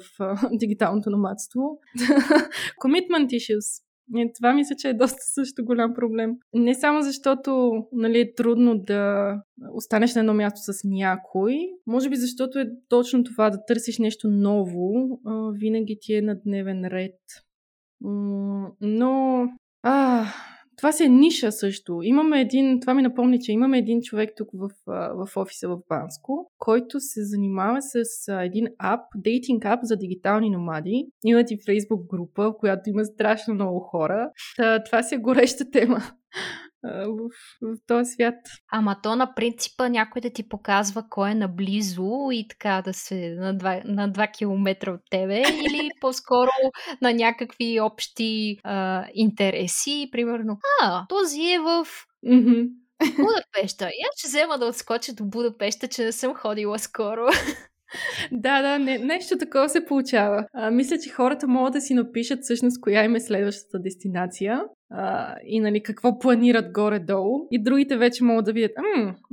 дигиталното 0.51 1.09
номадство. 1.09 1.61
Commitment 2.83 3.27
issues. 3.27 3.86
И 4.15 4.31
това 4.35 4.53
мисля, 4.53 4.75
че 4.75 4.89
е 4.89 4.93
доста 4.93 5.17
също 5.21 5.65
голям 5.65 5.93
проблем. 5.93 6.31
Не 6.53 6.75
само 6.75 7.01
защото 7.01 7.71
нали, 7.91 8.19
е 8.19 8.33
трудно 8.33 8.77
да 8.77 9.33
останеш 9.73 10.15
на 10.15 10.19
едно 10.19 10.33
място 10.33 10.73
с 10.73 10.81
някой, 10.83 11.55
може 11.87 12.09
би 12.09 12.15
защото 12.15 12.59
е 12.59 12.69
точно 12.89 13.23
това 13.23 13.49
да 13.49 13.65
търсиш 13.65 13.99
нещо 13.99 14.27
ново, 14.27 15.19
винаги 15.53 15.97
ти 16.01 16.15
е 16.15 16.21
на 16.21 16.39
дневен 16.45 16.85
ред. 16.85 17.19
Но 18.81 19.43
а, 19.83 20.25
това 20.77 20.91
си 20.91 21.03
е 21.03 21.09
ниша 21.09 21.51
също. 21.51 21.99
Имаме 22.03 22.41
един, 22.41 22.79
това 22.79 22.93
ми 22.93 23.01
напомни, 23.01 23.39
че 23.41 23.51
имаме 23.51 23.77
един 23.77 24.01
човек 24.01 24.29
тук 24.37 24.49
в, 24.53 24.69
в 24.87 25.37
офиса 25.37 25.67
в 25.67 25.77
Банско, 25.89 26.51
който 26.57 26.99
се 26.99 27.23
занимава 27.23 27.77
с 27.81 28.27
един 28.43 28.67
ап, 28.79 29.01
дейтинг 29.15 29.65
ап 29.65 29.79
за 29.83 29.97
дигитални 29.97 30.49
номади. 30.49 31.07
Имат 31.25 31.51
и 31.51 31.59
фейсбук 31.65 32.07
група, 32.07 32.43
в 32.43 32.57
която 32.57 32.89
има 32.89 33.05
страшно 33.05 33.53
много 33.53 33.79
хора. 33.79 34.31
Та, 34.57 34.83
това 34.83 35.03
си 35.03 35.15
е 35.15 35.17
гореща 35.17 35.71
тема 35.71 35.99
в, 36.83 37.29
в 37.61 37.77
този 37.87 38.11
свят. 38.11 38.35
Ама 38.71 38.97
то 39.03 39.15
на 39.15 39.35
принципа 39.35 39.89
някой 39.89 40.21
да 40.21 40.29
ти 40.29 40.49
показва 40.49 41.03
кой 41.09 41.31
е 41.31 41.35
наблизо 41.35 42.29
и 42.31 42.47
така 42.47 42.81
да 42.85 42.93
се 42.93 43.35
на 43.39 43.55
2, 43.55 43.81
на 43.85 44.11
2 44.11 44.37
км 44.37 44.91
от 44.93 45.01
тебе 45.11 45.39
или 45.39 45.89
по-скоро 46.01 46.49
на 47.01 47.13
някакви 47.13 47.79
общи 47.79 48.57
а, 48.63 49.05
интереси. 49.13 50.09
Примерно, 50.11 50.57
а, 50.81 51.05
този 51.07 51.41
е 51.41 51.59
в... 51.59 51.87
Mm-hmm. 52.25 52.69
Будапешта. 52.99 53.85
И 53.85 54.05
аз 54.09 54.19
ще 54.19 54.27
взема 54.27 54.57
да 54.57 54.65
отскоча 54.65 55.13
до 55.13 55.25
Будапешта, 55.25 55.87
че 55.87 56.03
не 56.03 56.11
съм 56.11 56.35
ходила 56.35 56.79
скоро. 56.79 57.21
да, 58.31 58.61
да, 58.61 58.79
не, 58.79 58.97
нещо 58.97 59.37
такова 59.37 59.69
се 59.69 59.85
получава. 59.85 60.45
А, 60.53 60.71
мисля, 60.71 60.97
че 60.97 61.09
хората 61.09 61.47
могат 61.47 61.73
да 61.73 61.81
си 61.81 61.93
напишат 61.93 62.39
всъщност 62.41 62.81
коя 62.81 63.03
им 63.03 63.15
е 63.15 63.19
следващата 63.19 63.79
дестинация 63.79 64.63
а, 64.89 65.35
и 65.45 65.59
нали, 65.59 65.83
какво 65.83 66.19
планират 66.19 66.71
горе-долу. 66.71 67.47
И 67.51 67.63
другите 67.63 67.97
вече 67.97 68.23
могат 68.23 68.45
да 68.45 68.53
видят, 68.53 68.71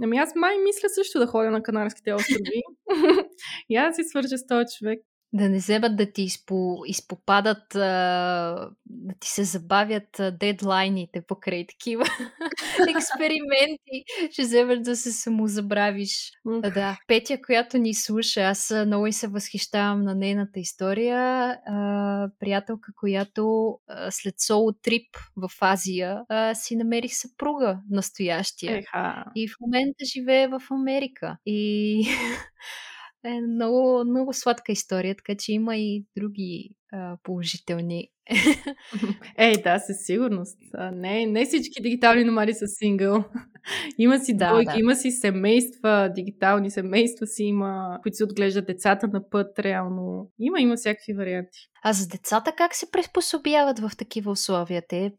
ами 0.02 0.18
аз 0.18 0.34
май 0.36 0.54
мисля 0.58 0.88
също 0.88 1.18
да 1.18 1.26
ходя 1.26 1.50
на 1.50 1.62
Канарските 1.62 2.14
острови. 2.14 2.62
и 3.68 3.76
аз 3.76 3.96
си 3.96 4.02
свържа 4.04 4.38
с 4.38 4.46
този 4.46 4.64
човек. 4.78 5.00
Да 5.34 5.48
не 5.48 5.58
вземат 5.58 5.96
да 5.96 6.12
ти 6.12 6.22
изпо, 6.22 6.82
изпопадат, 6.86 7.74
а, 7.74 8.70
да 8.86 9.14
ти 9.20 9.28
се 9.28 9.44
забавят 9.44 10.20
а, 10.20 10.30
дедлайните 10.30 11.20
покрай 11.20 11.66
такива 11.66 12.04
експерименти. 12.96 14.04
Ще 14.32 14.42
вземаш 14.42 14.78
да 14.78 14.96
се 14.96 15.12
самозабравиш. 15.12 16.32
Да, 16.46 16.70
да. 16.70 16.98
Петя, 17.06 17.38
която 17.46 17.78
ни 17.78 17.94
слуша, 17.94 18.40
аз 18.40 18.72
много 18.86 19.06
и 19.06 19.12
се 19.12 19.28
възхищавам 19.28 20.02
на 20.02 20.14
нейната 20.14 20.60
история. 20.60 21.18
А, 21.66 22.28
приятелка, 22.40 22.92
която 22.96 23.74
а, 23.88 24.10
след 24.10 24.34
соло 24.40 24.72
трип 24.72 25.16
в 25.36 25.50
Азия 25.60 26.20
а, 26.28 26.54
си 26.54 26.76
намери 26.76 27.08
съпруга 27.08 27.78
настоящия. 27.90 28.78
Еха. 28.78 29.24
И 29.34 29.48
в 29.48 29.52
момента 29.60 30.04
живее 30.14 30.48
в 30.48 30.60
Америка. 30.70 31.36
И 31.46 32.06
е 33.24 33.40
много, 33.40 34.04
много 34.04 34.32
сладка 34.32 34.72
история, 34.72 35.14
така 35.14 35.34
че 35.34 35.52
има 35.52 35.76
и 35.76 36.04
други 36.16 36.70
а, 36.92 37.16
положителни. 37.22 38.08
Ей, 39.38 39.62
да, 39.62 39.78
със 39.78 39.96
сигурност. 40.06 40.58
Не, 40.92 41.26
не 41.26 41.44
всички 41.44 41.82
дигитални 41.82 42.24
номади 42.24 42.54
са 42.54 42.66
сингъл. 42.68 43.24
има 43.98 44.18
си 44.18 44.36
да, 44.36 44.48
двойки, 44.48 44.72
да. 44.72 44.80
има 44.80 44.96
си 44.96 45.10
семейства, 45.10 46.12
дигитални 46.14 46.70
семейства 46.70 47.26
си 47.26 47.44
има, 47.44 47.98
които 48.02 48.16
си 48.16 48.24
отглеждат 48.24 48.66
децата 48.66 49.08
на 49.08 49.30
път, 49.30 49.58
реално. 49.58 50.30
Има, 50.38 50.60
има 50.60 50.76
всякакви 50.76 51.12
варианти. 51.12 51.58
А 51.86 51.92
за 51.92 52.08
децата 52.08 52.52
как 52.56 52.74
се 52.74 52.90
приспособяват 52.90 53.78
в 53.78 53.90
такива 53.96 54.30
условия? 54.30 54.82
Те 54.88 55.12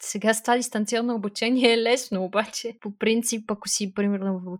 сега 0.00 0.34
с 0.34 0.42
това 0.42 0.56
дистанционно 0.56 1.14
обучение 1.14 1.72
е 1.72 1.82
лесно, 1.82 2.24
обаче 2.24 2.76
по 2.80 2.98
принцип, 2.98 3.50
ако 3.50 3.68
си, 3.68 3.94
примерно, 3.94 4.58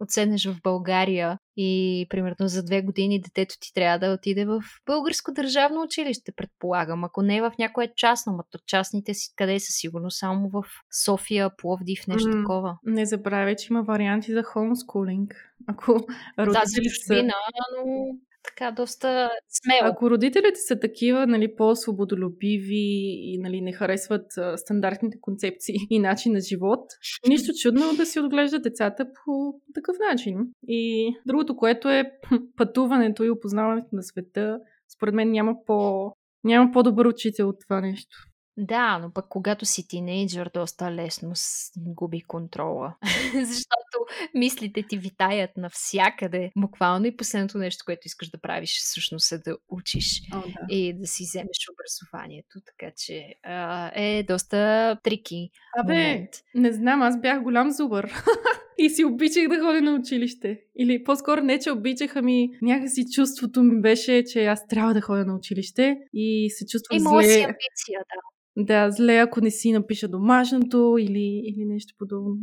отседнеш 0.00 0.46
в 0.46 0.56
България 0.62 1.38
и, 1.56 2.06
примерно, 2.10 2.48
за 2.48 2.64
две 2.64 2.82
години 2.82 3.20
детето 3.20 3.54
ти 3.60 3.74
трябва 3.74 3.98
да 3.98 4.14
отиде 4.14 4.44
в 4.44 4.62
българско 4.86 5.32
държавно 5.32 5.82
училище, 5.82 6.32
предполагам. 6.36 7.04
Ако 7.04 7.22
не 7.22 7.36
е 7.36 7.42
в 7.42 7.52
някое 7.58 7.92
частно, 7.96 8.32
но 8.32 8.60
частните 8.66 9.14
си 9.14 9.32
къде 9.36 9.60
са 9.60 9.72
сигурно 9.72 10.10
само 10.10 10.48
в 10.48 10.64
София, 11.04 11.50
Пловдив, 11.56 12.06
нещо 12.06 12.28
mm, 12.28 12.40
такова. 12.40 12.78
Не 12.84 13.06
забравяй, 13.06 13.56
че 13.56 13.66
има 13.70 13.82
варианти 13.82 14.32
за 14.32 14.42
хоумскулинг. 14.42 15.34
Ако 15.66 15.92
родители 16.38 16.88
да, 16.88 17.04
са... 17.06 17.22
но 17.22 18.18
така 18.48 18.70
доста 18.70 19.30
смело. 19.48 19.92
Ако 19.92 20.10
родителите 20.10 20.60
са 20.60 20.80
такива, 20.80 21.26
нали, 21.26 21.56
по-свободолюбиви 21.56 23.20
и 23.22 23.38
нали, 23.38 23.60
не 23.60 23.72
харесват 23.72 24.26
стандартните 24.56 25.20
концепции 25.20 25.74
и 25.90 25.98
начин 25.98 26.32
на 26.32 26.40
живот, 26.40 26.84
нищо 27.28 27.52
чудно 27.62 27.96
да 27.96 28.06
си 28.06 28.20
отглеждат 28.20 28.62
децата 28.62 29.06
по 29.24 29.54
такъв 29.74 29.96
начин. 30.10 30.36
И 30.68 31.12
другото, 31.26 31.56
което 31.56 31.88
е 31.88 32.12
пътуването 32.56 33.24
и 33.24 33.30
опознаването 33.30 33.88
на 33.92 34.02
света, 34.02 34.58
според 34.96 35.14
мен 35.14 35.30
няма, 35.30 35.54
по, 35.66 36.10
няма 36.44 36.72
по-добър 36.72 37.06
учител 37.06 37.48
от 37.48 37.56
това 37.66 37.80
нещо. 37.80 38.16
Да, 38.60 38.98
но 38.98 39.12
пък 39.12 39.24
когато 39.28 39.66
си 39.66 39.88
тинейджър, 39.88 40.50
доста 40.54 40.92
лесно 40.92 41.32
губи 41.76 42.20
контрола. 42.20 42.94
Защото 43.32 43.87
мислите 44.34 44.84
ти 44.88 44.98
витаят 44.98 45.50
навсякъде. 45.56 46.50
Буквално 46.56 47.06
и 47.06 47.16
последното 47.16 47.58
нещо, 47.58 47.84
което 47.84 48.00
искаш 48.04 48.30
да 48.30 48.38
правиш, 48.38 48.78
всъщност 48.78 49.32
е 49.32 49.38
да 49.38 49.56
учиш 49.68 50.22
О, 50.34 50.40
да. 50.40 50.74
и 50.74 50.98
да 50.98 51.06
си 51.06 51.22
вземеш 51.22 51.68
образованието. 51.72 52.58
Така 52.66 52.92
че 52.96 53.34
а, 53.42 53.90
е 53.94 54.22
доста 54.22 54.96
трики. 55.02 55.50
Абе, 55.78 55.94
момент. 55.94 56.30
не 56.54 56.72
знам, 56.72 57.02
аз 57.02 57.20
бях 57.20 57.42
голям 57.42 57.70
зубър. 57.70 58.12
и 58.78 58.90
си 58.90 59.04
обичах 59.04 59.48
да 59.48 59.60
ходя 59.60 59.82
на 59.82 59.94
училище. 59.94 60.60
Или 60.78 61.04
по-скоро 61.04 61.40
не, 61.40 61.58
че 61.58 61.70
обичах, 61.70 62.16
ами 62.16 62.50
някакси 62.62 63.04
чувството 63.14 63.62
ми 63.62 63.80
беше, 63.80 64.24
че 64.24 64.44
аз 64.44 64.66
трябва 64.66 64.94
да 64.94 65.00
ходя 65.00 65.24
на 65.24 65.34
училище 65.34 65.98
и 66.12 66.50
се 66.50 66.66
чувствам 66.66 66.98
Имала 66.98 67.22
зле. 67.22 67.32
си 67.32 67.40
амбиция, 67.40 68.00
да. 68.00 68.38
Да, 68.64 68.90
зле, 68.90 69.16
ако 69.16 69.40
не 69.40 69.50
си 69.50 69.72
напиша 69.72 70.08
домашното 70.08 70.96
или, 71.00 71.42
или 71.44 71.64
нещо 71.64 71.94
подобно. 71.98 72.36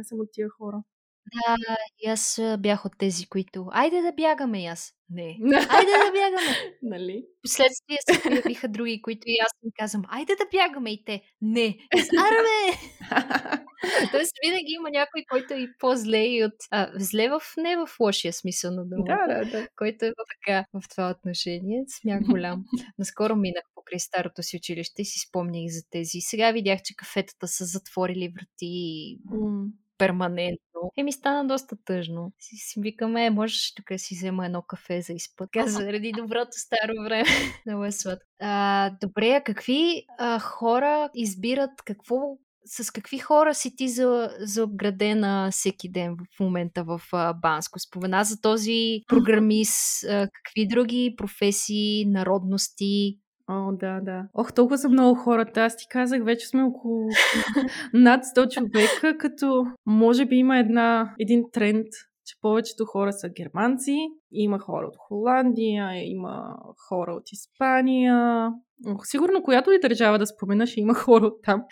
Аз 0.00 0.06
съм 0.06 0.20
от 0.20 0.28
тия 0.32 0.48
хора. 0.48 0.82
Да, 1.32 1.76
и 1.98 2.08
аз 2.08 2.40
бях 2.58 2.84
от 2.84 2.92
тези, 2.98 3.26
които... 3.26 3.66
Айде 3.72 4.02
да 4.02 4.12
бягаме 4.12 4.62
и 4.62 4.66
аз. 4.66 4.92
Не. 5.10 5.38
Айде 5.68 5.92
да 6.06 6.12
бягаме. 6.12 6.76
нали? 6.82 7.24
Последствие 7.42 7.98
се 8.00 8.22
появиха 8.28 8.68
други, 8.68 9.02
които 9.02 9.22
и 9.26 9.38
аз 9.44 9.52
им 9.64 9.70
казвам, 9.78 10.02
айде 10.08 10.36
да 10.36 10.46
бягаме 10.52 10.92
и 10.92 11.04
те. 11.04 11.22
Не. 11.40 11.78
Араме! 12.18 12.78
Тоест 14.10 14.32
винаги 14.46 14.72
има 14.76 14.90
някой, 14.90 15.24
който 15.30 15.54
е 15.54 15.56
и 15.56 15.68
по-зле 15.78 16.24
и 16.24 16.44
от... 16.44 16.54
А, 16.70 16.90
зле 16.94 17.28
в... 17.28 17.40
не 17.56 17.76
в 17.76 17.88
лошия 18.00 18.32
смисъл 18.32 18.70
на 18.70 18.84
думата. 18.84 19.26
Да, 19.28 19.34
да, 19.34 19.50
да. 19.50 19.68
Който 19.76 20.04
е 20.04 20.12
така 20.38 20.64
в 20.72 20.88
това 20.88 21.10
отношение. 21.10 21.84
Смях 22.00 22.22
голям. 22.22 22.64
Наскоро 22.98 23.36
минах 23.36 23.64
покрай 23.74 23.98
старото 23.98 24.42
си 24.42 24.56
училище 24.56 25.02
и 25.02 25.04
си 25.04 25.18
спомних 25.28 25.72
за 25.72 25.80
тези. 25.90 26.20
Сега 26.20 26.52
видях, 26.52 26.80
че 26.84 26.96
кафетата 26.96 27.48
са 27.48 27.64
затворили 27.64 28.32
врати. 28.36 29.18
Mm 29.30 29.81
перманентно. 30.02 30.92
И 30.96 31.02
ми 31.02 31.12
стана 31.12 31.46
доста 31.46 31.76
тъжно. 31.84 32.32
Си, 32.40 32.56
си 32.56 32.80
викаме, 32.80 33.30
можеш 33.30 33.74
тук 33.74 33.84
да 33.92 33.98
си 33.98 34.14
взема 34.14 34.46
едно 34.46 34.62
кафе 34.62 35.02
за 35.02 35.12
изпът. 35.12 35.48
Заради 35.66 36.12
доброто 36.12 36.50
старо 36.52 37.04
време. 37.04 37.24
Много 37.66 37.84
е 37.84 37.92
сладко. 37.92 38.26
А, 38.40 38.90
добре, 39.00 39.30
а 39.30 39.40
какви 39.40 40.04
а, 40.18 40.38
хора 40.38 41.10
избират 41.14 41.82
какво 41.84 42.16
с 42.64 42.90
какви 42.90 43.18
хора 43.18 43.54
си 43.54 43.76
ти 43.76 43.88
за, 43.88 44.30
заобградена 44.38 45.48
всеки 45.52 45.92
ден 45.92 46.16
в 46.36 46.40
момента 46.40 46.84
в 46.84 47.00
а, 47.12 47.32
Банско? 47.32 47.78
Спомена 47.78 48.24
за 48.24 48.40
този 48.40 49.00
програмист, 49.08 50.04
а, 50.04 50.28
какви 50.32 50.68
други 50.68 51.14
професии, 51.16 52.04
народности, 52.06 53.18
О, 53.52 53.72
да, 53.72 54.00
да. 54.00 54.28
Ох, 54.34 54.52
толкова 54.52 54.78
са 54.78 54.88
много 54.88 55.14
хората. 55.14 55.60
Аз 55.60 55.76
ти 55.76 55.86
казах, 55.90 56.24
вече 56.24 56.48
сме 56.48 56.62
около 56.62 57.08
над 57.94 58.24
100 58.24 58.48
човека, 58.48 59.18
като 59.18 59.64
може 59.86 60.26
би 60.26 60.36
има 60.36 60.58
една, 60.58 61.14
един 61.18 61.44
тренд, 61.52 61.86
че 62.26 62.34
повечето 62.40 62.84
хора 62.84 63.12
са 63.12 63.28
германци, 63.28 63.96
има 64.32 64.58
хора 64.58 64.86
от 64.86 64.94
Холандия, 64.98 66.10
има 66.10 66.56
хора 66.88 67.12
от 67.12 67.32
Испания. 67.32 68.50
Сигурно, 69.02 69.42
която 69.42 69.72
и 69.72 69.80
държава 69.80 70.18
да 70.18 70.26
спомена, 70.26 70.66
ще 70.66 70.80
има 70.80 70.94
хора 71.04 71.26
от 71.26 71.42
там. 71.42 71.62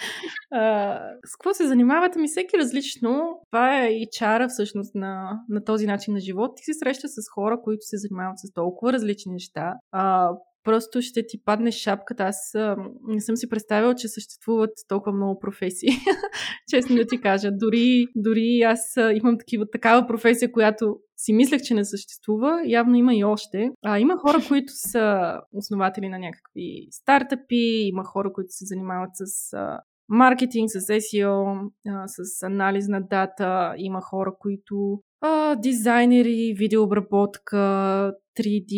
А, 0.50 0.98
с 1.24 1.36
какво 1.36 1.54
се 1.54 1.66
занимават? 1.66 2.16
Ами 2.16 2.28
всеки 2.28 2.58
различно. 2.58 3.40
Това 3.50 3.82
е 3.82 3.88
и 3.88 4.08
чара 4.12 4.48
всъщност 4.48 4.94
на, 4.94 5.40
на 5.48 5.64
този 5.64 5.86
начин 5.86 6.14
на 6.14 6.20
живот. 6.20 6.50
Ти 6.56 6.62
се 6.64 6.78
среща 6.78 7.08
с 7.08 7.22
хора, 7.34 7.60
които 7.62 7.80
се 7.80 7.96
занимават 7.96 8.38
с 8.38 8.52
толкова 8.52 8.92
различни 8.92 9.32
неща. 9.32 9.74
А, 9.92 10.30
просто 10.64 11.02
ще 11.02 11.26
ти 11.26 11.44
падне 11.44 11.72
шапката. 11.72 12.22
Аз 12.22 12.54
а, 12.54 12.76
не 13.02 13.20
съм 13.20 13.36
си 13.36 13.48
представила, 13.48 13.94
че 13.94 14.08
съществуват 14.08 14.70
толкова 14.88 15.16
много 15.16 15.38
професии. 15.38 15.90
Честно 16.70 16.96
да 16.96 17.06
ти 17.06 17.20
кажа. 17.20 17.50
Дори, 17.52 18.06
дори 18.16 18.60
аз 18.60 18.96
а, 18.96 19.12
имам 19.12 19.38
такива, 19.38 19.70
такава 19.70 20.06
професия, 20.06 20.52
която 20.52 20.96
си 21.16 21.32
мислех, 21.32 21.62
че 21.62 21.74
не 21.74 21.84
съществува. 21.84 22.62
Явно 22.66 22.94
има 22.94 23.14
и 23.14 23.24
още. 23.24 23.70
А, 23.84 23.98
има 23.98 24.16
хора, 24.16 24.38
които 24.48 24.72
са 24.76 25.34
основатели 25.52 26.08
на 26.08 26.18
някакви 26.18 26.86
стартъпи, 26.90 27.88
има 27.88 28.04
хора, 28.04 28.32
които 28.32 28.48
се 28.50 28.64
занимават 28.64 29.10
с 29.12 29.52
а, 29.52 29.80
маркетинг, 30.10 30.70
с 30.70 30.80
SEO, 30.80 31.70
а, 31.88 32.04
с 32.06 32.42
анализ 32.42 32.88
на 32.88 33.00
дата. 33.00 33.74
Има 33.76 34.00
хора, 34.00 34.32
които 34.38 35.00
а, 35.20 35.56
дизайнери, 35.56 36.54
видеообработка, 36.58 37.56
3D, 38.38 38.72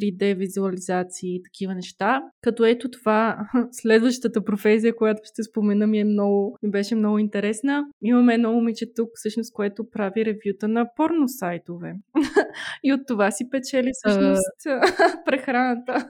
3D 0.00 0.34
визуализации 0.36 1.36
и 1.36 1.42
такива 1.42 1.74
неща. 1.74 2.22
Като 2.42 2.64
ето 2.64 2.90
това, 2.90 3.38
следващата 3.72 4.44
професия, 4.44 4.96
която 4.96 5.20
ще 5.24 5.42
спомена 5.42 5.86
ми 5.86 6.00
е 6.00 6.04
много, 6.04 6.56
ми 6.62 6.70
беше 6.70 6.94
много 6.94 7.18
интересна. 7.18 7.84
Имаме 8.02 8.34
едно 8.34 8.52
момиче 8.52 8.86
тук, 8.96 9.08
всъщност, 9.14 9.52
което 9.52 9.90
прави 9.90 10.24
ревюта 10.24 10.68
на 10.68 10.86
порно 10.96 11.24
сайтове. 11.28 11.94
и 12.84 12.92
от 12.92 13.00
това 13.06 13.30
си 13.30 13.50
печели 13.50 13.90
всъщност 13.92 14.44
прехраната. 15.26 16.08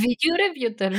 Видео 0.00 0.34
ревюта 0.38 0.90
ли? 0.90 0.98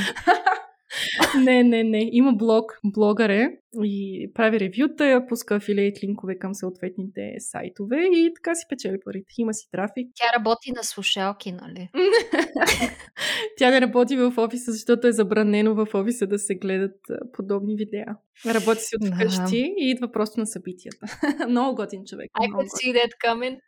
не, 1.44 1.64
не, 1.64 1.84
не. 1.84 2.10
Има 2.12 2.34
блог, 2.34 2.80
блогър 2.86 3.30
е 3.30 3.50
и 3.84 4.32
прави 4.34 4.60
ревюта, 4.60 5.26
пуска 5.30 5.56
афилиейт 5.56 6.04
линкове 6.04 6.40
към 6.40 6.56
съответните 6.56 7.36
сайтове 7.40 7.98
и 8.14 8.32
така 8.36 8.56
си 8.56 8.66
печели 8.70 8.98
парите. 9.06 9.34
Има 9.38 9.54
си 9.54 9.72
трафик. 9.72 10.12
Тя 10.16 10.40
работи 10.40 10.72
на 10.72 10.84
слушалки, 10.84 11.52
нали? 11.52 11.90
Тя 13.58 13.72
не 13.72 13.82
работи 13.82 14.18
в 14.18 14.34
офиса, 14.38 14.72
защото 14.72 15.08
е 15.08 15.12
забранено 15.12 15.76
в 15.76 15.88
офиса 15.94 16.28
да 16.28 16.40
се 16.40 16.56
гледат 16.56 17.00
подобни 17.34 17.76
видеа. 17.76 18.06
Работи 18.46 18.82
си 18.82 18.96
от 19.02 19.16
вкъщи 19.16 19.74
и 19.78 19.90
идва 19.90 20.12
просто 20.12 20.40
на 20.40 20.46
събитията. 20.46 21.20
много 21.50 21.76
готин 21.76 22.06
човек. 22.06 22.32
I 22.32 22.50
could 22.50 22.68
see 22.68 22.94
that 22.94 23.12
coming. 23.26 23.60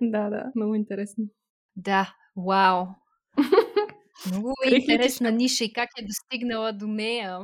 да, 0.00 0.30
да, 0.30 0.44
много 0.56 0.74
интересно. 0.74 1.24
Да, 1.76 2.14
вау. 2.36 2.86
Много 4.26 4.52
е 4.66 4.74
интересна 4.74 5.30
ниша 5.30 5.64
и 5.64 5.72
как 5.72 5.88
е 5.98 6.06
достигнала 6.06 6.72
до 6.72 6.86
нея. 6.86 7.38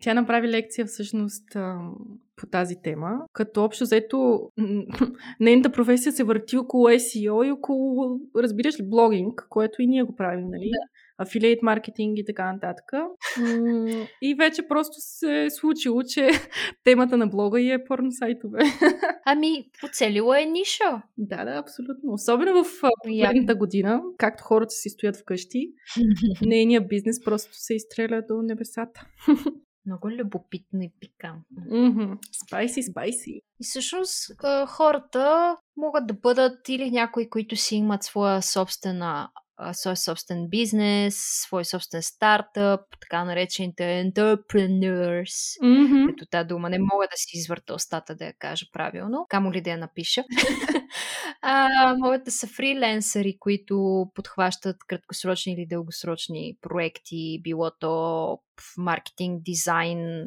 Тя 0.00 0.14
направи 0.14 0.48
лекция 0.48 0.86
всъщност 0.86 1.44
по 2.40 2.46
тази 2.46 2.74
тема, 2.82 3.10
като 3.32 3.64
общо 3.64 3.84
взето 3.84 4.40
нейната 5.40 5.72
професия 5.72 6.12
се 6.12 6.24
върти 6.24 6.56
около 6.56 6.88
SEO 6.88 7.46
и 7.46 7.52
около, 7.52 8.20
разбираш 8.36 8.80
ли, 8.80 8.88
блогинг, 8.88 9.46
което 9.48 9.82
и 9.82 9.86
ние 9.86 10.02
го 10.02 10.16
правим, 10.16 10.46
нали? 10.48 10.70
Да 10.70 11.00
афилиейт 11.20 11.62
маркетинг 11.62 12.18
и 12.18 12.24
така 12.24 12.52
нататък. 12.52 12.84
И 14.22 14.34
вече 14.34 14.68
просто 14.68 14.94
се 14.98 15.44
е 15.44 15.50
случило, 15.50 16.02
че 16.02 16.28
темата 16.84 17.16
на 17.16 17.26
блога 17.26 17.60
е 17.60 17.84
порно 17.84 18.12
сайтове. 18.12 18.58
Ами, 19.26 19.70
поцелила 19.80 20.42
е 20.42 20.44
ниша. 20.44 21.02
Да, 21.18 21.44
да, 21.44 21.50
абсолютно. 21.50 22.12
Особено 22.12 22.64
в 22.64 22.68
последната 23.04 23.54
година, 23.54 24.02
както 24.18 24.44
хората 24.44 24.70
си 24.70 24.88
стоят 24.88 25.16
вкъщи, 25.16 25.72
нейният 26.42 26.88
бизнес 26.88 27.24
просто 27.24 27.50
се 27.52 27.74
изстреля 27.74 28.22
до 28.28 28.42
небесата. 28.42 29.06
Много 29.86 30.10
любопитно 30.10 30.82
и 30.82 30.92
пикантно. 31.00 31.62
Спайси, 32.46 32.82
спайси. 32.82 33.40
И 33.60 33.64
всъщност 33.64 34.32
хората 34.66 35.56
могат 35.76 36.06
да 36.06 36.14
бъдат 36.14 36.68
или 36.68 36.90
някои, 36.90 37.30
които 37.30 37.56
си 37.56 37.76
имат 37.76 38.02
своя 38.02 38.42
собствена 38.42 39.30
свой 39.72 39.96
собствен 39.96 40.48
бизнес, 40.48 41.16
свой 41.46 41.64
собствен 41.64 42.02
стартъп, 42.02 42.80
така 43.00 43.24
наречените 43.24 43.82
entrepreneurs, 43.82 45.58
mm-hmm. 45.62 46.08
като 46.08 46.26
тази 46.30 46.48
дума 46.48 46.70
не 46.70 46.78
мога 46.78 47.06
да 47.10 47.16
си 47.16 47.30
извърта 47.34 47.74
устата 47.74 48.14
да 48.14 48.24
я 48.24 48.32
кажа 48.38 48.66
правилно, 48.72 49.26
камо 49.28 49.52
ли 49.52 49.60
да 49.60 49.70
я 49.70 49.78
напиша. 49.78 50.24
а, 51.42 51.94
могат 51.98 52.24
да 52.24 52.30
са 52.30 52.46
фриленсъри, 52.46 53.36
които 53.38 54.06
подхващат 54.14 54.76
краткосрочни 54.86 55.52
или 55.52 55.66
дългосрочни 55.66 56.56
проекти, 56.60 57.40
било 57.42 57.70
то 57.80 57.90
в 58.60 58.76
маркетинг, 58.76 59.42
дизайн, 59.42 60.26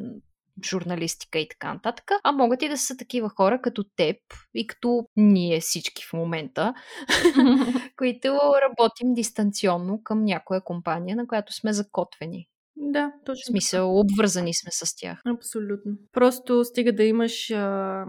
журналистика 0.64 1.38
и 1.38 1.48
така 1.48 1.74
нататък, 1.74 2.10
а 2.24 2.32
могат 2.32 2.62
и 2.62 2.68
да 2.68 2.78
са 2.78 2.96
такива 2.96 3.28
хора 3.28 3.60
като 3.62 3.84
теб 3.96 4.16
и 4.54 4.66
като 4.66 5.06
ние 5.16 5.60
всички 5.60 6.04
в 6.10 6.12
момента, 6.12 6.74
които 7.96 8.28
работим 8.62 9.14
дистанционно 9.14 10.02
към 10.02 10.24
някоя 10.24 10.60
компания, 10.60 11.16
на 11.16 11.26
която 11.26 11.52
сме 11.52 11.72
закотвени. 11.72 12.48
Да, 12.76 13.12
точно. 13.24 13.42
В 13.42 13.46
смисъл, 13.46 13.98
обвързани 13.98 14.54
сме 14.54 14.70
с 14.72 14.96
тях. 14.96 15.20
Абсолютно. 15.26 15.92
Просто 16.12 16.64
стига 16.64 16.92
да 16.92 17.04
имаш 17.04 17.50
а, 17.50 18.04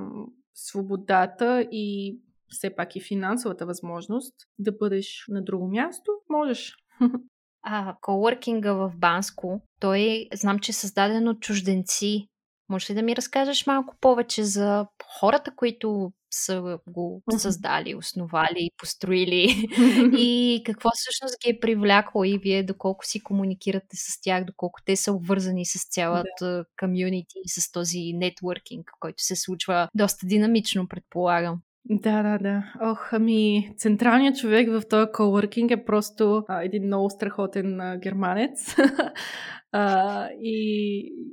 свободата 0.54 1.68
и 1.72 2.18
все 2.56 2.76
пак 2.76 2.95
и 2.95 3.01
финансовата 3.01 3.66
възможност 3.66 4.34
да 4.60 4.72
бъдеш 4.72 5.26
на 5.28 5.43
друго 5.43 5.68
място, 5.68 6.12
можеш. 6.30 6.76
А, 7.68 7.95
колоркинга 8.01 8.74
в 8.74 8.91
Банско, 8.97 9.62
той 9.80 10.28
знам, 10.34 10.60
че 10.60 10.72
е 10.72 10.74
създаден 10.74 11.28
от 11.28 11.39
чужденци. 11.39 12.28
Може 12.70 12.93
ли 12.93 12.95
да 12.95 13.01
ми 13.01 13.16
разкажеш 13.16 13.68
малко 13.68 13.95
повече 14.01 14.43
за 14.43 14.88
хората, 15.20 15.51
които 15.56 16.12
са 16.32 16.78
го 16.89 17.24
създали, 17.38 17.95
основали, 17.95 18.70
построили 18.78 19.68
и 20.18 20.62
какво 20.66 20.89
всъщност 20.93 21.36
ги 21.43 21.49
е 21.49 21.60
привлякло 21.60 22.24
и 22.24 22.38
вие 22.38 22.64
доколко 22.64 23.06
си 23.06 23.24
комуникирате 23.24 23.95
с 23.95 24.22
тях, 24.22 24.45
доколко 24.45 24.80
те 24.86 24.95
са 24.95 25.14
обвързани 25.14 25.66
с 25.66 25.89
цялата 25.89 26.66
комюнити, 26.80 27.38
да. 27.45 27.62
с 27.62 27.72
този 27.72 28.14
нетворкинг, 28.14 28.91
който 28.99 29.24
се 29.24 29.36
случва 29.36 29.89
доста 29.95 30.28
динамично, 30.28 30.88
предполагам. 30.88 31.62
Да, 31.89 32.23
да, 32.23 32.38
да. 32.38 32.73
Ох, 32.81 33.13
ами, 33.13 33.69
централният 33.77 34.38
човек 34.38 34.69
в 34.69 34.81
този 34.89 35.11
коворкинг 35.13 35.71
е 35.71 35.86
просто 35.86 36.43
а, 36.47 36.63
един 36.63 36.83
много 36.83 37.09
страхотен 37.09 37.81
а, 37.81 37.97
германец. 37.97 38.75
а, 39.71 40.27
и, 40.41 40.57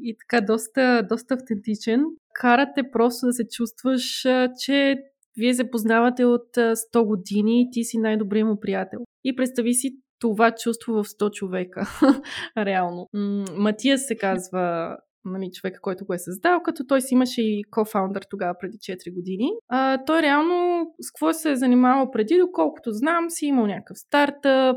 и 0.03 0.17
така 0.19 0.47
доста, 0.47 1.07
доста 1.09 1.35
автентичен. 1.35 2.05
Карате 2.35 2.83
просто 2.93 3.27
да 3.27 3.33
се 3.33 3.45
чувстваш, 3.49 4.25
а, 4.25 4.49
че 4.59 4.97
вие 5.37 5.55
се 5.55 5.71
познавате 5.71 6.25
от 6.25 6.57
100 6.57 7.07
години 7.07 7.63
и 7.63 7.69
ти 7.73 7.85
си 7.85 7.99
най-добрият 7.99 8.49
му 8.49 8.61
приятел. 8.61 8.99
И 9.25 9.37
представи 9.37 9.75
си 9.75 9.97
това 10.19 10.55
чувство 10.55 10.93
в 10.93 11.05
100 11.05 11.31
човека. 11.31 11.89
Реално. 12.57 13.09
Матия 13.57 13.99
се 13.99 14.17
казва 14.17 14.97
нали, 15.25 15.51
човека, 15.53 15.81
който 15.81 16.05
го 16.05 16.15
е 16.15 16.19
създал, 16.19 16.61
като 16.63 16.87
той 16.87 17.01
си 17.01 17.15
имаше 17.15 17.43
и 17.43 17.65
кофаундър 17.71 18.27
тогава 18.31 18.55
преди 18.61 18.79
4 18.79 19.15
години. 19.15 19.49
А, 19.69 20.05
той 20.05 20.23
реално 20.23 20.87
с 21.01 21.11
какво 21.11 21.33
се 21.33 21.51
е 21.51 21.57
занимавал 21.57 22.11
преди, 22.11 22.39
доколкото 22.39 22.91
знам, 22.91 23.31
си 23.31 23.47
имал 23.47 23.67
някакъв 23.67 23.99
стартъп, 23.99 24.77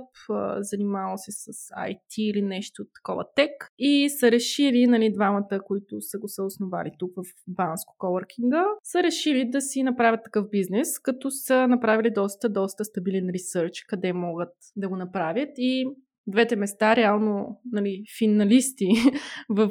занимавал 0.60 1.18
се 1.18 1.32
с 1.32 1.52
IT 1.70 2.18
или 2.18 2.42
нещо 2.42 2.84
такова 2.96 3.26
тек 3.36 3.52
и 3.80 4.10
са 4.10 4.32
решили, 4.32 4.88
нали, 4.88 5.14
двамата, 5.14 5.60
които 5.66 6.02
са 6.02 6.20
го 6.20 6.28
съосновали 6.28 6.92
тук 7.00 7.12
в 7.16 7.24
Банско 7.48 7.96
Колоркинга, 7.98 8.66
са 8.84 9.04
решили 9.04 9.50
да 9.50 9.62
си 9.62 9.84
направят 9.84 10.24
такъв 10.24 10.50
бизнес, 10.50 11.00
като 11.00 11.32
са 11.32 11.68
направили 11.68 12.12
доста, 12.12 12.50
доста 12.50 12.86
стабилен 12.86 13.30
ресърч, 13.34 13.86
къде 13.88 14.14
могат 14.14 14.54
да 14.76 14.90
го 14.90 14.96
направят 14.96 15.50
и 15.58 15.86
двете 16.28 16.56
места, 16.56 16.96
реално 16.96 17.62
нали, 17.72 18.04
финалисти 18.18 18.88
в 19.50 19.70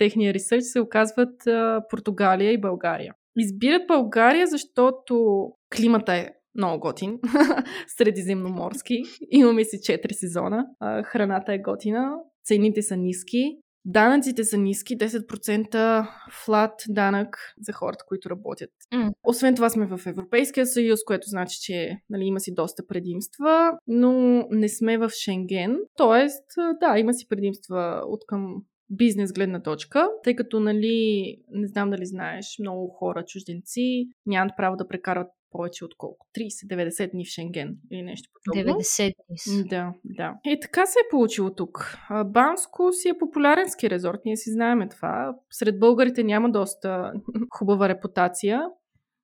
техния 0.00 0.34
ресърч 0.34 0.62
се 0.62 0.80
оказват 0.80 1.46
а, 1.46 1.82
Португалия 1.90 2.52
и 2.52 2.60
България. 2.60 3.14
Избират 3.36 3.86
България, 3.86 4.46
защото 4.46 5.44
климата 5.76 6.14
е 6.14 6.28
много 6.54 6.80
готин, 6.80 7.18
средиземноморски. 7.98 9.02
Имаме 9.30 9.64
си 9.64 9.76
4 9.76 10.12
сезона, 10.12 10.66
а, 10.80 11.02
храната 11.02 11.52
е 11.52 11.58
готина, 11.58 12.12
цените 12.44 12.82
са 12.82 12.96
ниски, 12.96 13.56
Данъците 13.84 14.44
са 14.44 14.58
ниски, 14.58 14.98
10% 14.98 16.08
флат 16.44 16.74
данък 16.88 17.36
за 17.60 17.72
хората, 17.72 18.04
които 18.08 18.30
работят. 18.30 18.70
Mm. 18.94 19.10
Освен 19.24 19.54
това 19.54 19.70
сме 19.70 19.86
в 19.86 20.06
Европейския 20.06 20.66
съюз, 20.66 21.00
което 21.06 21.28
значи, 21.28 21.58
че 21.60 21.96
нали, 22.10 22.24
има 22.24 22.40
си 22.40 22.54
доста 22.54 22.86
предимства, 22.86 23.72
но 23.86 24.12
не 24.50 24.68
сме 24.68 24.98
в 24.98 25.10
Шенген. 25.24 25.78
Тоест, 25.96 26.44
да, 26.80 26.98
има 26.98 27.14
си 27.14 27.28
предимства 27.28 28.02
от 28.06 28.20
към 28.26 28.54
бизнес 28.90 29.32
гледна 29.32 29.62
точка, 29.62 30.08
тъй 30.24 30.36
като, 30.36 30.60
нали, 30.60 31.36
не 31.50 31.66
знам 31.66 31.90
дали 31.90 32.06
знаеш, 32.06 32.56
много 32.60 32.88
хора, 32.88 33.24
чужденци, 33.24 34.08
нямат 34.26 34.52
право 34.56 34.76
да 34.76 34.88
прекарват 34.88 35.28
повече 35.50 35.84
от 35.84 35.96
колко? 35.96 36.26
30-90 36.38 37.10
дни 37.10 37.24
в 37.24 37.28
Шенген 37.28 37.76
или 37.90 38.02
нещо 38.02 38.30
подобно. 38.44 38.72
90 38.72 39.14
дни. 39.28 39.68
Да, 39.68 39.92
да. 40.04 40.34
И 40.44 40.60
така 40.60 40.86
се 40.86 40.98
е 40.98 41.10
получило 41.10 41.54
тук. 41.54 41.98
Банско 42.26 42.92
си 42.92 43.08
е 43.08 43.18
популярен 43.18 43.70
ски 43.70 43.90
резорт, 43.90 44.20
ние 44.24 44.36
си 44.36 44.52
знаеме 44.52 44.88
това. 44.88 45.34
Сред 45.50 45.78
българите 45.78 46.24
няма 46.24 46.50
доста 46.50 47.12
хубава 47.50 47.88
репутация, 47.88 48.62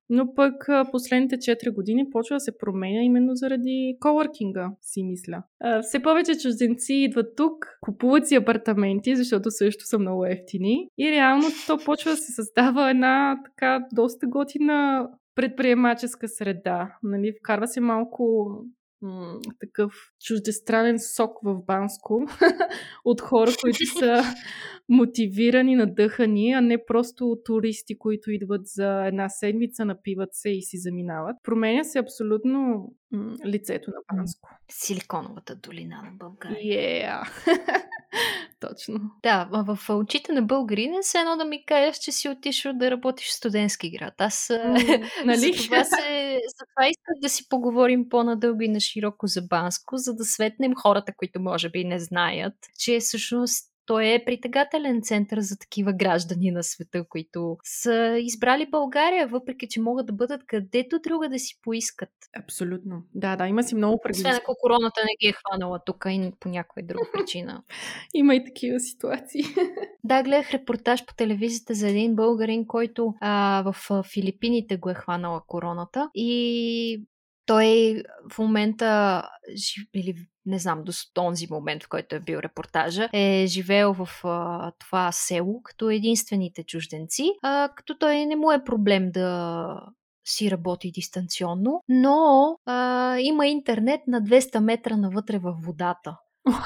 но 0.09 0.33
пък 0.33 0.67
последните 0.91 1.37
4 1.37 1.73
години 1.73 2.09
почва 2.09 2.35
да 2.35 2.39
се 2.39 2.57
променя 2.57 3.01
именно 3.01 3.35
заради 3.35 3.97
колоркинга, 3.99 4.71
си 4.81 5.03
мисля. 5.03 5.43
Все 5.81 6.01
повече 6.01 6.37
чужденци 6.37 6.93
идват 6.93 7.35
тук, 7.35 7.65
купуват 7.81 8.27
си 8.27 8.35
апартаменти, 8.35 9.15
защото 9.15 9.51
също 9.51 9.85
са 9.85 9.99
много 9.99 10.25
ефтини. 10.25 10.89
И 10.97 11.11
реално 11.11 11.45
то 11.67 11.77
почва 11.85 12.11
да 12.11 12.17
се 12.17 12.31
създава 12.31 12.89
една 12.89 13.39
така 13.45 13.85
доста 13.93 14.27
готина 14.27 15.09
предприемаческа 15.35 16.27
среда. 16.27 16.97
Нали? 17.03 17.33
Вкарва 17.39 17.67
се 17.67 17.81
малко 17.81 18.49
м- 19.01 19.39
такъв 19.59 19.93
чуждестранен 20.25 20.99
сок 20.99 21.37
в 21.43 21.63
Банско 21.65 22.21
от 23.05 23.21
хора, 23.21 23.51
които 23.61 23.85
са 23.99 24.23
мотивирани, 24.89 25.75
надъхани, 25.75 26.51
а 26.51 26.61
не 26.61 26.85
просто 26.85 27.37
туристи, 27.45 27.97
които 27.97 28.31
идват 28.31 28.61
за 28.65 29.07
една 29.07 29.29
седмица, 29.29 29.85
напиват 29.85 30.29
се 30.31 30.49
и 30.49 30.61
си 30.61 30.77
заминават. 30.77 31.35
Променя 31.43 31.83
се 31.83 31.99
абсолютно 31.99 32.91
м- 33.11 33.35
лицето 33.45 33.91
на 33.91 34.17
Банско. 34.17 34.49
Силиконовата 34.69 35.55
долина 35.55 36.01
на 36.03 36.11
България. 36.11 37.21
Yeah. 37.23 37.29
Точно. 38.59 38.99
Да, 39.23 39.49
в 39.51 39.89
очите 39.89 40.33
на 40.33 40.41
българин 40.41 40.93
е 40.93 41.01
все 41.01 41.19
едно 41.19 41.37
да 41.37 41.45
ми 41.45 41.65
кажеш, 41.65 41.97
че 41.97 42.11
си 42.11 42.29
отишъл 42.29 42.73
да 42.73 42.91
работиш 42.91 43.27
в 43.27 43.33
студентски 43.33 43.91
град. 43.91 44.13
Аз 44.17 44.49
нали? 45.25 45.53
за, 45.53 45.63
това 45.63 45.83
се, 45.83 46.41
за 46.57 46.65
това 46.75 46.87
исках 46.87 47.15
да 47.21 47.29
си 47.29 47.49
поговорим 47.49 48.09
по-надълго 48.09 48.61
и 48.61 48.67
на 48.67 48.79
широко 48.79 49.27
за 49.27 49.41
Банско, 49.41 49.97
за 49.97 50.15
да 50.15 50.25
светнем 50.25 50.75
хората, 50.75 51.13
които 51.17 51.39
може 51.39 51.69
би 51.69 51.83
не 51.83 51.99
знаят, 51.99 52.53
че 52.79 52.99
всъщност 52.99 53.76
той 53.87 54.13
е 54.13 54.25
притегателен 54.25 55.01
център 55.01 55.39
за 55.39 55.57
такива 55.59 55.93
граждани 55.93 56.51
на 56.51 56.63
света, 56.63 57.03
които 57.09 57.57
са 57.63 58.17
избрали 58.19 58.69
България, 58.71 59.27
въпреки 59.27 59.67
че 59.69 59.81
могат 59.81 60.05
да 60.05 60.13
бъдат 60.13 60.45
където 60.45 60.99
друга 60.99 61.29
да 61.29 61.39
си 61.39 61.59
поискат. 61.61 62.09
Абсолютно. 62.39 63.03
Да, 63.13 63.35
да, 63.35 63.47
има 63.47 63.63
си 63.63 63.75
много 63.75 63.99
предимства. 64.03 64.29
Освен 64.29 64.41
ако 64.43 64.55
короната 64.61 65.01
не 65.01 65.15
ги 65.21 65.29
е 65.29 65.33
хванала 65.33 65.79
тук 65.85 66.05
и 66.07 66.31
по 66.39 66.49
някоя 66.49 66.85
друга 66.85 67.05
причина. 67.13 67.63
има 68.13 68.35
и 68.35 68.43
такива 68.43 68.79
ситуации. 68.79 69.43
да, 70.03 70.23
гледах 70.23 70.51
репортаж 70.51 71.05
по 71.05 71.15
телевизията 71.15 71.73
за 71.73 71.89
един 71.89 72.15
българин, 72.15 72.67
който 72.67 73.13
а, 73.21 73.63
в 73.65 74.03
Филипините 74.13 74.77
го 74.77 74.89
е 74.89 74.93
хванала 74.93 75.41
короната 75.47 76.09
и 76.15 77.03
той 77.45 78.03
в 78.33 78.39
момента, 78.39 79.23
или 79.95 80.15
не 80.47 80.59
знам, 80.59 80.83
до 80.83 80.91
този 81.13 81.47
момент, 81.51 81.83
в 81.83 81.89
който 81.89 82.15
е 82.15 82.19
бил 82.19 82.37
репортажа, 82.37 83.09
е 83.13 83.45
живеел 83.47 83.93
в 83.93 84.09
а, 84.23 84.71
това 84.79 85.11
село 85.11 85.61
като 85.63 85.89
единствените 85.89 86.63
чужденци, 86.63 87.31
а, 87.43 87.69
като 87.75 87.97
той 87.97 88.25
не 88.25 88.35
му 88.35 88.51
е 88.51 88.63
проблем 88.63 89.11
да 89.11 89.81
си 90.27 90.51
работи 90.51 90.91
дистанционно, 90.91 91.83
но 91.89 92.57
а, 92.65 93.17
има 93.19 93.47
интернет 93.47 94.01
на 94.07 94.21
200 94.21 94.59
метра 94.59 94.97
навътре 94.97 95.37
във 95.39 95.55
водата. 95.61 96.17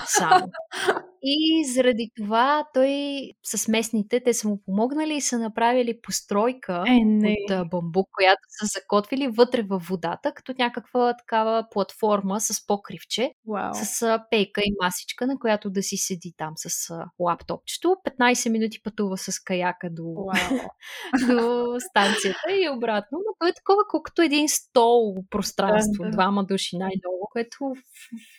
Само. 0.06 0.52
И 1.24 1.66
заради 1.74 2.12
това 2.16 2.66
той 2.74 2.92
с 3.44 3.68
местните, 3.68 4.20
те 4.20 4.34
са 4.34 4.48
му 4.48 4.62
помогнали 4.66 5.14
и 5.14 5.22
са 5.22 5.40
направили 5.40 6.02
постройка 6.02 6.84
е, 6.88 7.00
не. 7.06 7.36
от 7.50 7.70
бамбук, 7.70 8.08
която 8.12 8.42
са 8.48 8.66
закотвили 8.80 9.28
вътре 9.28 9.62
във 9.62 9.84
водата, 9.84 10.34
като 10.34 10.54
някаква 10.60 11.16
такава 11.18 11.68
платформа 11.72 12.42
с 12.42 12.68
покривче, 12.68 13.34
wow. 13.48 13.74
с 13.74 14.20
пейка 14.30 14.62
и 14.62 14.76
масичка, 14.82 15.28
на 15.28 15.40
която 15.40 15.70
да 15.70 15.84
си 15.84 15.98
седи 15.98 16.34
там 16.38 16.54
с 16.56 16.94
лаптопчето. 17.20 17.96
15 18.20 18.50
минути 18.50 18.82
пътува 18.84 19.18
с 19.18 19.40
каяка 19.40 19.90
до, 19.90 20.16
до 21.28 21.76
станцията 21.90 22.52
и 22.52 22.70
обратно. 22.70 23.18
Но 23.26 23.36
то 23.40 23.48
е 23.48 23.54
такова, 23.54 23.82
колкото 23.90 24.22
един 24.22 24.50
стол 24.50 25.16
пространство, 25.30 26.04
да, 26.04 26.10
да. 26.10 26.12
двама 26.12 26.44
души 26.46 26.78
най-много, 26.78 27.30
което 27.32 27.74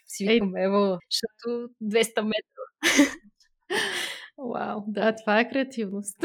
си 0.07 0.27
викаме, 0.27 0.65
е, 0.65 0.69
защото 1.11 1.69
200 1.83 2.21
метра 2.21 2.72
Вау, 4.39 4.81
да, 4.87 5.15
това 5.17 5.41
е 5.41 5.49
креативност. 5.49 6.17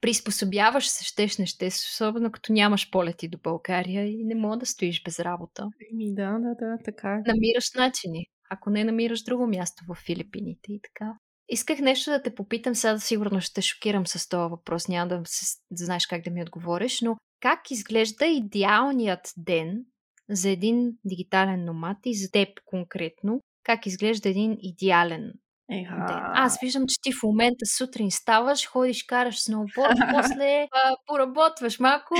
Приспособяваш 0.00 0.88
се, 0.88 1.04
щеш, 1.04 1.38
не 1.38 1.46
щеш, 1.46 1.74
особено 1.74 2.32
като 2.32 2.52
нямаш 2.52 2.90
полети 2.90 3.28
до 3.28 3.38
България 3.42 4.06
и 4.06 4.24
не 4.24 4.34
мога 4.34 4.56
да 4.56 4.66
стоиш 4.66 5.02
без 5.02 5.20
работа. 5.20 5.68
Еми 5.92 6.14
да, 6.14 6.38
да, 6.38 6.54
да, 6.54 6.78
така. 6.84 7.22
Намираш 7.26 7.72
начини, 7.76 8.26
ако 8.50 8.70
не 8.70 8.84
намираш 8.84 9.22
друго 9.22 9.46
място 9.46 9.84
в 9.88 9.94
Филипините 10.06 10.72
и 10.72 10.80
така. 10.82 11.12
Исках 11.48 11.78
нещо 11.78 12.10
да 12.10 12.22
те 12.22 12.34
попитам, 12.34 12.74
сега 12.74 12.98
сигурно 12.98 13.40
ще 13.40 13.54
те 13.54 13.62
шокирам 13.62 14.06
с 14.06 14.28
този 14.28 14.50
въпрос, 14.50 14.88
няма 14.88 15.08
да, 15.08 15.22
се, 15.24 15.58
да 15.70 15.84
знаеш 15.84 16.06
как 16.06 16.22
да 16.24 16.30
ми 16.30 16.42
отговориш, 16.42 17.00
но 17.00 17.16
как 17.40 17.70
изглежда 17.70 18.26
идеалният 18.26 19.32
ден 19.36 19.84
за 20.30 20.50
един 20.50 20.92
дигитален 21.04 21.64
номад 21.64 21.96
и 22.04 22.14
за 22.14 22.30
теб 22.30 22.48
конкретно, 22.64 23.40
как 23.64 23.86
изглежда 23.86 24.28
един 24.28 24.56
идеален 24.60 25.32
Еха. 25.70 25.94
ден. 26.08 26.18
Аз 26.34 26.58
виждам, 26.60 26.84
че 26.88 26.96
ти 27.02 27.12
в 27.12 27.22
момента 27.22 27.66
сутрин 27.66 28.10
ставаш, 28.10 28.66
ходиш, 28.66 29.02
караш 29.02 29.42
сноуборд, 29.42 29.96
после 30.14 30.66
а, 30.72 30.96
поработваш 31.06 31.78
малко, 31.78 32.14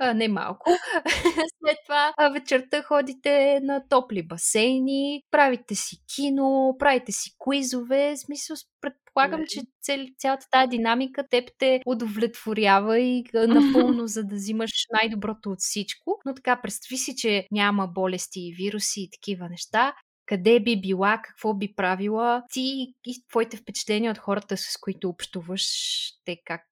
а, 0.00 0.14
не 0.14 0.28
малко, 0.28 0.70
след 1.34 1.76
това 1.86 2.12
а, 2.16 2.28
вечерта 2.28 2.82
ходите 2.82 3.60
на 3.62 3.88
топли 3.88 4.26
басейни, 4.26 5.22
правите 5.30 5.74
си 5.74 5.96
кино, 6.14 6.76
правите 6.78 7.12
си 7.12 7.30
куизове, 7.38 8.16
смисъл 8.16 8.56
предполагам, 8.80 9.40
че 9.48 9.60
цел, 9.82 10.06
цялата 10.18 10.46
тази 10.50 10.68
динамика 10.68 11.24
теб 11.30 11.50
те 11.58 11.80
удовлетворява 11.86 12.98
и 12.98 13.24
напълно, 13.34 14.06
за 14.06 14.24
да 14.24 14.34
взимаш 14.34 14.70
най-доброто 14.92 15.50
от 15.50 15.58
всичко. 15.58 16.20
Но 16.26 16.34
така, 16.34 16.60
представи 16.62 16.96
си, 16.96 17.14
че 17.16 17.46
няма 17.50 17.86
болести 17.86 18.40
и 18.40 18.54
вируси 18.54 19.00
и 19.00 19.10
такива 19.10 19.48
неща 19.48 19.92
къде 20.30 20.60
би 20.60 20.80
била, 20.80 21.20
какво 21.24 21.54
би 21.54 21.74
правила, 21.76 22.42
ти 22.50 22.94
и 23.06 23.24
твоите 23.28 23.56
впечатления 23.56 24.10
от 24.10 24.18
хората, 24.18 24.56
с 24.56 24.76
които 24.80 25.08
общуваш, 25.08 25.64
те 26.24 26.36
как 26.44 26.62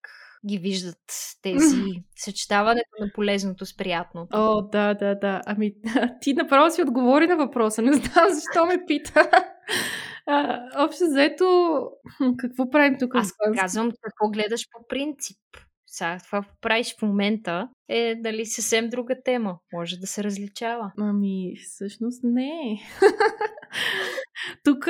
ги 0.46 0.58
виждат 0.58 1.02
тези 1.42 2.02
съчетаването 2.16 2.88
на 3.00 3.10
полезното 3.14 3.66
с 3.66 3.76
приятното. 3.76 4.28
О, 4.32 4.62
да, 4.62 4.94
да, 4.94 5.14
да. 5.14 5.40
Ами, 5.46 5.74
ти 6.20 6.34
направо 6.34 6.70
си 6.70 6.82
отговори 6.82 7.26
на 7.26 7.36
въпроса. 7.36 7.82
Не 7.82 7.92
знам 7.92 8.28
защо 8.30 8.66
ме 8.66 8.84
пита. 8.86 9.30
А, 10.26 10.60
общо 10.84 11.04
заето, 11.06 11.46
какво 12.38 12.70
правим 12.70 12.96
тук? 12.98 13.14
Аз 13.14 13.32
казвам 13.58 13.90
какво 14.02 14.30
гледаш 14.30 14.68
по 14.72 14.86
принцип. 14.88 15.38
Сега, 15.90 16.18
това 16.24 16.44
правиш 16.60 16.96
в 16.98 17.02
момента 17.02 17.68
е 17.88 18.14
дали 18.14 18.46
съвсем 18.46 18.88
друга 18.88 19.16
тема. 19.24 19.58
Може 19.72 19.96
да 19.96 20.06
се 20.06 20.24
различава. 20.24 20.92
Ами, 20.98 21.54
всъщност 21.64 22.20
не. 22.24 22.80
Тук, 24.64 24.86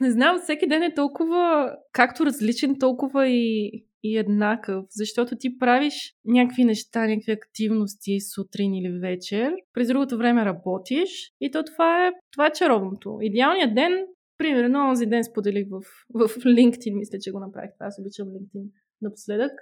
не 0.00 0.10
знам, 0.10 0.40
всеки 0.42 0.66
ден 0.66 0.82
е 0.82 0.94
толкова, 0.94 1.74
както 1.92 2.26
различен, 2.26 2.78
толкова 2.78 3.28
и, 3.28 3.70
и 4.02 4.18
еднакъв, 4.18 4.84
защото 4.90 5.36
ти 5.36 5.58
правиш 5.58 6.14
някакви 6.24 6.64
неща, 6.64 7.06
някакви 7.06 7.32
активности 7.32 8.20
сутрин 8.20 8.74
или 8.74 8.98
вечер, 8.98 9.52
през 9.72 9.88
другото 9.88 10.18
време 10.18 10.44
работиш 10.44 11.32
и 11.40 11.50
то 11.50 11.64
това 11.64 12.06
е, 12.06 12.12
това 12.32 12.46
е 12.46 12.52
чаровното. 12.52 13.18
Идеалният 13.22 13.74
ден, 13.74 14.06
примерно, 14.38 14.88
онзи 14.88 15.06
ден 15.06 15.24
споделих 15.24 15.66
в, 15.70 15.80
в 16.14 16.28
LinkedIn, 16.28 16.98
мисля, 16.98 17.18
че 17.20 17.30
го 17.30 17.40
направих. 17.40 17.70
Аз 17.80 17.98
обичам 17.98 18.28
LinkedIn 18.28 18.70
напоследък. 19.02 19.52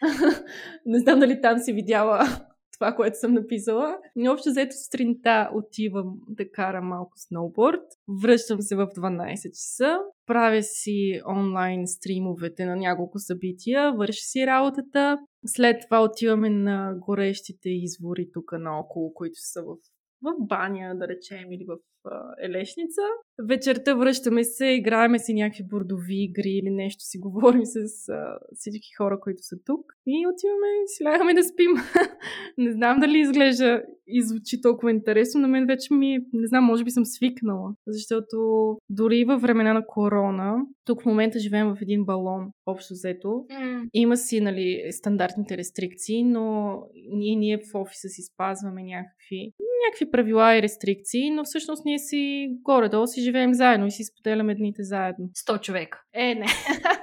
не 0.86 0.98
знам 0.98 1.20
дали 1.20 1.40
там 1.40 1.58
си 1.58 1.72
видяла 1.72 2.20
това, 2.78 2.94
което 2.96 3.18
съм 3.18 3.34
написала. 3.34 3.98
Но 4.16 4.32
общо 4.32 4.50
взето 4.50 4.76
сутринта 4.84 5.50
отивам 5.54 6.14
да 6.28 6.50
карам 6.50 6.86
малко 6.86 7.12
сноуборд. 7.16 7.82
Връщам 8.22 8.60
се 8.60 8.76
в 8.76 8.86
12 8.86 9.50
часа. 9.50 9.98
Правя 10.26 10.62
си 10.62 11.20
онлайн 11.28 11.86
стримовете 11.86 12.64
на 12.64 12.76
няколко 12.76 13.18
събития. 13.18 13.92
Върши 13.92 14.22
си 14.22 14.46
работата. 14.46 15.18
След 15.46 15.82
това 15.86 16.02
отиваме 16.02 16.50
на 16.50 16.94
горещите 16.98 17.68
извори 17.68 18.30
тук 18.32 18.52
наоколо, 18.52 19.14
които 19.14 19.36
са 19.36 19.62
в 19.62 19.76
в 20.22 20.34
баня, 20.46 20.96
да 20.98 21.08
речем, 21.08 21.52
или 21.52 21.64
в 21.64 21.78
елешница. 22.42 23.02
Вечерта 23.48 23.94
връщаме 23.94 24.44
се, 24.44 24.66
играеме 24.66 25.18
си 25.18 25.34
някакви 25.34 25.64
бордови 25.70 26.24
игри 26.24 26.50
или 26.50 26.70
нещо, 26.70 27.04
си 27.04 27.18
говорим 27.18 27.64
с 27.64 28.08
а, 28.08 28.38
всички 28.54 28.88
хора, 28.98 29.20
които 29.20 29.42
са 29.42 29.56
тук. 29.66 29.92
И 30.06 30.26
отиваме 30.26 30.66
си 30.86 31.04
лягаме 31.04 31.34
да 31.34 31.42
спим. 31.42 31.70
не 32.58 32.72
знам 32.72 33.00
дали 33.00 33.18
изглежда 33.18 33.82
и 34.06 34.22
звучи 34.22 34.60
толкова 34.60 34.90
интересно, 34.90 35.40
но 35.40 35.48
мен 35.48 35.66
вече 35.66 35.94
ми, 35.94 36.18
не 36.32 36.46
знам, 36.46 36.64
може 36.64 36.84
би 36.84 36.90
съм 36.90 37.04
свикнала. 37.04 37.74
Защото 37.86 38.36
дори 38.90 39.24
във 39.24 39.42
времена 39.42 39.72
на 39.72 39.86
корона, 39.86 40.56
тук 40.84 41.02
в 41.02 41.06
момента 41.06 41.38
живеем 41.38 41.68
в 41.68 41.82
един 41.82 42.04
балон, 42.04 42.50
общо 42.66 42.94
взето. 42.94 43.28
Mm. 43.28 43.88
Има 43.94 44.16
си, 44.16 44.40
нали, 44.40 44.88
стандартните 44.90 45.56
рестрикции, 45.56 46.24
но 46.24 46.76
ние, 47.12 47.36
ние 47.36 47.58
в 47.58 47.74
офиса 47.74 48.08
си 48.08 48.22
спазваме 48.22 48.82
някакви 48.82 49.52
някакви 49.86 50.10
правила 50.10 50.56
и 50.56 50.62
рестрикции, 50.62 51.30
но 51.30 51.44
всъщност 51.44 51.84
ние 51.90 51.98
си 51.98 52.48
горе-долу 52.62 53.06
си 53.06 53.20
живеем 53.20 53.54
заедно 53.54 53.86
и 53.86 53.90
си 53.90 54.04
споделяме 54.04 54.54
дните 54.54 54.82
заедно. 54.82 55.28
100 55.48 55.60
човека. 55.60 56.02
Е, 56.14 56.34
не. 56.34 56.46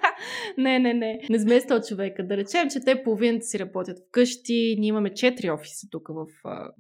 не, 0.58 0.80
не, 0.80 0.94
не. 0.94 1.20
Не 1.30 1.40
сме 1.40 1.54
100 1.54 1.88
човека. 1.88 2.28
Да 2.28 2.38
речем, 2.38 2.70
че 2.70 2.80
те 2.80 3.04
половината 3.04 3.46
си 3.46 3.60
работят 3.60 3.98
вкъщи. 4.08 4.76
Ние 4.80 4.88
имаме 4.88 5.10
4 5.10 5.54
офиса 5.54 5.88
тук 5.92 6.08
в, 6.08 6.26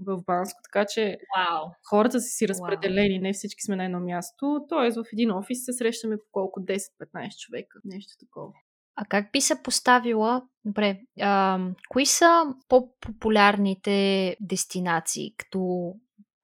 в 0.07 0.23
Банско, 0.25 0.59
така 0.63 0.85
че 0.85 1.17
wow. 1.37 1.71
хората 1.89 2.21
са 2.21 2.27
си 2.27 2.47
разпределени, 2.47 3.19
wow. 3.19 3.21
не 3.21 3.33
всички 3.33 3.61
сме 3.65 3.75
на 3.75 3.85
едно 3.85 3.99
място. 3.99 4.65
Тоест 4.69 4.97
в 4.97 5.03
един 5.13 5.31
офис 5.31 5.65
се 5.65 5.73
срещаме 5.73 6.17
по 6.17 6.25
колко 6.31 6.59
10-15 6.59 6.79
човека. 7.37 7.79
Нещо 7.85 8.13
такова. 8.19 8.51
А 8.95 9.05
как 9.05 9.31
би 9.31 9.41
се 9.41 9.63
поставила? 9.63 10.41
Добре, 10.65 10.99
а, 11.21 11.59
кои 11.89 12.05
са 12.05 12.43
по-популярните 12.69 14.35
дестинации, 14.41 15.33
като 15.37 15.93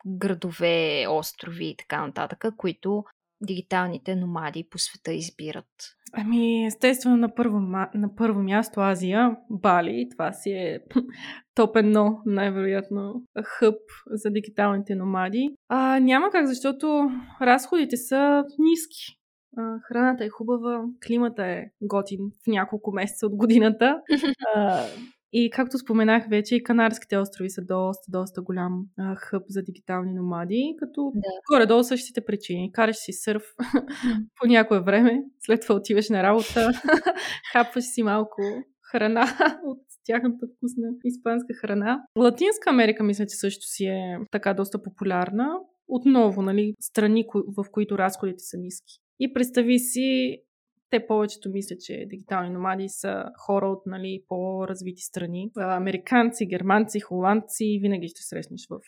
градове, 0.06 1.06
острови 1.10 1.66
и 1.66 1.76
така 1.76 2.06
нататък, 2.08 2.46
които 2.58 3.04
дигиталните 3.42 4.16
номади 4.16 4.68
по 4.70 4.78
света 4.78 5.14
избират? 5.14 5.66
Ами, 6.14 6.66
естествено, 6.66 7.18
на 7.18 7.36
първо, 7.36 7.60
на 7.94 8.16
първо 8.18 8.44
място 8.44 8.80
Азия, 8.80 9.38
Бали. 9.50 10.08
Това 10.12 10.32
си 10.32 10.52
е 10.52 10.80
топ 11.56 11.76
едно, 11.76 12.22
най-вероятно, 12.26 13.24
хъб 13.44 13.80
за 14.12 14.30
дигиталните 14.32 14.96
номади. 14.96 15.50
А, 15.70 16.00
няма 16.00 16.30
как, 16.32 16.46
защото 16.46 17.12
разходите 17.42 17.98
са 17.98 18.44
ниски 18.60 19.24
а, 19.58 19.80
храната 19.88 20.26
е 20.26 20.30
хубава, 20.30 20.84
климата 21.08 21.46
е 21.46 21.64
готин 21.82 22.20
в 22.44 22.48
няколко 22.48 22.92
месеца 22.92 23.26
от 23.26 23.36
годината. 23.36 24.02
А, 24.56 24.86
и 25.34 25.50
както 25.50 25.78
споменах 25.78 26.30
вече, 26.30 26.56
и 26.56 26.64
Канарските 26.64 27.18
острови 27.18 27.50
са 27.50 27.62
доста, 27.62 28.12
доста 28.12 28.42
голям 28.42 28.86
а, 29.00 29.16
хъб 29.16 29.44
за 29.50 29.64
дигитални 29.64 30.14
номади, 30.14 30.76
като 30.80 31.12
да. 31.16 31.22
горе-долу 31.52 31.84
същите 31.84 32.26
причини. 32.26 32.72
Караш 32.72 32.96
си 32.96 33.14
сърф 33.14 33.44
по 34.42 34.48
някое 34.48 34.80
време, 34.80 35.24
след 35.46 35.62
това 35.62 35.76
отиваш 35.76 36.10
на 36.10 36.24
работа, 36.24 36.72
хапваш 37.54 37.84
си 37.84 38.04
малко 38.04 38.42
храна 38.92 39.22
от 39.66 39.80
тяхната 40.06 40.46
вкусна 40.56 40.88
испанска 41.04 41.54
храна. 41.54 42.04
Латинска 42.18 42.70
Америка 42.70 43.04
мисля, 43.04 43.26
че 43.26 43.36
също 43.36 43.66
си 43.66 43.86
е 43.86 44.18
така 44.32 44.54
доста 44.54 44.84
популярна. 44.84 45.56
Отново, 45.88 46.42
нали, 46.42 46.74
страни, 46.80 47.26
в 47.58 47.66
които 47.72 47.98
разходите 47.98 48.40
са 48.40 48.58
ниски. 48.58 49.00
И 49.20 49.34
представи 49.34 49.80
си, 49.80 50.38
те 50.94 51.08
повечето 51.08 51.50
мислят, 51.50 51.80
че 51.80 52.06
дигитални 52.10 52.50
номади 52.50 52.86
са 52.90 53.24
хора 53.46 53.68
от 53.68 53.82
нали, 53.86 54.24
по-развити 54.28 55.02
страни. 55.02 55.52
Американци, 55.58 56.46
германци, 56.46 57.00
холандци, 57.00 57.80
винаги 57.82 58.08
ще 58.08 58.22
срещнеш 58.24 58.68
в, 58.70 58.80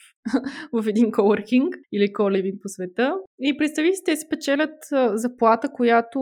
в 0.83 0.87
един 0.87 1.11
коворкинг 1.11 1.75
или 1.91 2.13
колевинг 2.13 2.61
по 2.61 2.69
света. 2.69 3.13
И 3.39 3.57
представи 3.57 3.93
си, 3.93 4.01
те 4.05 4.17
спечелят 4.17 4.77
заплата, 5.13 5.69
която 5.73 6.19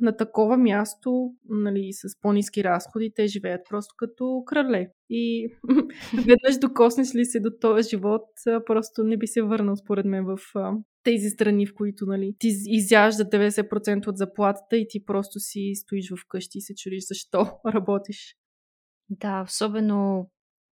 на 0.00 0.16
такова 0.16 0.56
място, 0.56 1.30
нали, 1.48 1.88
с 1.92 2.20
по-низки 2.20 2.64
разходи, 2.64 3.12
те 3.14 3.26
живеят 3.26 3.60
просто 3.70 3.94
като 3.98 4.42
крале. 4.46 4.88
И 5.10 5.48
веднъж 6.26 6.58
докоснеш 6.60 7.14
ли 7.14 7.24
се 7.24 7.40
до 7.40 7.50
този 7.60 7.88
живот, 7.88 8.26
просто 8.66 9.04
не 9.04 9.16
би 9.16 9.26
се 9.26 9.42
върнал 9.42 9.76
според 9.76 10.06
мен 10.06 10.24
в 10.24 10.38
тези 11.06 11.30
страни, 11.30 11.66
в 11.66 11.74
които 11.74 12.06
нали, 12.06 12.34
ти 12.38 12.48
изяжда 12.66 13.24
90% 13.24 14.06
от 14.06 14.16
заплатата 14.16 14.76
и 14.76 14.86
ти 14.88 15.04
просто 15.04 15.40
си 15.40 15.72
стоиш 15.74 16.12
вкъщи 16.24 16.58
и 16.58 16.60
се 16.60 16.74
чудиш 16.74 17.04
защо 17.06 17.58
работиш. 17.74 18.36
Да, 19.10 19.42
особено 19.42 20.30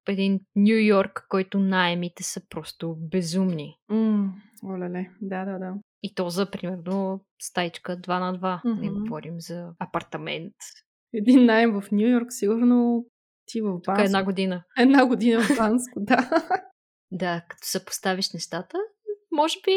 един 0.08 0.40
Нью 0.56 0.86
Йорк, 0.86 1.26
който 1.28 1.58
найемите 1.58 2.22
са 2.22 2.40
просто 2.50 2.96
безумни. 2.98 3.76
Mm, 3.90 4.30
оле, 4.64 5.06
да, 5.20 5.44
да, 5.44 5.58
да. 5.58 5.74
И 6.02 6.14
то 6.14 6.30
за, 6.30 6.50
примерно, 6.50 7.24
стайчка 7.42 7.96
2 7.96 8.20
на 8.20 8.38
2. 8.38 8.62
Mm-hmm. 8.64 8.80
Не 8.80 8.90
говорим 8.90 9.40
за 9.40 9.72
апартамент. 9.78 10.54
Един 11.12 11.44
найем 11.44 11.80
в 11.80 11.84
Нью 11.92 12.08
Йорк, 12.08 12.26
сигурно 12.30 13.06
ти 13.46 13.60
в 13.60 13.64
Банско. 13.64 13.82
Тук 13.84 14.04
една 14.04 14.24
година. 14.24 14.64
Една 14.78 15.06
година 15.06 15.42
в 15.42 15.56
Банско, 15.56 16.00
да. 16.00 16.30
Да, 17.10 17.44
като 17.48 17.66
съпоставиш 17.66 18.32
нещата, 18.32 18.78
може 19.34 19.58
би 19.64 19.72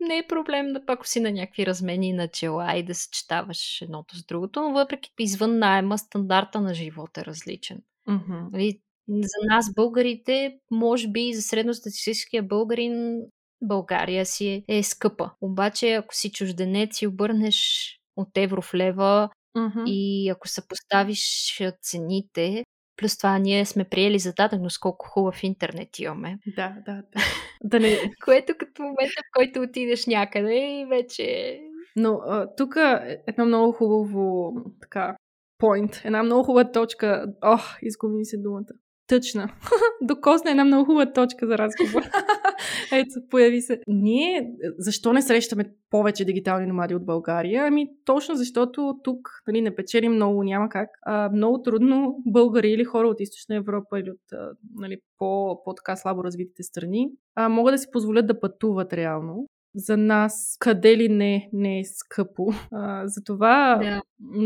не 0.00 0.18
е 0.18 0.26
проблем 0.28 0.72
да 0.72 0.86
пак 0.86 1.06
си 1.06 1.20
на 1.20 1.32
някакви 1.32 1.66
размени 1.66 2.12
на 2.12 2.28
чела 2.28 2.76
и 2.76 2.82
да 2.82 2.94
съчетаваш 2.94 3.82
едното 3.82 4.16
с 4.16 4.24
другото, 4.24 4.62
но 4.62 4.72
въпреки 4.72 5.10
извън 5.18 5.58
найема 5.58 5.98
стандарта 5.98 6.60
на 6.60 6.74
живота 6.74 7.20
е 7.20 7.24
различен. 7.24 7.82
Mm-hmm. 8.08 8.78
За 9.08 9.46
нас, 9.54 9.74
българите, 9.74 10.58
може 10.70 11.08
би 11.08 11.34
за 11.34 11.42
средностатистическия 11.42 12.42
българин 12.42 13.22
България 13.62 14.26
си 14.26 14.46
е, 14.46 14.64
е 14.68 14.82
скъпа. 14.82 15.30
Обаче, 15.40 15.92
ако 15.92 16.14
си 16.14 16.32
чужденец 16.32 17.02
и 17.02 17.06
обърнеш 17.06 17.88
от 18.16 18.28
евро 18.36 18.62
в 18.62 18.74
лева 18.74 19.30
mm-hmm. 19.56 19.84
и 19.86 20.28
ако 20.28 20.48
съпоставиш 20.48 21.56
цените, 21.82 22.64
Плюс 22.96 23.16
това 23.16 23.38
ние 23.38 23.64
сме 23.64 23.84
приели 23.84 24.18
зададеност 24.18 24.80
колко 24.80 25.06
хубав 25.06 25.42
интернет 25.42 25.98
имаме. 25.98 26.38
Да, 26.56 26.76
да, 26.86 26.94
да. 26.94 27.20
да 27.64 27.80
не... 27.80 27.98
Което 28.24 28.54
като 28.58 28.82
момента, 28.82 29.22
в 29.28 29.32
който 29.36 29.60
отидеш 29.60 30.06
някъде 30.06 30.80
и 30.80 30.86
вече... 30.86 31.58
Но 31.96 32.20
тук 32.56 32.76
е 32.76 33.18
едно 33.26 33.46
много 33.46 33.72
хубаво 33.72 34.52
така, 34.80 35.16
point, 35.62 36.04
една 36.04 36.22
много 36.22 36.44
хубава 36.44 36.72
точка. 36.72 37.26
Ох, 37.42 37.82
изгуби 37.82 38.24
се 38.24 38.36
думата 38.38 38.81
тъчна. 39.06 39.48
Докосна 40.02 40.50
една 40.50 40.64
много 40.64 40.84
хубава 40.84 41.12
точка 41.12 41.46
за 41.46 41.58
разговор. 41.58 42.02
Ето, 42.92 43.28
появи 43.30 43.60
се. 43.60 43.80
Ние, 43.86 44.50
защо 44.78 45.12
не 45.12 45.22
срещаме 45.22 45.64
повече 45.90 46.24
дигитални 46.24 46.66
номади 46.66 46.94
от 46.94 47.06
България? 47.06 47.66
Ами 47.66 47.88
точно 48.04 48.34
защото 48.34 48.94
тук 49.04 49.28
нали, 49.46 49.60
не 49.60 49.74
печелим 49.74 50.12
много, 50.12 50.42
няма 50.42 50.68
как. 50.68 50.88
А, 51.06 51.30
много 51.32 51.62
трудно 51.62 52.16
българи 52.26 52.70
или 52.70 52.84
хора 52.84 53.08
от 53.08 53.20
Източна 53.20 53.56
Европа 53.56 54.00
или 54.00 54.10
от 54.10 54.54
нали, 54.74 54.96
по, 55.18 55.62
по-така 55.64 55.96
слабо 55.96 56.24
развитите 56.24 56.62
страни 56.62 57.08
а, 57.34 57.48
могат 57.48 57.74
да 57.74 57.78
си 57.78 57.86
позволят 57.92 58.26
да 58.26 58.40
пътуват 58.40 58.92
реално 58.92 59.46
за 59.74 59.96
нас 59.96 60.56
къде 60.60 60.96
ли 60.96 61.08
не, 61.08 61.50
не 61.52 61.78
е 61.78 61.84
скъпо. 61.84 62.46
А, 62.72 63.02
затова 63.08 63.78
да. 63.82 64.02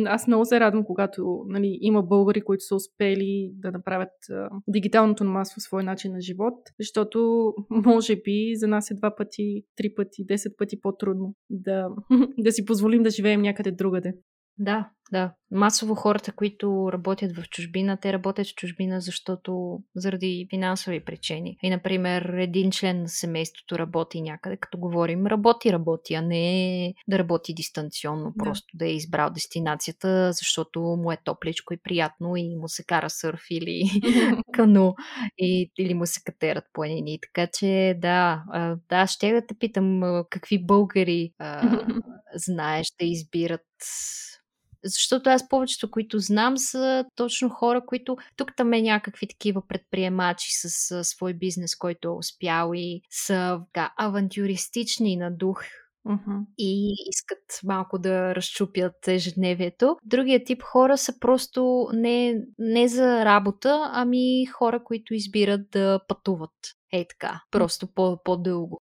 аз 0.07 0.27
много 0.27 0.45
се 0.45 0.61
радвам, 0.61 0.85
когато 0.85 1.45
нали, 1.49 1.79
има 1.81 2.03
българи, 2.03 2.41
които 2.41 2.65
са 2.65 2.75
успели 2.75 3.53
да 3.55 3.73
направят 3.73 4.13
а, 4.31 4.49
дигиталното 4.69 5.25
номадство 5.25 5.61
свой 5.61 5.85
начин 5.85 6.13
на 6.13 6.21
живот, 6.21 6.55
защото 6.81 7.53
може 7.71 8.17
би 8.17 8.53
за 8.55 8.69
нас 8.69 8.91
е 8.91 8.95
два 8.95 9.17
пъти, 9.17 9.63
три 9.77 9.95
пъти, 9.95 10.25
десет 10.25 10.53
пъти 10.59 10.81
по-трудно 10.81 11.35
да, 11.51 11.89
да 12.39 12.53
си 12.53 12.65
позволим 12.65 13.03
да 13.03 13.11
живеем 13.11 13.43
някъде 13.43 13.71
другаде. 13.71 14.15
Да, 14.59 14.91
да. 15.13 15.33
Масово 15.51 15.95
хората, 15.95 16.33
които 16.33 16.91
работят 16.93 17.37
в 17.37 17.49
чужбина, 17.49 17.97
те 17.97 18.13
работят 18.13 18.47
в 18.47 18.55
чужбина, 18.55 19.01
защото 19.01 19.79
заради 19.97 20.47
финансови 20.51 21.05
причини. 21.05 21.57
И, 21.63 21.71
например, 21.71 22.23
един 22.23 22.71
член 22.71 23.03
на 23.03 23.09
семейството 23.09 23.79
работи 23.79 24.21
някъде, 24.21 24.57
като 24.57 24.79
говорим, 24.79 25.27
работи, 25.27 25.73
работи, 25.73 26.15
а 26.15 26.23
не 26.23 26.95
да 27.09 27.19
работи 27.19 27.55
дистанционно, 27.55 28.33
да. 28.37 28.45
просто 28.45 28.67
да 28.75 28.87
е 28.87 28.95
избрал 28.95 29.31
дестинацията, 29.31 30.33
защото 30.33 30.81
му 30.81 31.13
е 31.13 31.19
топличко 31.25 31.75
и 31.75 31.81
приятно 31.85 32.37
и 32.37 32.57
му 32.57 32.69
се 32.69 32.85
кара 32.85 33.11
сърф 33.11 33.43
или 33.51 33.83
кано, 34.53 34.95
и, 35.39 35.71
или 35.79 35.95
му 35.95 36.07
се 36.07 36.21
катерат 36.25 36.65
планини. 36.73 37.19
Така 37.23 37.51
че, 37.53 37.95
да, 37.99 38.43
да, 38.89 39.07
ще 39.07 39.33
да 39.33 39.47
те 39.47 39.55
питам 39.59 40.01
какви 40.31 40.67
българи 40.67 41.33
а, 41.39 41.87
знаеш 42.35 42.87
да 43.01 43.07
избират 43.07 43.63
защото 44.87 45.31
аз 45.31 45.49
повечето, 45.49 45.91
които 45.91 46.19
знам, 46.19 46.59
са 46.59 47.05
точно 47.15 47.49
хора, 47.49 47.83
които 47.87 48.17
тук 48.37 48.57
там 48.57 48.73
е 48.73 48.83
някакви 48.83 49.29
такива 49.29 49.63
предприемачи 49.69 50.51
с, 50.53 50.71
с 50.71 51.05
свой 51.05 51.35
бизнес, 51.35 51.77
който 51.77 52.09
е 52.09 52.19
успял 52.19 52.71
и 52.75 53.01
са 53.11 53.61
така, 53.73 53.93
авантюристични 53.97 55.17
на 55.17 55.31
дух 55.31 55.63
Uh-huh. 56.07 56.45
и 56.59 56.95
искат 57.09 57.61
малко 57.65 57.99
да 57.99 58.35
разчупят 58.35 59.09
ежедневието. 59.09 59.97
Другия 60.05 60.45
тип 60.45 60.63
хора 60.63 60.99
са 60.99 61.19
просто 61.19 61.89
не, 61.93 62.35
не 62.59 62.89
за 62.89 63.25
работа, 63.25 63.91
ами 63.93 64.47
хора, 64.47 64.85
които 64.85 65.15
избират 65.15 65.71
да 65.71 66.01
пътуват. 66.09 66.51
Ей 66.93 67.07
така, 67.09 67.43
просто 67.51 67.87
по, 67.95 68.19
по-дълго 68.25 68.81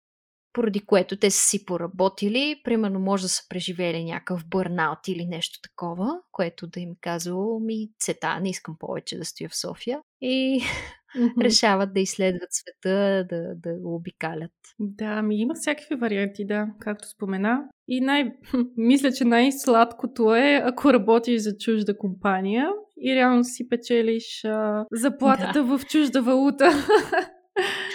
поради 0.52 0.80
което 0.80 1.16
те 1.16 1.30
са 1.30 1.48
си 1.48 1.64
поработили, 1.64 2.60
примерно 2.64 3.00
може 3.00 3.22
да 3.22 3.28
са 3.28 3.42
преживели 3.48 4.04
някакъв 4.04 4.46
бърнаут 4.48 5.08
или 5.08 5.26
нещо 5.26 5.58
такова, 5.62 6.20
което 6.32 6.66
да 6.66 6.80
им 6.80 6.90
казало 7.00 7.60
ми 7.60 7.88
цета, 7.98 8.40
не 8.40 8.50
искам 8.50 8.76
повече 8.78 9.18
да 9.18 9.24
стоя 9.24 9.48
в 9.48 9.56
София 9.56 10.00
и 10.20 10.60
mm-hmm. 11.16 11.44
решават 11.44 11.94
да 11.94 12.00
изследват 12.00 12.48
света, 12.50 13.26
да, 13.30 13.54
да 13.54 13.78
го 13.80 13.94
обикалят. 13.94 14.52
Да, 14.78 15.22
ми 15.22 15.40
има 15.40 15.54
всякакви 15.54 15.94
варианти, 15.94 16.46
да, 16.46 16.66
както 16.80 17.08
спомена. 17.08 17.64
И 17.88 18.00
най... 18.00 18.32
мисля, 18.76 19.12
че 19.12 19.24
най-сладкото 19.24 20.34
е, 20.34 20.62
ако 20.64 20.92
работиш 20.92 21.42
за 21.42 21.56
чужда 21.56 21.98
компания 21.98 22.68
и 23.00 23.14
реално 23.14 23.44
си 23.44 23.68
печелиш 23.68 24.44
а, 24.44 24.84
заплатата 24.92 25.64
да. 25.64 25.78
в 25.78 25.86
чужда 25.86 26.22
валута. 26.22 26.70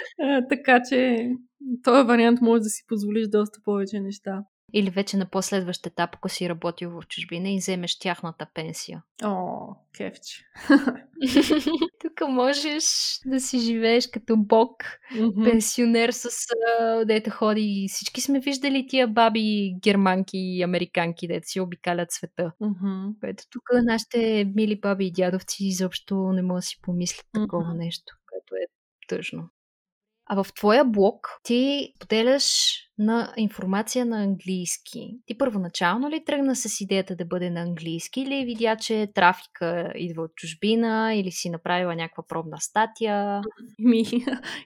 така 0.48 0.82
че 0.88 1.30
този 1.84 2.06
вариант 2.06 2.40
може 2.40 2.62
да 2.62 2.68
си 2.68 2.84
позволиш 2.88 3.28
доста 3.28 3.60
повече 3.64 4.00
неща. 4.00 4.44
Или 4.72 4.90
вече 4.90 5.16
на 5.16 5.30
последващ 5.30 5.86
етап, 5.86 6.10
ако 6.14 6.28
си 6.28 6.48
работил 6.48 6.90
в 6.90 7.06
чужбина 7.08 7.50
и 7.50 7.58
вземеш 7.58 7.98
тяхната 7.98 8.46
пенсия. 8.54 9.02
О, 9.24 9.74
кефче. 9.96 10.44
Тук 12.00 12.28
можеш 12.28 12.84
да 13.26 13.40
си 13.40 13.58
живееш 13.58 14.06
като 14.06 14.36
бог, 14.36 14.70
mm-hmm. 15.14 15.50
пенсионер 15.50 16.10
с 16.10 16.28
дете 17.06 17.30
ходи. 17.30 17.86
Всички 17.88 18.20
сме 18.20 18.40
виждали 18.40 18.86
тия 18.88 19.08
баби 19.08 19.74
германки 19.82 20.38
и 20.38 20.62
американки, 20.62 21.28
дете 21.28 21.46
си 21.46 21.60
обикалят 21.60 22.12
света. 22.12 22.52
Mm-hmm. 22.62 23.20
Което 23.20 23.44
тук 23.50 23.62
нашите 23.72 24.52
мили 24.54 24.80
баби 24.80 25.06
и 25.06 25.12
дядовци 25.12 25.66
изобщо 25.66 26.32
не 26.32 26.42
могат 26.42 26.58
да 26.58 26.62
си 26.62 26.80
помислят 26.82 27.26
такова 27.34 27.64
mm-hmm. 27.64 27.78
нещо, 27.78 28.14
което 28.26 28.54
е 28.54 28.66
тъжно. 29.08 29.50
А 30.28 30.42
в 30.42 30.52
твоя 30.54 30.84
блог 30.84 31.40
ти 31.44 31.92
поделяш 32.00 32.74
на 32.98 33.32
информация 33.36 34.06
на 34.06 34.22
английски. 34.22 35.18
Ти 35.26 35.38
първоначално 35.38 36.10
ли 36.10 36.24
тръгна 36.24 36.56
с 36.56 36.80
идеята 36.80 37.16
да 37.16 37.24
бъде 37.24 37.50
на 37.50 37.60
английски 37.60 38.20
или 38.20 38.44
видя, 38.44 38.76
че 38.76 39.08
трафика 39.14 39.92
идва 39.96 40.22
от 40.22 40.34
чужбина 40.34 41.14
или 41.14 41.30
си 41.30 41.50
направила 41.50 41.94
някаква 41.94 42.24
пробна 42.28 42.56
статия? 42.60 43.40
Ми, 43.78 44.04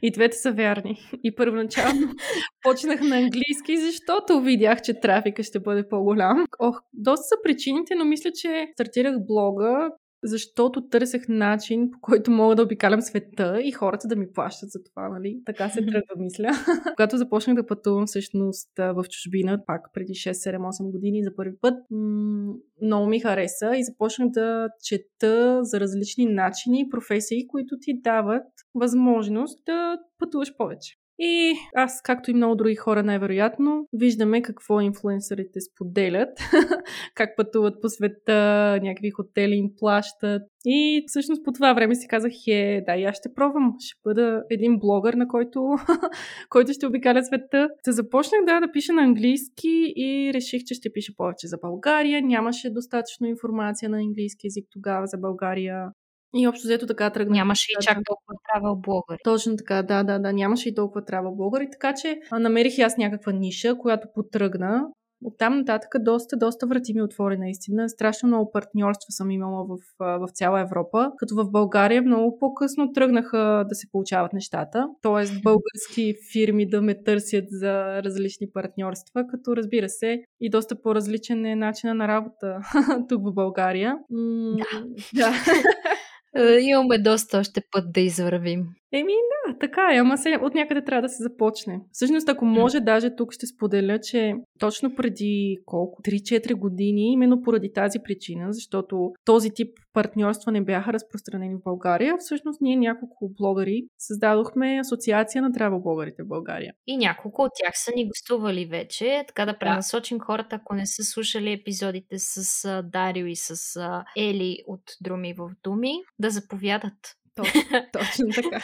и 0.02 0.10
двете 0.10 0.36
са 0.36 0.52
вярни. 0.52 0.98
И 1.24 1.34
първоначално 1.34 2.14
почнах 2.62 3.00
на 3.00 3.16
английски, 3.16 3.76
защото 3.80 4.40
видях, 4.40 4.82
че 4.82 5.00
трафика 5.00 5.42
ще 5.42 5.60
бъде 5.60 5.88
по-голям. 5.88 6.46
Ох, 6.58 6.80
доста 6.92 7.22
са 7.22 7.34
причините, 7.44 7.94
но 7.94 8.04
мисля, 8.04 8.30
че 8.34 8.66
стартирах 8.74 9.14
блога 9.26 9.90
защото 10.24 10.88
търсех 10.88 11.28
начин, 11.28 11.90
по 11.90 11.98
който 12.00 12.30
мога 12.30 12.54
да 12.54 12.62
обикалям 12.62 13.00
света 13.00 13.60
и 13.62 13.72
хората 13.72 14.08
да 14.08 14.16
ми 14.16 14.32
плащат 14.32 14.70
за 14.70 14.78
това, 14.82 15.08
нали? 15.08 15.42
Така 15.46 15.68
се 15.68 15.86
тръгва, 15.86 16.16
мисля. 16.16 16.50
Когато 16.96 17.16
започнах 17.16 17.56
да 17.56 17.66
пътувам 17.66 18.06
всъщност 18.06 18.70
в 18.78 19.04
чужбина, 19.10 19.64
пак 19.66 19.80
преди 19.94 20.12
6-7-8 20.12 20.90
години 20.90 21.24
за 21.24 21.34
първи 21.36 21.56
път, 21.60 21.74
м- 21.90 22.54
много 22.82 23.06
ми 23.06 23.20
хареса 23.20 23.76
и 23.76 23.84
започнах 23.84 24.28
да 24.28 24.68
чета 24.84 25.64
за 25.64 25.80
различни 25.80 26.26
начини 26.26 26.80
и 26.80 26.88
професии, 26.88 27.46
които 27.46 27.76
ти 27.80 28.00
дават 28.00 28.46
възможност 28.74 29.60
да 29.66 29.98
пътуваш 30.18 30.56
повече. 30.56 31.01
И 31.24 31.54
аз, 31.74 32.02
както 32.02 32.30
и 32.30 32.34
много 32.34 32.54
други 32.54 32.74
хора, 32.74 33.02
най-вероятно, 33.02 33.86
виждаме 33.92 34.42
какво 34.42 34.80
инфлуенсърите 34.80 35.60
споделят, 35.60 36.28
как 37.14 37.36
пътуват 37.36 37.74
по 37.82 37.88
света, 37.88 38.80
някакви 38.82 39.10
хотели 39.10 39.54
им 39.54 39.70
плащат. 39.78 40.42
И 40.64 41.04
всъщност 41.06 41.44
по 41.44 41.52
това 41.52 41.72
време 41.72 41.94
си 41.94 42.08
казах, 42.08 42.32
е, 42.48 42.82
да, 42.86 42.96
и 42.96 43.04
аз 43.04 43.16
ще 43.16 43.34
пробвам. 43.34 43.74
Ще 43.80 44.00
бъда 44.04 44.42
един 44.50 44.78
блогър, 44.78 45.14
на 45.14 45.28
който, 45.28 45.60
който 46.48 46.72
ще 46.72 46.86
обикаля 46.86 47.24
света. 47.24 47.68
Та 47.84 47.92
започнах 47.92 48.44
да, 48.46 48.60
да 48.60 48.72
пиша 48.72 48.92
на 48.92 49.02
английски 49.02 49.92
и 49.96 50.30
реших, 50.34 50.62
че 50.66 50.74
ще 50.74 50.92
пиша 50.92 51.12
повече 51.16 51.46
за 51.46 51.58
България. 51.62 52.22
Нямаше 52.22 52.70
достатъчно 52.70 53.26
информация 53.26 53.90
на 53.90 53.98
английски 53.98 54.46
язик 54.46 54.66
тогава 54.72 55.06
за 55.06 55.18
България. 55.18 55.88
И 56.34 56.48
общо 56.48 56.66
взето 56.66 56.86
така 56.86 57.10
тръгна. 57.10 57.32
Нямаше 57.32 57.72
и 57.72 57.82
чак 57.84 57.98
толкова 58.04 58.34
трава 58.52 58.76
блогъри. 58.76 59.18
Точно 59.24 59.56
така, 59.56 59.82
да, 59.82 60.02
да, 60.02 60.18
да. 60.18 60.32
Нямаше 60.32 60.68
и 60.68 60.74
толкова 60.74 61.04
трава 61.04 61.30
блогъри. 61.30 61.68
Така 61.72 61.94
че 61.94 62.20
намерих 62.32 62.78
и 62.78 62.82
аз 62.82 62.96
някаква 62.96 63.32
ниша, 63.32 63.78
която 63.78 64.08
потръгна. 64.14 64.86
Оттам 65.24 65.58
нататък 65.58 65.90
доста, 66.00 66.36
доста 66.36 66.66
врати 66.66 66.94
ми 66.94 67.02
отвори 67.02 67.38
наистина. 67.38 67.88
Страшно 67.88 68.26
много 68.26 68.50
партньорства 68.52 69.06
съм 69.10 69.30
имала 69.30 69.64
в, 69.64 69.76
в 69.98 70.28
цяла 70.34 70.60
Европа, 70.60 71.10
като 71.16 71.34
в 71.34 71.50
България 71.50 72.02
много 72.02 72.38
по-късно 72.38 72.92
тръгнаха 72.92 73.64
да 73.68 73.74
се 73.74 73.86
получават 73.92 74.32
нещата. 74.32 74.88
Тоест 75.02 75.42
български 75.42 76.14
фирми 76.32 76.68
да 76.68 76.82
ме 76.82 77.02
търсят 77.02 77.44
за 77.50 78.02
различни 78.02 78.46
партньорства, 78.54 79.26
като 79.30 79.56
разбира 79.56 79.88
се 79.88 80.22
и 80.40 80.50
доста 80.50 80.82
по-различен 80.82 81.46
е 81.46 81.56
начина 81.56 81.94
на 81.94 82.08
работа 82.08 82.58
тук 83.08 83.22
в 83.22 83.34
България. 83.34 83.96
да. 84.10 84.66
да. 85.14 85.32
Е, 86.36 86.58
имаме 86.60 86.98
доста 86.98 87.38
още 87.38 87.60
път 87.70 87.92
да 87.92 88.00
извървим. 88.00 88.74
Еми, 88.92 89.12
да, 89.12 89.58
така 89.58 89.88
е, 89.94 89.98
ама 89.98 90.18
се, 90.18 90.38
от 90.42 90.54
някъде 90.54 90.84
трябва 90.84 91.02
да 91.02 91.08
се 91.08 91.22
започне. 91.22 91.80
Всъщност, 91.92 92.28
ако 92.28 92.44
може, 92.44 92.80
даже 92.80 93.16
тук 93.16 93.32
ще 93.32 93.46
споделя, 93.46 93.98
че 93.98 94.34
точно 94.58 94.94
преди 94.94 95.56
колко? 95.64 96.02
3-4 96.02 96.54
години, 96.54 97.12
именно 97.12 97.42
поради 97.42 97.72
тази 97.72 97.98
причина, 98.04 98.52
защото 98.52 99.12
този 99.24 99.50
тип 99.50 99.68
партньорства 99.92 100.52
не 100.52 100.64
бяха 100.64 100.92
разпространени 100.92 101.54
в 101.54 101.62
България, 101.64 102.16
всъщност 102.18 102.60
ние 102.60 102.76
няколко 102.76 103.30
блогъри 103.38 103.82
създадохме 103.98 104.78
Асоциация 104.80 105.42
на 105.42 105.70
блогърите 105.80 106.22
в 106.22 106.28
България. 106.28 106.72
И 106.86 106.96
няколко 106.96 107.42
от 107.42 107.52
тях 107.62 107.72
са 107.74 107.90
ни 107.96 108.08
гостували 108.08 108.66
вече, 108.66 109.24
така 109.28 109.46
да 109.46 109.58
пренасочим 109.58 110.18
да. 110.18 110.24
хората, 110.24 110.56
ако 110.56 110.74
не 110.74 110.86
са 110.86 111.02
слушали 111.04 111.52
епизодите 111.52 112.18
с 112.18 112.82
Дарио 112.92 113.26
и 113.26 113.36
с 113.36 113.80
Ели 114.16 114.58
от 114.66 114.82
Друми 115.00 115.32
в 115.32 115.50
Думи, 115.64 115.92
да 116.18 116.30
заповядат 116.30 117.16
точно, 117.36 117.60
точно 117.92 118.26
така. 118.34 118.56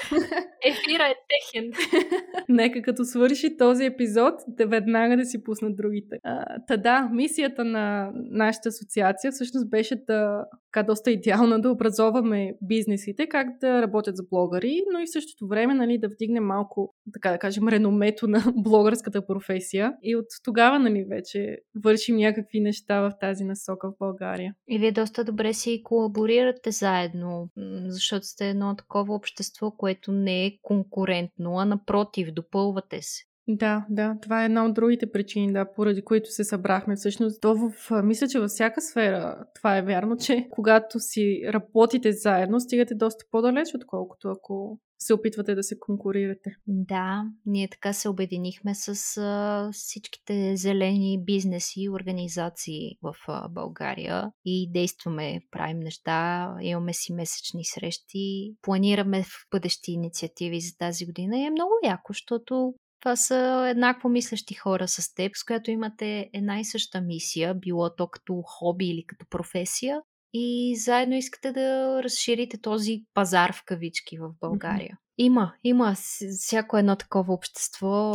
Ефира 0.65 1.05
е 1.05 1.15
техен. 1.29 1.73
Нека 2.49 2.83
като 2.83 3.05
свърши 3.05 3.57
този 3.57 3.85
епизод, 3.85 4.35
да 4.49 4.67
веднага 4.67 5.17
да 5.17 5.25
си 5.25 5.45
пуснат 5.45 5.77
другите. 5.77 6.17
А, 6.25 6.45
та 6.69 6.77
да, 6.77 7.09
мисията 7.13 7.65
на 7.65 8.11
нашата 8.15 8.69
асоциация 8.69 9.33
всъщност 9.33 9.71
беше 9.71 9.97
да 10.07 10.45
така 10.73 10.87
доста 10.87 11.11
идеална 11.11 11.61
да 11.61 11.71
образоваме 11.71 12.55
бизнесите, 12.63 13.27
как 13.27 13.47
да 13.61 13.83
работят 13.83 14.17
за 14.17 14.23
блогъри, 14.31 14.83
но 14.93 15.01
и 15.01 15.07
в 15.07 15.13
същото 15.13 15.49
време 15.49 15.75
нали, 15.75 15.99
да 15.99 16.09
вдигнем 16.09 16.45
малко, 16.45 16.95
така 17.13 17.31
да 17.31 17.39
кажем, 17.39 17.69
реномето 17.69 18.27
на 18.27 18.43
блогърската 18.57 19.27
професия. 19.27 19.93
И 20.03 20.17
от 20.17 20.27
тогава 20.45 20.79
нали, 20.79 21.05
вече 21.11 21.59
вършим 21.85 22.17
някакви 22.17 22.61
неща 22.61 23.01
в 23.01 23.13
тази 23.21 23.45
насока 23.45 23.91
в 23.91 23.95
България. 23.99 24.55
И 24.69 24.79
вие 24.79 24.93
доста 24.93 25.25
добре 25.25 25.53
си 25.53 25.83
колаборирате 25.85 26.71
заедно, 26.71 27.49
защото 27.89 28.27
сте 28.27 28.55
едно 28.59 28.77
такова 28.77 29.15
общество, 29.15 29.71
което 29.71 30.13
не 30.13 30.47
е 30.47 30.59
конкурентно, 30.63 31.59
а 31.59 31.65
напротив, 31.65 32.33
допълвате 32.33 33.03
се. 33.03 33.25
Да, 33.51 33.87
да, 33.91 34.17
това 34.23 34.43
е 34.43 34.45
една 34.45 34.65
от 34.65 34.75
другите 34.75 35.13
причини, 35.13 35.53
да, 35.53 35.73
поради 35.73 36.03
които 36.03 36.31
се 36.31 36.45
събрахме. 36.45 36.97
Всъщност, 36.97 37.41
то 37.41 37.55
в, 37.55 38.03
мисля, 38.03 38.29
че 38.29 38.41
във 38.41 38.49
всяка 38.49 38.81
сфера 38.81 39.45
това 39.55 39.77
е 39.77 39.83
вярно, 39.83 40.17
че 40.17 40.47
когато 40.51 41.01
си 41.01 41.43
работите 41.49 42.13
заедно, 42.13 42.61
стигате 42.61 42.95
доста 42.95 43.25
по-далеч, 43.31 43.69
отколкото 43.75 44.29
ако 44.29 44.79
се 44.99 45.15
опитвате 45.15 45.55
да 45.55 45.63
се 45.63 45.79
конкурирате. 45.79 46.57
Да, 46.67 47.25
ние 47.47 47.69
така 47.69 47.93
се 47.93 48.09
обединихме 48.09 48.75
с 48.75 49.17
а, 49.17 49.71
всичките 49.73 50.57
зелени 50.57 51.25
бизнеси 51.25 51.81
и 51.81 51.91
организации 51.91 52.99
в 53.03 53.15
а, 53.29 53.49
България 53.49 54.31
и 54.45 54.71
действаме, 54.73 55.41
правим 55.51 55.79
неща, 55.79 56.49
имаме 56.61 56.93
си 56.93 57.13
месечни 57.13 57.65
срещи, 57.65 58.55
планираме 58.63 59.23
в 59.23 59.47
бъдещи 59.51 59.93
инициативи 59.93 60.61
за 60.61 60.77
тази 60.79 61.07
година 61.07 61.39
и 61.39 61.45
е 61.45 61.51
много 61.51 61.73
яко, 61.85 62.13
защото 62.13 62.75
това 63.01 63.17
са 63.17 63.67
еднакво 63.71 64.09
мислещи 64.09 64.55
хора 64.55 64.89
с 64.89 65.15
теб, 65.15 65.33
с 65.37 65.45
която 65.45 65.71
имате 65.71 66.31
една 66.33 66.61
и 66.61 66.65
съща 66.65 67.01
мисия, 67.01 67.55
било 67.55 67.95
то 67.97 68.09
като 68.09 68.43
хоби 68.43 68.87
или 68.87 69.05
като 69.07 69.27
професия, 69.31 70.01
и 70.33 70.77
заедно 70.77 71.15
искате 71.15 71.53
да 71.53 72.01
разширите 72.03 72.61
този 72.61 73.05
пазар 73.15 73.53
в 73.53 73.63
кавички 73.65 74.19
в 74.19 74.31
България. 74.41 74.91
Mm-hmm. 74.91 75.05
Има, 75.19 75.55
има 75.65 75.95
всяко 76.39 76.77
едно 76.77 76.97
такова 76.97 77.35
общество. 77.35 78.15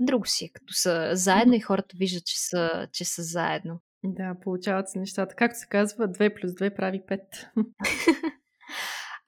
Друго 0.00 0.26
си 0.26 0.44
е, 0.44 0.48
като 0.48 0.74
са 0.74 1.10
заедно 1.12 1.52
mm-hmm. 1.52 1.56
и 1.56 1.60
хората 1.60 1.96
виждат, 1.98 2.26
че 2.26 2.40
са, 2.40 2.88
че 2.92 3.04
са 3.04 3.22
заедно. 3.22 3.80
Да, 4.04 4.36
получават 4.42 4.88
се 4.88 4.98
нещата. 4.98 5.34
Както 5.34 5.58
се 5.58 5.66
казва, 5.68 6.08
2 6.08 6.40
плюс 6.40 6.52
2 6.52 6.76
прави 6.76 7.02
5. 7.08 7.20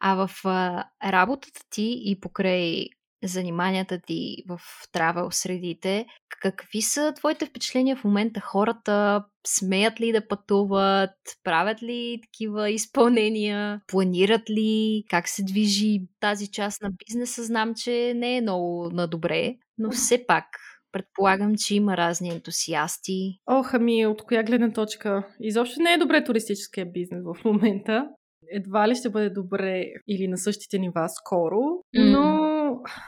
а 0.01 0.27
в 0.27 0.31
а, 0.45 0.85
работата 1.05 1.61
ти 1.71 2.03
и 2.05 2.21
покрай 2.21 2.87
заниманията 3.25 4.01
ти 4.07 4.37
в 4.49 4.61
травел 4.93 5.31
средите. 5.31 6.07
Какви 6.43 6.83
са 6.83 7.13
твоите 7.17 7.47
впечатления 7.47 7.97
в 7.97 8.05
момента? 8.05 8.41
Хората 8.41 9.25
смеят 9.47 10.01
ли 10.01 10.13
да 10.13 10.29
пътуват? 10.29 11.11
Правят 11.45 11.83
ли 11.83 12.21
такива 12.23 12.71
изпълнения? 12.71 13.81
Планират 13.87 14.51
ли? 14.51 15.05
Как 15.11 15.29
се 15.29 15.45
движи 15.45 16.01
тази 16.21 16.51
част 16.51 16.83
на 16.83 16.91
бизнеса? 17.07 17.45
Знам, 17.45 17.73
че 17.77 18.13
не 18.17 18.37
е 18.37 18.41
много 18.41 18.91
на 18.93 19.09
добре, 19.09 19.55
но 19.79 19.91
все 19.91 20.27
пак 20.27 20.45
предполагам, 20.93 21.53
че 21.59 21.75
има 21.75 21.97
разни 21.97 22.31
ентусиасти. 22.31 23.39
Ох, 23.47 23.75
ами 23.75 24.07
от 24.07 24.23
коя 24.23 24.43
гледна 24.43 24.73
точка? 24.73 25.29
Изобщо 25.41 25.81
не 25.81 25.93
е 25.93 25.99
добре 25.99 26.25
туристическия 26.25 26.87
бизнес 26.87 27.23
в 27.25 27.45
момента. 27.45 28.09
Едва 28.53 28.89
ли 28.89 28.95
ще 28.95 29.11
бъде 29.11 29.31
добре 29.31 29.85
или 30.09 30.29
на 30.29 30.39
същите 30.39 30.79
нива 30.79 31.09
скоро, 31.09 31.59
но 31.95 32.46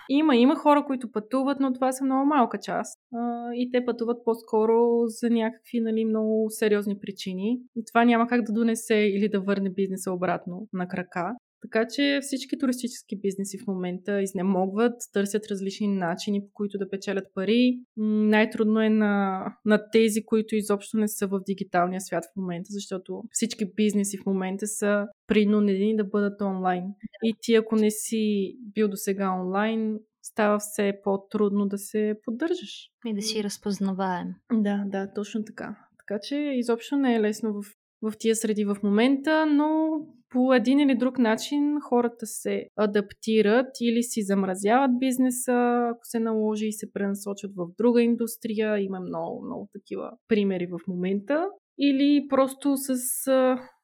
има, 0.09 0.37
има 0.37 0.57
хора, 0.57 0.85
които 0.87 1.12
пътуват, 1.12 1.61
но 1.61 1.73
това 1.73 1.93
са 1.93 2.05
много 2.05 2.27
малка 2.27 2.59
част. 2.59 2.99
А, 3.14 3.51
и 3.55 3.71
те 3.73 3.85
пътуват 3.85 4.25
по-скоро 4.25 5.07
за 5.07 5.31
някакви 5.31 5.81
нали, 5.81 6.05
много 6.05 6.47
сериозни 6.49 6.99
причини. 6.99 7.61
И 7.77 7.85
това 7.85 8.05
няма 8.05 8.27
как 8.27 8.43
да 8.43 8.53
донесе 8.53 8.95
или 8.95 9.29
да 9.29 9.41
върне 9.41 9.71
бизнеса 9.71 10.12
обратно 10.12 10.69
на 10.73 10.89
крака. 10.89 11.35
Така 11.63 11.87
че 11.89 12.19
всички 12.23 12.59
туристически 12.59 13.21
бизнеси 13.21 13.59
в 13.59 13.67
момента 13.67 14.23
изнемогват, 14.23 14.95
търсят 15.13 15.47
различни 15.51 15.89
начини, 15.89 16.41
по 16.41 16.53
които 16.53 16.79
да 16.79 16.91
печелят 16.91 17.25
пари. 17.35 17.79
Най-трудно 17.97 18.81
е 18.81 18.89
на, 18.89 19.45
на 19.65 19.91
тези, 19.91 20.25
които 20.25 20.57
изобщо 20.57 20.97
не 20.97 21.09
са 21.09 21.27
в 21.27 21.41
дигиталния 21.47 22.01
свят 22.01 22.25
в 22.25 22.37
момента, 22.37 22.69
защото 22.71 23.23
всички 23.31 23.73
бизнеси 23.77 24.19
в 24.19 24.27
момента 24.27 24.67
са 24.67 25.07
принудени 25.27 25.97
да 25.97 26.05
бъдат 26.05 26.41
онлайн. 26.41 26.85
И 27.23 27.35
ти, 27.41 27.55
ако 27.55 27.77
не 27.77 27.91
си 27.91 28.55
бил 28.75 28.89
до 28.89 28.97
сега 28.97 29.31
онлайн, 29.41 29.99
става 30.23 30.59
все 30.59 31.01
по-трудно 31.05 31.67
да 31.67 31.79
се 31.79 32.15
поддържаш. 32.25 32.91
И 33.07 33.15
да 33.15 33.23
си 33.23 33.45
разпознаваем. 33.45 34.29
Да, 34.53 34.85
да, 34.87 35.13
точно 35.13 35.45
така. 35.45 35.77
Така 35.99 36.21
че 36.23 36.37
изобщо 36.37 36.97
не 36.97 37.15
е 37.15 37.21
лесно 37.21 37.53
в, 37.53 37.67
в 38.03 38.12
тия 38.18 38.36
среди 38.36 38.64
в 38.64 38.76
момента, 38.82 39.46
но 39.46 39.90
по 40.30 40.55
един 40.55 40.80
или 40.80 40.94
друг 40.94 41.18
начин 41.18 41.80
хората 41.80 42.26
се 42.26 42.66
адаптират 42.76 43.66
или 43.80 44.03
си 44.03 44.22
замразяват 44.22 44.90
бизнеса, 44.99 45.88
ако 45.90 46.01
се 46.03 46.20
наложи 46.20 46.66
и 46.66 46.72
се 46.72 46.92
пренасочат 46.92 47.51
в 47.57 47.66
друга 47.78 48.03
индустрия. 48.03 48.78
Има 48.78 49.01
много, 49.01 49.44
много 49.44 49.68
такива 49.72 50.11
примери 50.28 50.66
в 50.66 50.78
момента. 50.88 51.44
Или 51.78 52.26
просто 52.28 52.72
с 52.76 52.90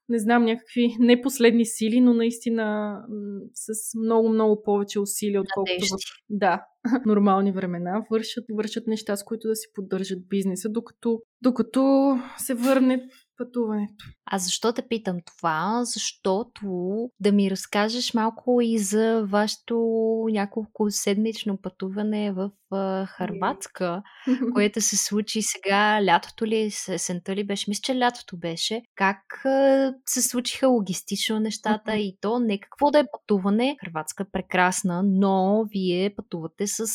не 0.08 0.18
знам, 0.18 0.44
някакви 0.44 0.96
непоследни 0.98 1.64
сили, 1.66 2.00
но 2.00 2.14
наистина 2.14 2.96
с 3.54 3.98
много, 4.04 4.28
много 4.28 4.62
повече 4.62 5.00
усилия, 5.00 5.40
отколкото 5.40 5.86
в 5.86 5.98
да, 6.30 6.64
нормални 7.06 7.52
времена, 7.52 8.04
вършат, 8.10 8.44
вършат 8.52 8.86
неща, 8.86 9.16
с 9.16 9.24
които 9.24 9.48
да 9.48 9.56
си 9.56 9.66
поддържат 9.74 10.28
бизнеса, 10.28 10.68
докато, 10.68 11.20
докато 11.42 12.14
се 12.38 12.54
върне 12.54 13.08
пътуването. 13.37 14.05
А 14.26 14.39
защо 14.39 14.72
те 14.72 14.89
питам 14.89 15.18
това? 15.26 15.80
Защото 15.85 16.68
да 17.20 17.32
ми 17.32 17.51
разкажеш 17.51 18.14
малко 18.14 18.61
и 18.62 18.78
за 18.78 19.26
вашето 19.26 19.76
няколко 20.30 20.91
седмично 20.91 21.57
пътуване 21.57 22.32
в 22.32 22.51
Харватска, 23.07 24.03
което 24.55 24.81
се 24.81 24.97
случи 24.97 25.43
сега, 25.43 26.05
лятото 26.05 26.47
ли, 26.47 26.70
есента 26.89 27.37
ли 27.37 27.47
беше? 27.47 27.64
Мисля, 27.68 27.81
че 27.83 27.99
лятото 27.99 28.37
беше. 28.37 28.83
Как 28.95 29.18
се 30.07 30.22
случиха 30.22 30.68
логистично 30.68 31.41
нещата 31.41 31.97
и 31.97 32.16
то 32.20 32.39
не 32.39 32.61
какво 32.61 32.91
да 32.91 32.99
е 32.99 33.05
пътуване. 33.12 33.77
Харватска 33.85 34.22
е 34.22 34.31
прекрасна, 34.33 35.03
но 35.03 35.64
вие 35.72 36.14
пътувате 36.16 36.66
с 36.66 36.87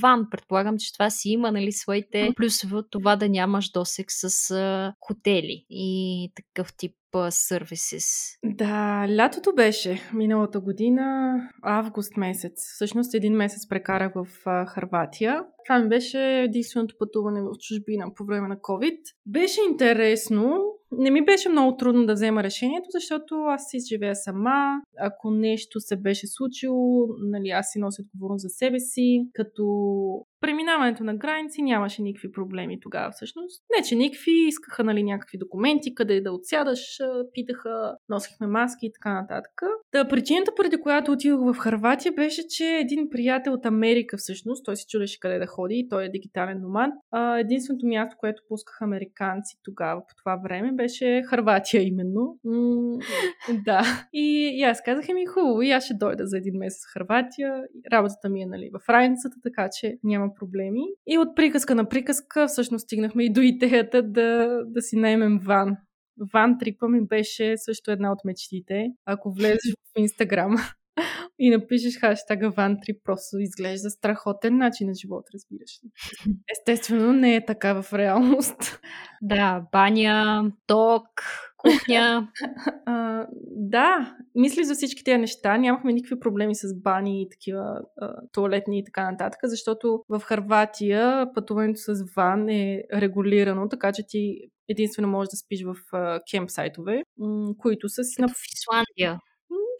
ван. 0.00 0.26
Предполагам, 0.30 0.78
че 0.78 0.92
това 0.92 1.10
си 1.10 1.28
има 1.28 1.52
нали, 1.52 1.72
своите 1.72 2.32
плюсове 2.36 2.76
от 2.76 2.90
това 2.90 3.16
да 3.16 3.28
нямаш 3.28 3.70
досек 3.70 4.06
с 4.08 4.94
хотели 5.00 5.66
и 5.70 6.32
такъв 6.34 6.76
тип 6.76 6.92
сервисис. 7.30 8.06
Да, 8.44 9.06
лятото 9.16 9.54
беше 9.54 10.00
миналата 10.14 10.60
година, 10.60 11.34
август 11.62 12.16
месец. 12.16 12.52
Всъщност 12.74 13.14
един 13.14 13.36
месец 13.36 13.68
прекарах 13.68 14.12
в 14.14 14.26
Харватия. 14.66 15.44
Това 15.66 15.78
ми 15.78 15.88
беше 15.88 16.42
единственото 16.42 16.94
пътуване 16.98 17.42
в 17.42 17.50
чужбина 17.60 18.06
по 18.16 18.24
време 18.24 18.48
на 18.48 18.56
COVID. 18.56 18.98
Беше 19.26 19.60
интересно, 19.70 20.60
не 20.92 21.10
ми 21.10 21.24
беше 21.24 21.48
много 21.48 21.76
трудно 21.76 22.06
да 22.06 22.12
взема 22.12 22.42
решението, 22.42 22.86
защото 22.90 23.34
аз 23.34 23.64
си 23.68 23.78
живея 23.88 24.16
сама. 24.16 24.80
Ако 24.98 25.30
нещо 25.30 25.80
се 25.80 25.96
беше 25.96 26.26
случило, 26.26 27.06
нали, 27.18 27.48
аз 27.48 27.70
си 27.70 27.78
нося 27.78 28.02
отговорност 28.02 28.42
за 28.42 28.48
себе 28.48 28.80
си. 28.80 29.28
Като 29.32 29.64
преминаването 30.40 31.04
на 31.04 31.16
граници 31.16 31.62
нямаше 31.62 32.02
никакви 32.02 32.32
проблеми 32.32 32.80
тогава 32.80 33.10
всъщност. 33.10 33.64
Не, 33.76 33.84
че 33.84 33.94
никакви, 33.94 34.30
искаха 34.48 34.84
нали, 34.84 35.02
някакви 35.02 35.38
документи, 35.38 35.94
къде 35.94 36.20
да 36.20 36.32
отсядаш, 36.32 36.80
питаха, 37.32 37.96
носихме 38.08 38.46
маски 38.46 38.86
и 38.86 38.92
така 38.92 39.20
нататък. 39.20 39.52
Та 39.90 40.08
причината, 40.08 40.52
преди 40.56 40.76
която 40.80 41.12
отидох 41.12 41.40
в 41.40 41.58
Харватия, 41.58 42.12
беше, 42.12 42.42
че 42.48 42.64
един 42.64 43.08
приятел 43.10 43.52
от 43.52 43.66
Америка 43.66 44.16
всъщност, 44.16 44.64
той 44.64 44.76
си 44.76 44.84
чудеше 44.88 45.20
къде 45.20 45.38
да 45.38 45.46
ходи, 45.50 45.86
той 45.90 46.04
е 46.04 46.08
дигитален 46.08 46.60
номад. 46.60 46.92
единственото 47.38 47.86
място, 47.86 48.16
което 48.18 48.42
пускаха 48.48 48.84
американци 48.84 49.56
тогава 49.64 50.00
по 50.00 50.14
това 50.16 50.36
време, 50.36 50.72
беше 50.72 51.22
Харватия 51.26 51.82
именно. 51.82 52.38
М- 52.44 52.98
да. 53.64 53.82
И, 54.12 54.50
и 54.58 54.62
аз 54.62 54.82
казах 54.82 55.08
ми 55.08 55.26
хубаво, 55.26 55.62
и 55.62 55.70
аз 55.70 55.84
ще 55.84 55.94
дойда 55.94 56.26
за 56.26 56.38
един 56.38 56.54
месец 56.58 56.82
в 56.86 56.92
Харватия. 56.92 57.62
Работата 57.92 58.28
ми 58.28 58.42
е 58.42 58.46
нали, 58.46 58.70
в 58.72 58.88
раницата, 58.88 59.36
така 59.42 59.68
че 59.80 59.98
няма 60.04 60.34
проблеми. 60.34 60.82
И 61.06 61.18
от 61.18 61.36
приказка 61.36 61.74
на 61.74 61.88
приказка 61.88 62.46
всъщност 62.46 62.82
стигнахме 62.82 63.24
и 63.24 63.32
до 63.32 63.40
идеята 63.40 64.02
да, 64.02 64.60
да 64.66 64.82
си 64.82 64.96
наймем 64.96 65.38
ван. 65.38 65.76
Ван 66.32 66.58
трипа 66.58 66.88
ми 66.88 67.06
беше 67.06 67.54
също 67.56 67.90
една 67.90 68.12
от 68.12 68.18
мечтите. 68.24 68.86
Ако 69.06 69.32
влезеш 69.32 69.72
в 69.72 69.98
Инстаграм 69.98 70.56
и 71.38 71.50
напишеш 71.50 72.00
хаштага 72.00 72.50
Вантри, 72.50 72.92
просто 73.04 73.38
изглежда 73.38 73.90
страхотен 73.90 74.56
начин 74.56 74.86
на 74.86 74.94
живот, 74.94 75.24
разбираш 75.34 75.70
ли. 75.84 75.90
Естествено, 76.52 77.12
не 77.12 77.36
е 77.36 77.44
така 77.44 77.82
в 77.82 77.92
реалност. 77.92 78.80
Да, 79.22 79.64
баня, 79.72 80.44
ток, 80.66 81.08
кухня. 81.56 82.28
а, 82.86 83.26
да, 83.56 84.16
мисли 84.34 84.64
за 84.64 84.74
всички 84.74 85.04
тези 85.04 85.18
неща. 85.18 85.58
Нямахме 85.58 85.92
никакви 85.92 86.20
проблеми 86.20 86.54
с 86.54 86.80
бани 86.82 87.22
и 87.22 87.28
такива 87.30 87.80
а, 88.00 88.14
туалетни 88.32 88.78
и 88.78 88.84
така 88.84 89.10
нататък, 89.10 89.40
защото 89.42 90.04
в 90.08 90.20
Харватия 90.20 91.26
пътуването 91.34 91.80
с 91.80 92.04
ван 92.16 92.48
е 92.48 92.82
регулирано, 92.94 93.68
така 93.68 93.92
че 93.92 94.02
ти 94.08 94.38
единствено 94.68 95.08
можеш 95.08 95.28
да 95.30 95.36
спиш 95.36 95.62
в 95.64 95.74
кемпсайтове, 96.30 97.02
които 97.58 97.88
са 97.88 98.04
си... 98.04 98.20
на... 98.20 98.28
в 98.28 98.34
Исландия. 98.54 99.20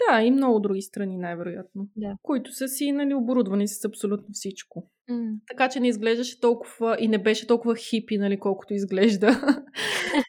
Да, 0.08 0.22
и 0.22 0.30
много 0.30 0.60
други 0.60 0.82
страни, 0.82 1.16
най-вероятно. 1.16 1.88
Да. 1.96 2.16
Които 2.22 2.52
са 2.52 2.68
си 2.68 2.92
нали, 2.92 3.14
оборудвани 3.14 3.68
с 3.68 3.84
абсолютно 3.84 4.28
всичко. 4.32 4.90
Mm. 5.10 5.38
Така 5.48 5.68
че 5.68 5.80
не 5.80 5.88
изглеждаше 5.88 6.40
толкова 6.40 6.96
и 7.00 7.08
не 7.08 7.18
беше 7.18 7.46
толкова 7.46 7.76
хипи, 7.76 8.18
нали, 8.18 8.38
колкото 8.38 8.74
изглежда. 8.74 9.28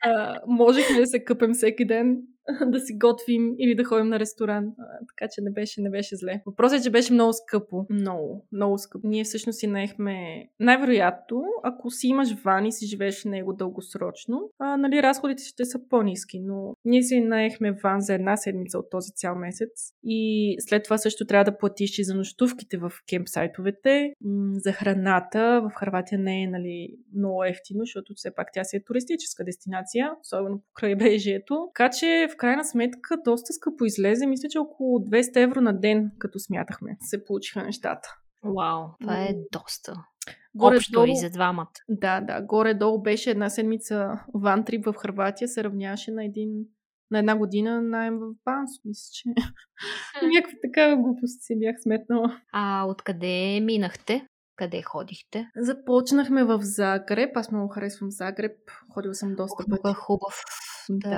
а, 0.06 0.40
можехме 0.48 1.00
да 1.00 1.08
се 1.08 1.24
къпем 1.24 1.54
всеки 1.54 1.86
ден 1.86 2.18
да 2.66 2.80
си 2.80 2.98
готвим 2.98 3.56
или 3.60 3.76
да 3.76 3.84
ходим 3.84 4.08
на 4.08 4.20
ресторант. 4.20 4.74
А, 4.80 4.84
така 5.08 5.32
че 5.32 5.42
не 5.42 5.52
беше, 5.52 5.82
не 5.82 5.90
беше 5.90 6.16
зле. 6.16 6.42
Въпросът 6.46 6.80
е, 6.80 6.84
че 6.84 6.90
беше 6.90 7.14
много 7.14 7.34
скъпо. 7.34 7.86
Много, 7.90 8.46
много 8.52 8.78
скъпо. 8.78 9.08
Ние 9.08 9.24
всъщност 9.24 9.60
си 9.60 9.68
наехме, 9.68 10.46
най-вероятно, 10.60 11.44
ако 11.64 11.90
си 11.90 12.08
имаш 12.08 12.44
ван 12.44 12.66
и 12.66 12.72
си 12.72 12.86
живееш 12.86 13.22
в 13.22 13.26
него 13.26 13.54
дългосрочно, 13.54 14.50
а, 14.60 14.78
нали, 14.78 15.04
разходите 15.04 15.44
ще 15.44 15.66
са 15.66 15.80
по-низки, 15.90 16.40
но 16.40 16.74
ние 16.86 17.04
си 17.04 17.20
наехме 17.20 17.72
ван 17.84 18.02
за 18.02 18.14
една 18.14 18.38
седмица 18.38 18.80
от 18.80 18.90
този 18.92 19.12
цял 19.12 19.36
месец 19.36 19.94
и 20.04 20.56
след 20.60 20.84
това 20.84 20.98
също 20.98 21.26
трябва 21.26 21.52
да 21.52 21.58
платиш 21.58 22.00
и 22.00 22.04
за 22.04 22.16
нощувките 22.16 22.78
в 22.78 22.92
кемпсайтовете, 23.10 24.14
м- 24.22 24.54
за 24.72 24.78
храната. 24.78 25.62
В 25.62 25.72
Харватия 25.76 26.20
не 26.20 26.44
е 26.44 26.48
нали, 26.48 26.98
много 27.16 27.44
ефтино, 27.44 27.80
защото 27.80 28.14
все 28.16 28.36
пак 28.36 28.48
тя 28.54 28.64
си 28.64 28.76
е 28.76 28.84
туристическа 28.84 29.44
дестинация, 29.44 30.12
особено 30.22 30.60
по 30.60 30.74
крайбрежието. 30.74 31.68
Така 31.76 31.90
че 31.90 32.28
в 32.34 32.38
крайна 32.38 32.64
сметка 32.66 33.18
доста 33.26 33.54
скъпо 33.54 33.86
излезе. 33.86 34.28
Мисля, 34.28 34.50
че 34.50 34.60
около 34.60 35.00
200 35.00 35.44
евро 35.44 35.62
на 35.62 35.80
ден, 35.80 36.12
като 36.20 36.40
смятахме, 36.40 36.98
се 37.02 37.26
получиха 37.26 37.64
нещата. 37.64 38.16
Вау, 38.44 38.88
това 39.02 39.24
е 39.24 39.34
доста. 39.52 39.94
Горе 40.56 40.76
Общо 40.76 40.92
долу, 40.92 41.08
и 41.08 41.16
за 41.16 41.30
двамата. 41.30 41.72
да, 41.90 42.22
да, 42.22 42.42
горе-долу 42.42 43.02
беше 43.02 43.32
една 43.32 43.50
седмица 43.50 44.12
ван 44.34 44.66
трип 44.66 44.86
в 44.86 44.94
Харватия, 44.94 45.48
се 45.48 45.64
равняваше 45.64 46.12
на 46.12 46.26
един 46.26 46.50
на 47.12 47.20
една 47.20 47.38
година 47.38 47.82
найем 47.82 48.18
в 48.20 48.34
Банско, 48.46 48.88
мисля, 48.88 49.10
че. 49.14 49.30
Някаква 50.36 50.58
такава 50.62 50.98
глупост 50.98 51.42
си 51.42 51.60
бях 51.60 51.76
сметнала. 51.82 52.42
А 52.54 52.86
откъде 52.86 53.60
минахте? 53.62 54.28
Къде 54.62 54.82
ходихте? 54.82 55.50
Започнахме 55.56 56.44
в 56.44 56.60
Загреб. 56.62 57.38
Аз 57.38 57.52
много 57.52 57.68
харесвам 57.68 58.12
Загреб. 58.12 58.58
Ходила 58.94 59.14
съм 59.14 59.36
доста 59.36 59.64
е 59.64 59.70
пъти. 59.70 59.94
хубав. 59.96 60.42
Да. 60.90 61.10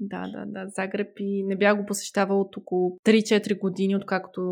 Да, 0.00 0.22
да, 0.22 0.26
да, 0.32 0.44
да. 0.46 0.68
Загреб 0.68 1.08
и 1.18 1.42
не 1.46 1.56
бях 1.56 1.76
го 1.76 1.86
посещавала 1.86 2.40
от 2.40 2.56
около 2.56 2.90
3-4 3.04 3.58
години, 3.58 3.96
откакто 3.96 4.42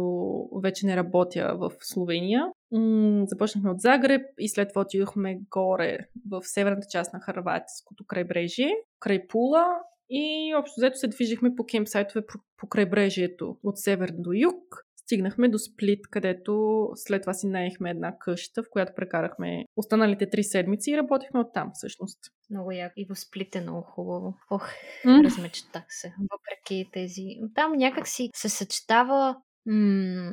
вече 0.62 0.86
не 0.86 0.96
работя 0.96 1.56
в 1.58 1.70
Словения. 1.80 2.44
М- 2.72 3.24
започнахме 3.26 3.70
от 3.70 3.80
Загреб 3.80 4.22
и 4.38 4.48
след 4.48 4.68
това 4.68 4.82
отидохме 4.82 5.38
горе 5.50 5.98
в 6.30 6.40
северната 6.42 6.86
част 6.90 7.12
на 7.12 7.20
Харватското 7.20 8.04
крайбрежие, 8.06 8.70
край 9.00 9.26
Пула 9.26 9.66
и 10.10 10.54
общо 10.58 10.74
взето 10.78 10.98
се 10.98 11.08
движихме 11.08 11.54
по 11.56 11.64
кемпсайтове 11.64 12.26
по 12.56 12.68
крайбрежието 12.68 13.56
от 13.62 13.78
север 13.78 14.10
до 14.12 14.30
юг. 14.32 14.87
Стигнахме 15.08 15.48
до 15.48 15.58
Сплит, 15.58 16.08
където 16.10 16.82
след 16.94 17.22
това 17.22 17.34
си 17.34 17.46
наехме 17.46 17.90
една 17.90 18.18
къща, 18.18 18.62
в 18.62 18.66
която 18.70 18.92
прекарахме 18.96 19.64
останалите 19.76 20.30
три 20.30 20.44
седмици 20.44 20.90
и 20.90 20.96
работихме 20.96 21.40
оттам 21.40 21.70
всъщност. 21.74 22.18
Много 22.50 22.72
яко. 22.72 22.92
И 22.96 23.06
в 23.10 23.16
Сплит 23.16 23.56
е 23.56 23.60
много 23.60 23.82
хубаво. 23.82 24.34
Ох, 24.50 24.68
М. 25.04 25.20
размечтах 25.24 25.84
се. 25.88 26.14
Въпреки 26.32 26.90
тези... 26.92 27.22
Там 27.54 27.72
някак 27.72 28.08
си 28.08 28.30
се 28.34 28.48
съчетава 28.48 29.36
м- 29.66 30.32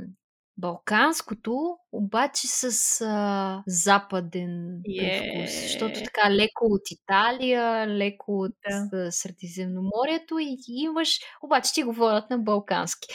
балканското, 0.57 1.77
обаче 1.91 2.47
с 2.47 3.01
а, 3.01 3.63
западен 3.67 4.81
Е. 4.85 4.97
привкус. 4.97 5.61
Защото 5.61 6.03
така 6.03 6.31
леко 6.31 6.65
от 6.65 6.81
Италия, 6.91 7.87
леко 7.87 8.39
от 8.39 8.51
Да. 8.69 8.87
да. 8.91 9.11
Средиземноморието 9.11 10.39
и 10.39 10.57
имаш... 10.67 11.19
Обаче 11.43 11.73
ти 11.73 11.83
говорят 11.83 12.29
на 12.29 12.37
балкански. 12.37 13.07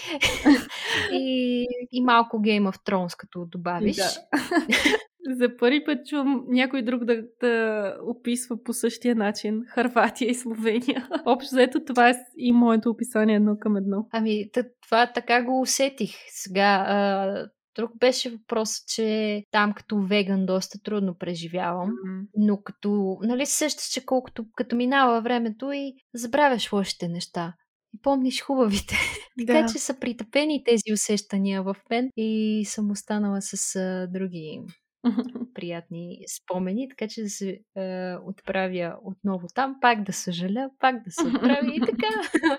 и, 1.12 1.66
и 1.93 2.03
малко 2.03 2.36
Game 2.36 2.72
of 2.72 2.88
Thrones, 2.88 3.16
като 3.16 3.47
добавиш. 3.47 3.97
Да. 3.97 4.11
За 5.27 5.57
първи 5.57 5.85
път 5.85 6.07
чувам 6.07 6.45
някой 6.49 6.83
друг 6.83 7.05
да, 7.05 7.23
да 7.41 7.97
описва 8.03 8.62
по 8.62 8.73
същия 8.73 9.14
начин 9.14 9.62
Харватия 9.68 10.31
и 10.31 10.35
Словения. 10.35 11.09
Общо 11.27 11.55
заето 11.55 11.85
това 11.85 12.11
е 12.11 12.14
и 12.37 12.53
моето 12.53 12.91
описание 12.91 13.37
едно 13.37 13.57
към 13.61 13.77
едно. 13.77 14.07
Ами, 14.12 14.51
това 14.83 15.12
така 15.14 15.43
го 15.43 15.61
усетих. 15.61 16.11
Сега, 16.29 16.85
а, 16.89 17.49
друг 17.77 17.99
беше 17.99 18.31
въпрос, 18.31 18.85
че 18.95 19.43
там 19.51 19.73
като 19.73 19.99
веган 19.99 20.47
доста 20.47 20.79
трудно 20.83 21.18
преживявам. 21.18 21.91
Но 22.37 22.62
като, 22.62 23.18
нали 23.23 23.47
се 23.47 23.57
сещаш, 23.57 23.85
че 23.85 24.05
колкото 24.07 24.45
като 24.57 24.77
минава 24.77 25.21
времето 25.21 25.73
и 25.73 25.95
забравяш 26.14 26.73
лошите 26.73 27.09
неща. 27.09 27.55
И 27.95 28.01
помниш 28.03 28.43
хубавите. 28.43 28.97
така 29.47 29.66
че 29.73 29.79
са 29.79 29.99
притъпени 30.01 30.64
тези 30.64 30.93
усещания 30.93 31.62
в 31.62 31.77
мен 31.91 32.11
и 32.16 32.62
съм 32.66 32.91
останала 32.91 33.43
с 33.43 33.77
а, 33.77 34.07
други 34.12 34.61
приятни 35.55 36.18
спомени, 36.36 36.88
така 36.88 37.09
че 37.09 37.22
да 37.22 37.30
се 37.30 37.48
е, 37.48 38.14
отправя 38.26 38.96
отново 39.05 39.46
там, 39.55 39.76
пак 39.80 40.03
да 40.03 40.12
съжаля, 40.12 40.70
пак 40.78 41.05
да 41.05 41.11
се 41.11 41.26
отправя 41.26 41.72
и 41.74 41.80
така. 41.80 42.09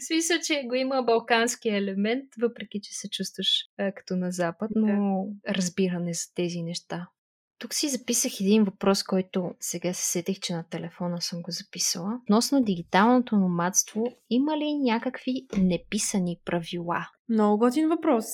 В 0.00 0.06
смисъл, 0.06 0.36
че 0.46 0.62
го 0.68 0.74
има 0.74 1.02
балкански 1.02 1.68
елемент, 1.68 2.24
въпреки 2.40 2.80
че 2.82 2.94
се 2.94 3.08
чувстваш 3.10 3.48
е, 3.78 3.92
като 3.92 4.16
на 4.16 4.32
Запад, 4.32 4.70
но 4.74 5.26
разбиране 5.48 6.14
за 6.14 6.24
тези 6.34 6.62
неща. 6.62 7.08
Тук 7.58 7.74
си 7.74 7.88
записах 7.88 8.40
един 8.40 8.64
въпрос, 8.64 9.02
който 9.02 9.50
сега 9.60 9.92
се 9.92 10.10
сетих, 10.10 10.40
че 10.40 10.54
на 10.54 10.64
телефона 10.70 11.22
съм 11.22 11.42
го 11.42 11.50
записала. 11.50 12.20
Относно 12.22 12.62
дигиталното 12.62 13.36
номадство, 13.36 14.04
има 14.30 14.58
ли 14.58 14.74
някакви 14.74 15.46
неписани 15.58 16.40
правила? 16.44 17.08
Много 17.28 17.58
готин 17.58 17.88
въпрос. 17.88 18.24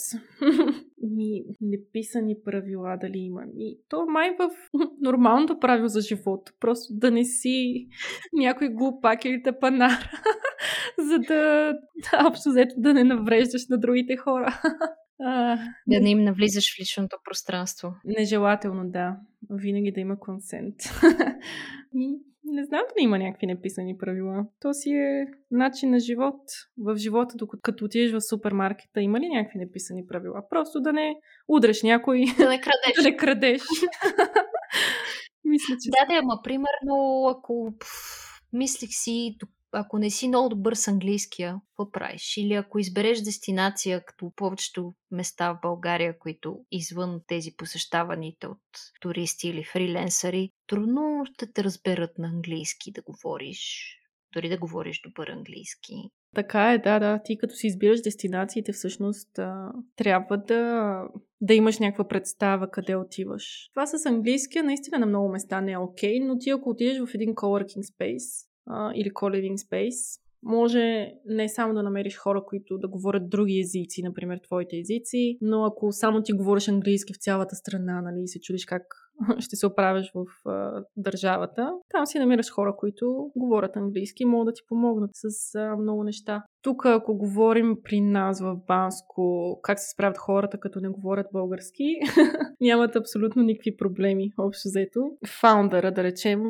Ми, 1.00 1.42
неписани 1.60 2.36
правила 2.44 2.98
дали 3.00 3.18
има. 3.18 3.42
И 3.58 3.78
то 3.88 4.06
май 4.06 4.36
в 4.38 4.50
нормалното 5.00 5.58
правило 5.60 5.88
за 5.88 6.00
живота. 6.00 6.52
Просто 6.60 6.94
да 6.94 7.10
не 7.10 7.24
си 7.24 7.86
някой 8.32 8.68
глупак 8.68 9.24
или 9.24 9.42
тъпанар, 9.42 10.10
за 10.98 11.18
да 11.18 11.72
общо 12.26 12.48
взето 12.50 12.74
да 12.78 12.94
не 12.94 13.04
навреждаш 13.04 13.68
на 13.68 13.78
другите 13.78 14.16
хора. 14.16 14.60
А, 15.22 15.58
Да 15.86 16.00
не 16.00 16.10
им 16.10 16.24
навлизаш 16.24 16.64
в 16.74 16.80
личното 16.80 17.16
пространство. 17.24 17.94
Нежелателно, 18.04 18.90
да. 18.90 19.16
Винаги 19.50 19.92
да 19.92 20.00
има 20.00 20.18
консент. 20.18 20.74
Не 22.44 22.64
знам 22.64 22.82
дали 22.88 23.04
има 23.04 23.18
някакви 23.18 23.46
неписани 23.46 23.98
правила. 23.98 24.44
То 24.60 24.72
си 24.72 24.90
е 24.90 25.26
начин 25.50 25.90
на 25.90 25.98
живот. 25.98 26.40
В 26.78 26.96
живота, 26.96 27.34
докато 27.36 27.60
като 27.62 27.84
отидеш 27.84 28.12
в 28.12 28.20
супермаркета, 28.20 29.00
има 29.00 29.20
ли 29.20 29.28
някакви 29.28 29.58
неписани 29.58 30.06
правила? 30.06 30.42
Просто 30.50 30.80
да 30.80 30.92
не 30.92 31.14
удреш 31.48 31.82
някой, 31.82 32.24
Да 32.38 32.48
не 32.48 32.60
крадеш. 32.60 32.96
да 32.96 33.02
не 33.02 33.16
крадеш. 33.16 33.62
Мисля, 35.44 35.74
че... 35.82 35.90
Да, 35.90 36.14
да, 36.14 36.18
ама 36.18 36.40
примерно, 36.44 37.26
ако 37.28 37.74
пф, 37.80 37.88
мислих 38.52 38.90
си, 38.92 39.36
ако 39.72 39.98
не 39.98 40.10
си 40.10 40.28
много 40.28 40.48
добър 40.48 40.74
с 40.74 40.88
английския, 40.88 41.60
какво 41.68 41.90
правиш? 41.90 42.36
Или 42.36 42.54
ако 42.54 42.78
избереш 42.78 43.20
дестинация, 43.20 44.04
като 44.04 44.32
повечето 44.36 44.94
места 45.10 45.52
в 45.52 45.58
България, 45.62 46.18
които 46.18 46.58
извън 46.70 47.20
тези 47.26 47.56
посещаваните 47.56 48.46
от 48.46 48.58
туристи 49.00 49.48
или 49.48 49.64
фриленсъри, 49.64 50.50
трудно 50.66 51.22
ще 51.24 51.52
те 51.52 51.64
разберат 51.64 52.18
на 52.18 52.28
английски 52.28 52.92
да 52.92 53.02
говориш. 53.02 53.96
Дори 54.34 54.48
да 54.48 54.58
говориш 54.58 55.00
добър 55.02 55.28
английски. 55.28 55.94
Така 56.34 56.72
е, 56.72 56.78
да, 56.78 56.98
да. 56.98 57.20
Ти 57.24 57.38
като 57.38 57.54
си 57.54 57.66
избираш 57.66 58.00
дестинациите, 58.00 58.72
всъщност 58.72 59.30
трябва 59.96 60.36
да, 60.38 60.94
да 61.40 61.54
имаш 61.54 61.78
някаква 61.78 62.08
представа 62.08 62.70
къде 62.70 62.96
отиваш. 62.96 63.70
Това 63.74 63.86
с 63.86 64.06
английския 64.06 64.64
наистина 64.64 64.98
на 64.98 65.06
много 65.06 65.28
места 65.28 65.60
не 65.60 65.72
е 65.72 65.78
окей, 65.78 66.20
но 66.20 66.38
ти 66.38 66.50
ако 66.50 66.70
отидеш 66.70 66.98
в 66.98 67.14
един 67.14 67.34
coworking 67.34 67.82
space 67.82 68.49
а, 68.66 68.92
или 68.94 69.10
co-living 69.10 69.56
space, 69.56 70.20
може 70.42 71.12
не 71.26 71.48
само 71.48 71.74
да 71.74 71.82
намериш 71.82 72.16
хора, 72.16 72.44
които 72.46 72.78
да 72.78 72.88
говорят 72.88 73.30
други 73.30 73.60
езици, 73.60 74.02
например 74.02 74.38
твоите 74.38 74.76
езици, 74.78 75.38
но 75.40 75.64
ако 75.64 75.92
само 75.92 76.22
ти 76.22 76.32
говориш 76.32 76.68
английски 76.68 77.12
в 77.12 77.18
цялата 77.18 77.56
страна, 77.56 78.02
нали, 78.02 78.22
и 78.22 78.28
се 78.28 78.40
чудиш 78.40 78.64
как 78.64 78.82
ще 79.38 79.56
се 79.56 79.66
оправиш 79.66 80.12
в 80.14 80.48
а, 80.48 80.84
държавата, 80.96 81.72
там 81.90 82.06
си 82.06 82.18
намираш 82.18 82.50
хора, 82.50 82.76
които 82.76 83.30
говорят 83.36 83.76
английски 83.76 84.22
и 84.22 84.26
могат 84.26 84.46
да 84.46 84.52
ти 84.52 84.62
помогнат 84.68 85.10
с 85.14 85.54
а, 85.54 85.76
много 85.76 86.04
неща. 86.04 86.44
Тук, 86.62 86.86
ако 86.86 87.16
говорим 87.16 87.76
при 87.84 88.00
нас 88.00 88.40
в 88.40 88.56
Банско, 88.66 89.58
как 89.62 89.80
се 89.80 89.90
справят 89.90 90.18
хората, 90.18 90.60
като 90.60 90.80
не 90.80 90.88
говорят 90.88 91.26
български, 91.32 91.84
нямат 92.60 92.96
абсолютно 92.96 93.42
никакви 93.42 93.76
проблеми, 93.76 94.32
общо 94.38 94.68
взето. 94.68 95.10
Фаундъра, 95.40 95.92
да 95.92 96.02
речем, 96.02 96.42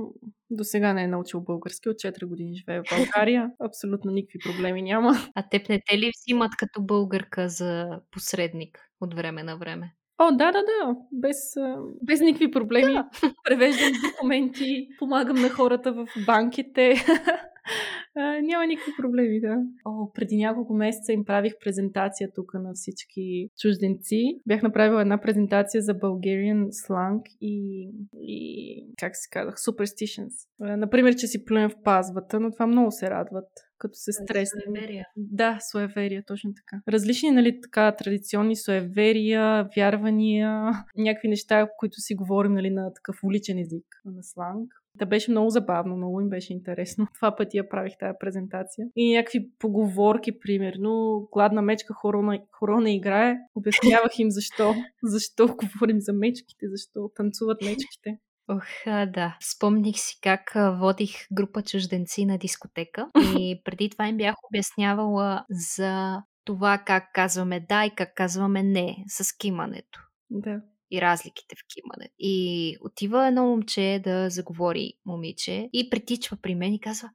до 0.51 0.65
сега 0.65 0.93
не 0.93 1.03
е 1.03 1.09
научил 1.09 1.41
български, 1.41 1.89
от 1.89 1.97
4 1.97 2.27
години 2.27 2.57
живее 2.57 2.81
в 2.81 2.97
България. 2.97 3.51
Абсолютно 3.61 4.11
никакви 4.11 4.39
проблеми 4.39 4.83
няма. 4.83 5.13
А 5.35 5.49
теб 5.49 5.69
не 5.69 5.81
те 5.87 5.99
ли 5.99 6.11
взимат 6.17 6.51
като 6.59 6.83
българка 6.83 7.49
за 7.49 8.01
посредник 8.11 8.79
от 9.01 9.15
време 9.15 9.43
на 9.43 9.57
време? 9.57 9.95
О, 10.23 10.31
да, 10.33 10.53
да, 10.53 10.63
да. 10.63 10.97
Без, 11.13 11.55
без 12.03 12.21
никакви 12.21 12.51
проблеми. 12.51 12.93
Да. 12.93 13.09
Превеждам 13.45 13.93
документи, 14.11 14.89
помагам 14.99 15.37
на 15.37 15.49
хората 15.49 15.93
в 15.93 16.07
банките. 16.27 16.95
а, 18.17 18.41
няма 18.43 18.67
никакви 18.67 18.93
проблеми, 19.01 19.41
да. 19.41 19.57
О, 19.85 20.13
преди 20.13 20.37
няколко 20.37 20.75
месеца 20.75 21.13
им 21.13 21.25
правих 21.25 21.53
презентация 21.65 22.29
тук 22.35 22.55
на 22.55 22.71
всички 22.75 23.49
чужденци. 23.61 24.41
Бях 24.47 24.63
направила 24.63 25.01
една 25.01 25.21
презентация 25.21 25.83
за 25.83 25.95
Bulgarian 25.95 26.67
slang 26.67 27.23
и, 27.41 27.89
и 28.15 28.87
как 29.01 29.17
се 29.17 29.29
казах, 29.31 29.55
superstitions. 29.55 30.33
Например, 30.61 31.15
че 31.15 31.27
си 31.27 31.45
плюем 31.45 31.71
в 31.71 31.83
пазвата, 31.85 32.41
но 32.41 32.51
това 32.51 32.67
много 32.67 32.91
се 32.91 33.11
радват 33.11 33.49
като 33.81 33.95
се 33.95 34.13
стресне. 34.13 34.63
Суеверия. 34.67 35.07
Да, 35.17 35.59
суеверия, 35.71 36.23
точно 36.27 36.51
така. 36.55 36.83
Различни, 36.89 37.31
нали, 37.31 37.61
така, 37.61 37.97
традиционни 37.97 38.57
суеверия, 38.57 39.69
вярвания, 39.77 40.71
някакви 40.97 41.29
неща, 41.29 41.69
които 41.79 42.01
си 42.01 42.15
говорим, 42.15 42.53
нали, 42.53 42.71
на 42.71 42.93
такъв 42.95 43.17
уличен 43.25 43.59
език, 43.59 43.87
на 44.05 44.23
сланг. 44.23 44.73
Да 44.95 45.07
беше 45.07 45.31
много 45.31 45.51
забавно, 45.51 45.97
много 45.97 46.21
им 46.21 46.29
беше 46.29 46.53
интересно. 46.53 47.07
Това 47.15 47.37
пъти 47.37 47.57
я 47.57 47.69
правих 47.69 47.93
тази 47.99 48.17
презентация. 48.21 48.87
И 48.97 49.15
някакви 49.15 49.51
поговорки, 49.59 50.39
примерно, 50.39 51.21
гладна 51.33 51.63
мечка 51.63 51.95
хорона, 51.95 52.39
хорона 52.59 52.91
играе. 52.91 53.37
Обяснявах 53.55 54.19
им 54.19 54.31
защо. 54.31 54.75
Защо 55.03 55.47
говорим 55.47 56.01
за 56.01 56.13
мечките, 56.13 56.67
защо 56.69 57.11
танцуват 57.15 57.63
мечките. 57.63 58.19
Ох, 58.49 58.65
да. 58.87 59.37
Спомних 59.41 59.99
си 59.99 60.19
как 60.23 60.53
водих 60.81 61.11
група 61.33 61.63
чужденци 61.63 62.27
на 62.27 62.39
дискотека 62.39 63.09
и 63.39 63.61
преди 63.65 63.91
това 63.91 64.09
им 64.09 64.17
бях 64.17 64.35
обяснявала 64.51 65.45
за 65.51 66.23
това 66.45 66.79
как 66.79 67.05
казваме 67.15 67.61
да 67.69 67.85
и 67.85 67.91
как 67.91 68.15
казваме 68.15 68.63
не 68.63 68.97
с 69.09 69.37
кимането. 69.37 70.01
Да. 70.31 70.61
И 70.91 71.01
разликите 71.01 71.57
в 71.57 71.65
кимане. 71.75 72.11
И 72.19 72.77
отива 72.81 73.27
едно 73.27 73.47
момче 73.47 74.01
да 74.05 74.31
заговори 74.31 74.93
момиче 75.07 75.69
и 75.73 75.91
притичва 75.91 76.37
при 76.43 76.55
мен 76.55 76.73
и 76.75 76.81
казва 76.81 77.11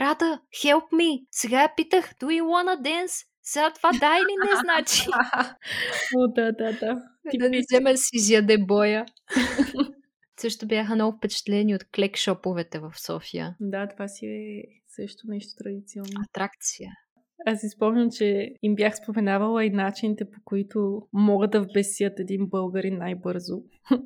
Рада, 0.00 0.40
help 0.64 0.92
me! 0.92 1.26
Сега 1.30 1.62
я 1.62 1.74
питах, 1.76 2.14
do 2.14 2.26
you 2.26 2.42
wanna 2.42 2.80
dance? 2.82 3.26
Сега 3.42 3.72
това 3.72 3.90
да 3.92 4.16
или 4.16 4.50
не 4.50 4.60
значи? 4.60 5.06
О, 6.16 6.28
да, 6.28 6.52
да, 6.52 6.72
да. 6.72 7.02
Да 7.38 7.50
не 7.50 7.60
вземе 7.70 7.96
си 7.96 8.10
изяде 8.12 8.58
боя. 8.58 9.06
Също 10.40 10.66
бяха 10.66 10.94
много 10.94 11.16
впечатлени 11.16 11.74
от 11.74 11.84
клек-шоповете 11.84 12.78
в 12.78 12.92
София. 13.00 13.56
Да, 13.60 13.88
това 13.88 14.08
си 14.08 14.26
е 14.26 14.62
също 14.88 15.26
нещо 15.28 15.52
традиционно. 15.58 16.24
Атракция. 16.28 16.92
Аз 17.48 17.60
си 17.60 17.68
спомням, 17.68 18.10
че 18.10 18.54
им 18.62 18.74
бях 18.74 18.96
споменавала 18.96 19.64
и 19.64 19.70
начините, 19.70 20.24
по 20.24 20.38
които 20.44 21.02
могат 21.12 21.50
да 21.50 21.62
вбесят 21.62 22.20
един 22.20 22.46
българин 22.46 22.98
най-бързо. 22.98 23.56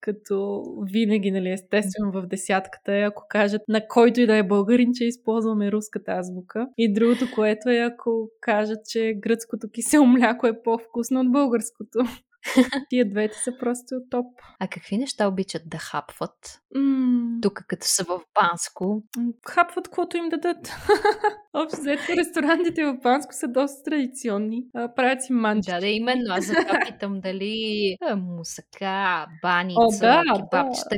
Като 0.00 0.62
винаги, 0.92 1.30
нали, 1.30 1.50
естествено 1.50 2.12
в 2.12 2.26
десятката 2.26 2.96
е, 2.96 3.02
ако 3.02 3.22
кажат 3.28 3.62
на 3.68 3.88
който 3.88 4.20
и 4.20 4.26
да 4.26 4.36
е 4.36 4.42
българин, 4.42 4.90
че 4.94 5.04
използваме 5.04 5.72
руската 5.72 6.12
азбука. 6.12 6.68
И 6.78 6.92
другото, 6.92 7.26
което 7.34 7.68
е, 7.68 7.76
ако 7.76 8.30
кажат, 8.40 8.78
че 8.88 9.14
гръцкото 9.18 9.68
кисело 9.70 10.06
мляко 10.06 10.46
е 10.46 10.62
по-вкусно 10.62 11.20
от 11.20 11.32
българското. 11.32 11.98
Тия 12.90 13.10
двете 13.10 13.38
са 13.38 13.58
просто 13.58 13.94
топ. 14.10 14.26
А 14.60 14.68
какви 14.68 14.98
неща 14.98 15.28
обичат 15.28 15.62
да 15.66 15.78
хапват? 15.78 16.60
Mm. 16.76 17.42
Тук, 17.42 17.64
като 17.68 17.86
са 17.86 18.04
в 18.04 18.20
Банско. 18.34 19.02
Хапват, 19.46 19.84
каквото 19.84 20.16
им 20.16 20.28
дадат. 20.28 20.72
Общо 21.54 21.80
взето, 21.80 22.02
ресторантите 22.18 22.84
в 22.84 22.96
Банско 23.02 23.34
са 23.34 23.48
доста 23.48 23.82
традиционни. 23.82 24.64
А, 24.74 24.94
правят 24.94 25.22
си 25.22 25.32
манчи. 25.32 25.70
Да, 25.70 25.80
да, 25.80 25.86
именно. 25.86 26.34
Аз 26.34 26.46
за 26.46 26.54
това 26.54 26.80
питам 26.86 27.20
дали 27.20 27.96
а, 28.02 28.16
мусака, 28.16 29.26
баница, 29.42 29.78
О, 29.78 29.98
да, 30.00 30.22
кебабчета, 30.36 30.96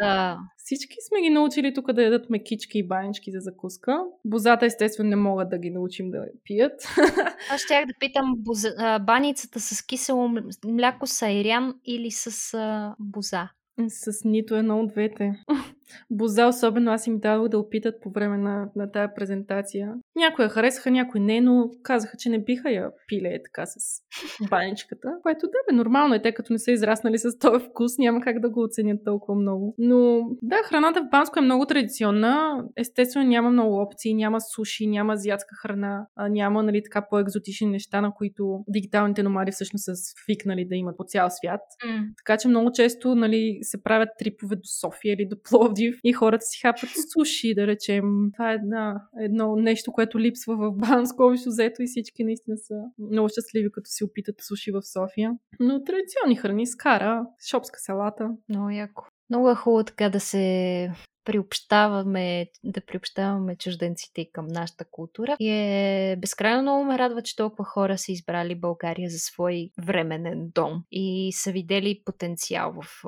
да. 0.00 0.38
Всички 0.66 0.96
сме 1.08 1.20
ги 1.20 1.30
научили 1.30 1.74
тук 1.74 1.92
да 1.92 2.02
ядат 2.02 2.30
мекички 2.30 2.78
и 2.78 2.86
банички 2.86 3.30
за 3.30 3.40
закуска. 3.40 3.98
Бозата, 4.24 4.66
естествено, 4.66 5.10
не 5.10 5.16
могат 5.16 5.50
да 5.50 5.58
ги 5.58 5.70
научим 5.70 6.10
да 6.10 6.24
пият. 6.44 6.72
Аз 7.50 7.60
щях 7.60 7.86
да 7.86 7.92
питам 8.00 8.34
боза, 8.36 8.98
баницата 8.98 9.60
с 9.60 9.82
кисело 9.82 10.30
мляко 10.64 11.06
с 11.06 11.22
айрян 11.22 11.74
или 11.84 12.10
с 12.10 12.54
а, 12.54 12.94
боза. 12.98 13.48
С 13.88 14.24
нито 14.24 14.54
едно 14.54 14.80
от 14.80 14.88
двете. 14.88 15.32
Боза, 16.10 16.46
особено 16.46 16.90
аз 16.90 17.06
им 17.06 17.18
дадох 17.18 17.48
да 17.48 17.58
опитат 17.58 17.94
по 18.02 18.10
време 18.10 18.38
на, 18.38 18.68
на 18.76 18.92
тая 18.92 19.14
презентация. 19.14 19.94
Някои 20.16 20.44
я 20.44 20.48
харесаха, 20.48 20.90
някои 20.90 21.20
не, 21.20 21.40
но 21.40 21.70
казаха, 21.82 22.16
че 22.18 22.28
не 22.28 22.44
биха 22.44 22.70
я 22.70 22.90
пиле 23.08 23.38
така 23.44 23.66
с 23.66 23.76
баничката. 24.50 25.08
Което 25.22 25.46
да 25.46 25.52
бе, 25.70 25.76
нормално 25.76 26.14
е, 26.14 26.22
те 26.22 26.32
като 26.32 26.52
не 26.52 26.58
са 26.58 26.72
израснали 26.72 27.18
с 27.18 27.38
този 27.38 27.64
вкус, 27.64 27.98
няма 27.98 28.20
как 28.20 28.40
да 28.40 28.50
го 28.50 28.62
оценят 28.62 29.00
толкова 29.04 29.40
много. 29.40 29.74
Но 29.78 30.20
да, 30.42 30.56
храната 30.64 31.00
в 31.00 31.10
Банско 31.10 31.38
е 31.38 31.42
много 31.42 31.66
традиционна. 31.66 32.64
Естествено 32.76 33.26
няма 33.26 33.50
много 33.50 33.82
опции, 33.82 34.14
няма 34.14 34.40
суши, 34.40 34.86
няма 34.86 35.12
азиатска 35.12 35.56
храна, 35.62 36.06
няма 36.30 36.62
нали, 36.62 36.82
така 36.82 37.06
по-екзотични 37.10 37.66
неща, 37.66 38.00
на 38.00 38.12
които 38.14 38.64
дигиталните 38.68 39.22
номади 39.22 39.52
всъщност 39.52 39.84
са 39.84 39.92
свикнали 39.94 40.64
да 40.64 40.76
имат 40.76 40.96
по 40.96 41.04
цял 41.04 41.28
свят. 41.30 41.60
Mm. 41.86 42.02
Така 42.16 42.38
че 42.38 42.48
много 42.48 42.72
често 42.72 43.14
нали, 43.14 43.58
се 43.62 43.82
правят 43.82 44.08
трипове 44.18 44.56
до 44.56 44.68
София 44.80 45.14
или 45.14 45.28
до 45.28 45.36
Пловдив 45.76 46.00
и 46.04 46.12
хората 46.12 46.42
си 46.42 46.60
хапат 46.60 46.90
суши, 47.12 47.54
да 47.54 47.66
речем. 47.66 48.04
Това 48.32 48.52
е 48.52 48.54
една, 48.54 49.02
едно 49.20 49.56
нещо, 49.56 49.92
което 49.92 50.20
липсва 50.20 50.56
в 50.56 50.72
Банско, 50.72 51.22
общо 51.22 51.48
взето 51.48 51.82
и 51.82 51.86
всички 51.86 52.24
наистина 52.24 52.56
са 52.58 52.74
много 52.98 53.28
щастливи, 53.28 53.72
като 53.72 53.90
си 53.90 54.04
опитат 54.04 54.34
суши 54.40 54.70
в 54.70 54.82
София. 54.82 55.32
Но 55.60 55.84
традиционни 55.84 56.36
храни, 56.36 56.66
скара, 56.66 57.26
шопска 57.50 57.78
салата. 57.80 58.30
Много 58.48 58.70
яко. 58.70 59.04
Много 59.30 59.50
е 59.50 59.54
хубаво 59.54 59.84
така 59.84 60.08
да 60.08 60.20
се 60.20 60.90
приобщаваме, 61.26 62.46
да 62.64 62.80
приобщаваме 62.80 63.56
чужденците 63.56 64.26
към 64.32 64.46
нашата 64.46 64.84
култура. 64.84 65.36
И 65.40 65.48
е 65.48 66.16
безкрайно 66.20 66.62
много 66.62 66.84
ме 66.84 66.98
радва, 66.98 67.22
че 67.22 67.36
толкова 67.36 67.64
хора 67.64 67.98
са 67.98 68.12
избрали 68.12 68.54
България 68.54 69.10
за 69.10 69.18
свой 69.18 69.70
временен 69.86 70.50
дом 70.54 70.82
и 70.90 71.32
са 71.32 71.52
видели 71.52 72.02
потенциал 72.04 72.72
в, 72.72 73.02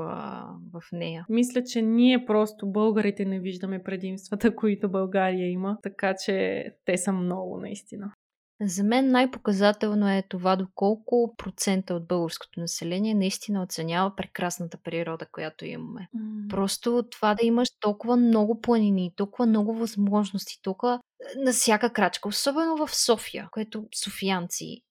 в 0.72 0.82
нея. 0.92 1.26
Мисля, 1.28 1.62
че 1.64 1.82
ние 1.82 2.24
просто 2.26 2.66
българите 2.66 3.24
не 3.24 3.40
виждаме 3.40 3.82
предимствата, 3.82 4.56
които 4.56 4.90
България 4.90 5.50
има, 5.50 5.78
така 5.82 6.14
че 6.24 6.64
те 6.84 6.96
са 6.96 7.12
много 7.12 7.60
наистина. 7.60 8.12
За 8.60 8.85
мен 8.85 9.10
най-показателно 9.10 10.09
е 10.09 10.22
това 10.28 10.56
доколко 10.56 11.35
процента 11.36 11.94
от 11.94 12.06
българското 12.06 12.60
население 12.60 13.14
наистина 13.14 13.62
оценява 13.62 14.16
прекрасната 14.16 14.78
природа, 14.85 15.26
която 15.32 15.64
имаме. 15.64 16.09
Mm. 16.16 16.48
Просто 16.48 17.05
това 17.10 17.35
да 17.35 17.47
имаш 17.47 17.68
толкова 17.80 18.16
много 18.16 18.60
планини, 18.60 19.12
толкова 19.16 19.47
много 19.47 19.74
възможности, 19.74 20.62
толкова 20.62 21.01
е, 21.36 21.40
на 21.40 21.52
всяка 21.52 21.93
крачка, 21.93 22.28
особено 22.28 22.86
в 22.86 22.94
София, 22.94 23.48
което 23.51 23.89
софиянци, 24.05 24.82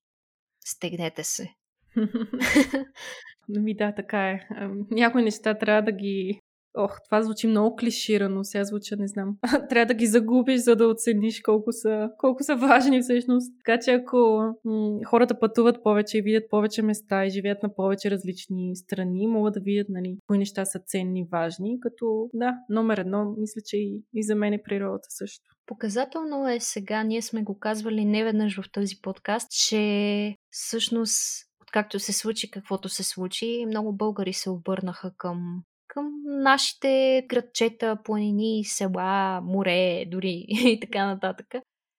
стегнете 0.66 1.24
се. 1.24 1.54
Ми 3.50 3.76
да, 3.76 3.96
така 3.96 4.30
е. 4.30 4.48
Някои 4.92 5.24
неща 5.24 5.58
трябва 5.58 5.82
да 5.82 5.92
ги 5.92 6.42
Ох, 6.78 6.98
това 7.06 7.22
звучи 7.22 7.48
много 7.48 7.76
клиширано, 7.76 8.44
сега 8.44 8.64
звуча, 8.64 8.96
не 8.96 9.08
знам. 9.08 9.38
Трябва 9.70 9.86
да 9.86 9.94
ги 9.94 10.08
загубиш, 10.08 10.62
за 10.62 10.76
да 10.76 10.88
оцениш 10.88 11.42
колко 11.42 11.72
са, 11.72 12.10
колко 12.18 12.44
са 12.44 12.56
важни 12.56 13.02
всъщност. 13.02 13.54
Така 13.66 13.80
че 13.80 13.92
ако 13.92 14.18
м- 14.66 15.00
хората 15.06 15.40
пътуват 15.40 15.84
повече 15.84 16.18
и 16.18 16.22
видят 16.22 16.50
повече 16.50 16.82
места 16.82 17.26
и 17.26 17.30
живеят 17.30 17.64
на 17.64 17.76
повече 17.76 18.12
различни 18.12 18.76
страни, 18.76 19.28
могат 19.28 19.54
да 19.54 19.60
видят, 19.60 19.88
нали, 19.90 20.18
кои 20.28 20.38
неща 20.38 20.66
са 20.66 20.80
ценни, 20.80 21.28
важни, 21.32 21.80
като 21.80 22.30
да, 22.34 22.54
номер 22.70 22.98
едно, 22.98 23.36
мисля, 23.38 23.62
че 23.66 23.78
и, 23.78 24.02
и 24.14 24.24
за 24.24 24.36
мен 24.36 24.54
е 24.54 24.64
природата 24.64 25.08
също. 25.10 25.46
Показателно 25.66 26.50
е 26.50 26.60
сега, 26.60 27.04
ние 27.04 27.22
сме 27.22 27.44
го 27.44 27.60
казвали 27.60 28.06
неведнъж 28.06 28.62
в 28.62 28.72
този 28.72 28.96
подкаст, 29.02 29.52
че 29.52 30.36
всъщност 30.50 31.48
откакто 31.62 32.00
се 32.00 32.14
случи 32.14 32.52
каквото 32.52 32.90
се 32.90 33.04
случи, 33.04 33.66
много 33.68 33.94
българи 33.94 34.34
се 34.34 34.50
обърнаха 34.50 35.12
към 35.18 35.64
към 35.98 36.12
нашите 36.26 37.24
градчета, 37.30 37.98
планини, 38.04 38.64
села, 38.66 39.42
море, 39.42 40.06
дори 40.08 40.46
и 40.48 40.80
така 40.82 41.06
нататък. 41.06 41.48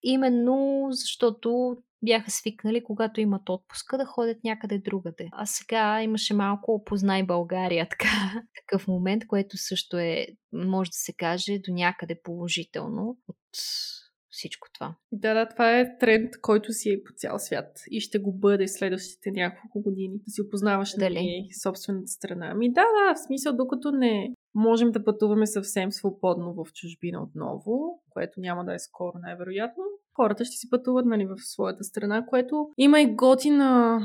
Именно 0.03 0.87
защото 0.91 1.77
бяха 2.03 2.31
свикнали, 2.31 2.85
когато 2.85 3.21
имат 3.21 3.49
отпуска, 3.49 3.99
да 3.99 4.05
ходят 4.05 4.45
някъде 4.45 4.79
другаде. 4.79 5.29
А 5.33 5.47
сега 5.47 6.03
имаше 6.03 6.35
малко 6.35 6.75
опознай 6.75 7.23
България, 7.23 7.89
така, 7.91 8.43
такъв 8.55 8.89
момент, 8.89 9.27
което 9.27 9.57
също 9.57 9.99
е, 9.99 10.27
може 10.53 10.91
да 10.91 10.97
се 10.97 11.13
каже, 11.13 11.59
до 11.59 11.73
някъде 11.73 12.23
положително 12.23 13.17
от 13.29 13.37
всичко 14.31 14.69
това. 14.75 14.95
Да, 15.13 15.35
да, 15.35 15.49
това 15.49 15.79
е 15.79 15.99
тренд, 15.99 16.31
който 16.43 16.73
си 16.73 16.91
е 16.91 17.03
по 17.03 17.13
цял 17.17 17.39
свят 17.39 17.81
и 17.91 18.01
ще 18.01 18.19
го 18.19 18.33
бъде 18.33 18.69
следващите 18.69 19.31
няколко 19.31 19.83
години. 19.83 20.15
Да 20.27 20.31
си 20.31 20.43
опознаваш 20.43 20.95
Дали? 20.99 21.15
нали, 21.15 21.49
собствената 21.63 22.07
страна. 22.07 22.55
Ми 22.55 22.73
да, 22.73 22.81
да, 22.81 23.15
в 23.15 23.27
смисъл, 23.27 23.57
докато 23.57 23.91
не 23.91 24.35
можем 24.55 24.91
да 24.91 25.05
пътуваме 25.05 25.47
съвсем 25.47 25.93
свободно 25.93 26.55
в 26.55 26.73
чужбина 26.73 27.23
отново, 27.23 28.03
което 28.11 28.41
няма 28.41 28.65
да 28.65 28.75
е 28.75 28.79
скоро 28.79 29.13
най-вероятно, 29.23 29.85
хората 30.17 30.45
ще 30.45 30.57
си 30.57 30.71
пътуват 30.71 31.07
нали, 31.07 31.27
в 31.27 31.37
своята 31.39 31.85
страна, 31.85 32.27
което 32.27 32.69
има 32.79 33.01
и 33.01 33.15
готина 33.15 34.01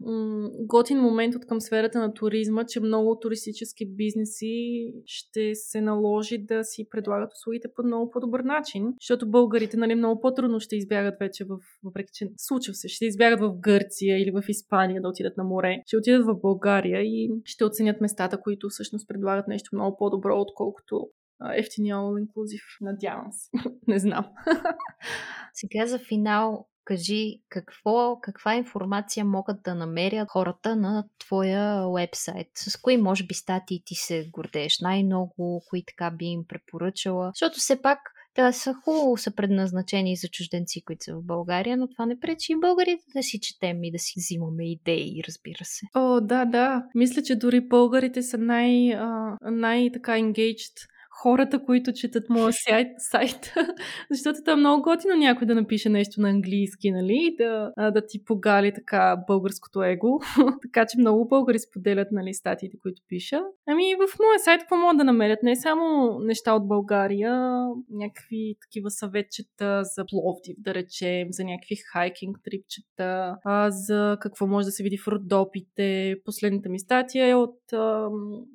м- 0.00 0.50
готин 0.58 0.98
момент 0.98 1.34
от 1.34 1.46
към 1.46 1.60
сферата 1.60 1.98
на 1.98 2.14
туризма, 2.14 2.64
че 2.64 2.80
много 2.80 3.18
туристически 3.18 3.86
бизнеси 3.94 4.86
ще 5.06 5.54
се 5.54 5.80
наложи 5.80 6.38
да 6.38 6.64
си 6.64 6.88
предлагат 6.90 7.32
услугите 7.32 7.68
по 7.76 7.82
много 7.82 8.10
по-добър 8.10 8.40
начин, 8.40 8.94
защото 9.00 9.30
българите 9.30 9.76
нали, 9.76 9.94
много 9.94 10.20
по-трудно 10.20 10.60
ще 10.60 10.76
избягат 10.76 11.14
вече 11.20 11.44
в, 11.44 11.58
въпреки 11.84 12.10
че 12.14 12.28
случва 12.36 12.74
се, 12.74 12.88
ще 12.88 13.04
избягат 13.04 13.40
в 13.40 13.58
Гърция 13.58 14.22
или 14.22 14.30
в 14.30 14.42
Испания 14.48 15.02
да 15.02 15.08
отидат 15.08 15.36
на 15.36 15.44
море, 15.44 15.82
ще 15.86 15.96
отидат 15.96 16.26
в 16.26 16.40
България 16.40 17.02
и 17.02 17.30
ще 17.44 17.64
оценят 17.64 18.00
местата, 18.00 18.40
които 18.40 18.68
всъщност 18.68 19.08
предлагат 19.08 19.48
нещо 19.48 19.70
много 19.72 19.96
по-добро, 19.96 20.40
отколкото 20.40 21.08
ефтиния 21.54 21.96
all 21.96 22.26
inclusive. 22.26 22.80
Надявам 22.80 23.32
се. 23.32 23.50
Не 23.88 23.98
знам. 23.98 24.24
Сега 25.54 25.86
за 25.86 25.98
финал 25.98 26.66
кажи 26.86 27.40
какво, 27.48 28.20
каква 28.20 28.54
информация 28.54 29.24
могат 29.24 29.62
да 29.62 29.74
намерят 29.74 30.28
хората 30.30 30.76
на 30.76 31.04
твоя 31.18 31.88
вебсайт. 31.94 32.48
С 32.54 32.76
кои, 32.76 32.96
може 32.96 33.24
би, 33.26 33.34
статии 33.34 33.82
ти 33.84 33.94
се 33.94 34.28
гордееш 34.32 34.80
най-много, 34.80 35.62
кои 35.68 35.84
така 35.86 36.10
би 36.10 36.24
им 36.24 36.44
препоръчала. 36.48 37.30
Защото 37.34 37.58
все 37.58 37.82
пак 37.82 37.98
те 38.36 38.52
са 38.52 38.74
хубаво 38.74 39.16
са 39.16 39.34
предназначени 39.34 40.16
за 40.16 40.28
чужденци, 40.28 40.84
които 40.84 41.04
са 41.04 41.14
в 41.14 41.22
България, 41.22 41.76
но 41.76 41.88
това 41.88 42.06
не 42.06 42.20
пречи 42.20 42.52
и 42.52 42.60
българите 42.60 43.04
да 43.14 43.22
си 43.22 43.40
четем 43.40 43.84
и 43.84 43.92
да 43.92 43.98
си 43.98 44.14
взимаме 44.16 44.70
идеи, 44.70 45.22
разбира 45.28 45.64
се. 45.64 45.86
О, 45.94 46.20
да, 46.20 46.44
да. 46.44 46.84
Мисля, 46.94 47.22
че 47.22 47.36
дори 47.36 47.68
българите 47.68 48.22
са 48.22 48.38
най, 48.38 48.98
най-така 49.42 50.12
engaged 50.12 50.86
хората, 51.22 51.64
които 51.64 51.92
четат 51.92 52.30
моя 52.30 52.52
сайт, 52.52 52.88
сайт 52.98 53.54
защото 54.10 54.50
е 54.50 54.56
много 54.56 54.82
готино 54.82 55.16
някой 55.16 55.46
да 55.46 55.54
напише 55.54 55.88
нещо 55.88 56.20
на 56.20 56.28
английски, 56.28 56.90
нали, 56.90 57.34
да, 57.38 57.72
да 57.90 58.06
ти 58.06 58.24
погали 58.24 58.72
така 58.74 59.16
българското 59.26 59.82
его. 59.82 60.20
така 60.62 60.86
че 60.86 60.98
много 60.98 61.28
българи 61.28 61.58
споделят, 61.58 62.08
нали, 62.12 62.34
статиите, 62.34 62.76
които 62.82 63.02
пиша. 63.08 63.40
Ами 63.66 63.94
в 63.94 64.18
моя 64.18 64.38
сайт 64.38 64.60
какво 64.60 64.76
могат 64.76 64.98
да 64.98 65.04
намерят? 65.04 65.42
Не 65.42 65.56
само 65.56 66.18
неща 66.18 66.54
от 66.54 66.68
България, 66.68 67.58
някакви 67.90 68.54
такива 68.60 68.90
съветчета 68.90 69.80
за 69.84 70.04
Пловдив, 70.10 70.56
да 70.58 70.74
речем, 70.74 71.28
за 71.30 71.44
някакви 71.44 71.76
хайкинг 71.92 72.36
трипчета, 72.44 73.36
а, 73.44 73.70
за 73.70 74.16
какво 74.20 74.46
може 74.46 74.64
да 74.64 74.72
се 74.72 74.82
види 74.82 74.98
в 74.98 75.08
Родопите. 75.08 76.16
Последната 76.24 76.68
ми 76.68 76.78
статия 76.78 77.28
е 77.28 77.34
от 77.34 77.72
а, 77.72 78.08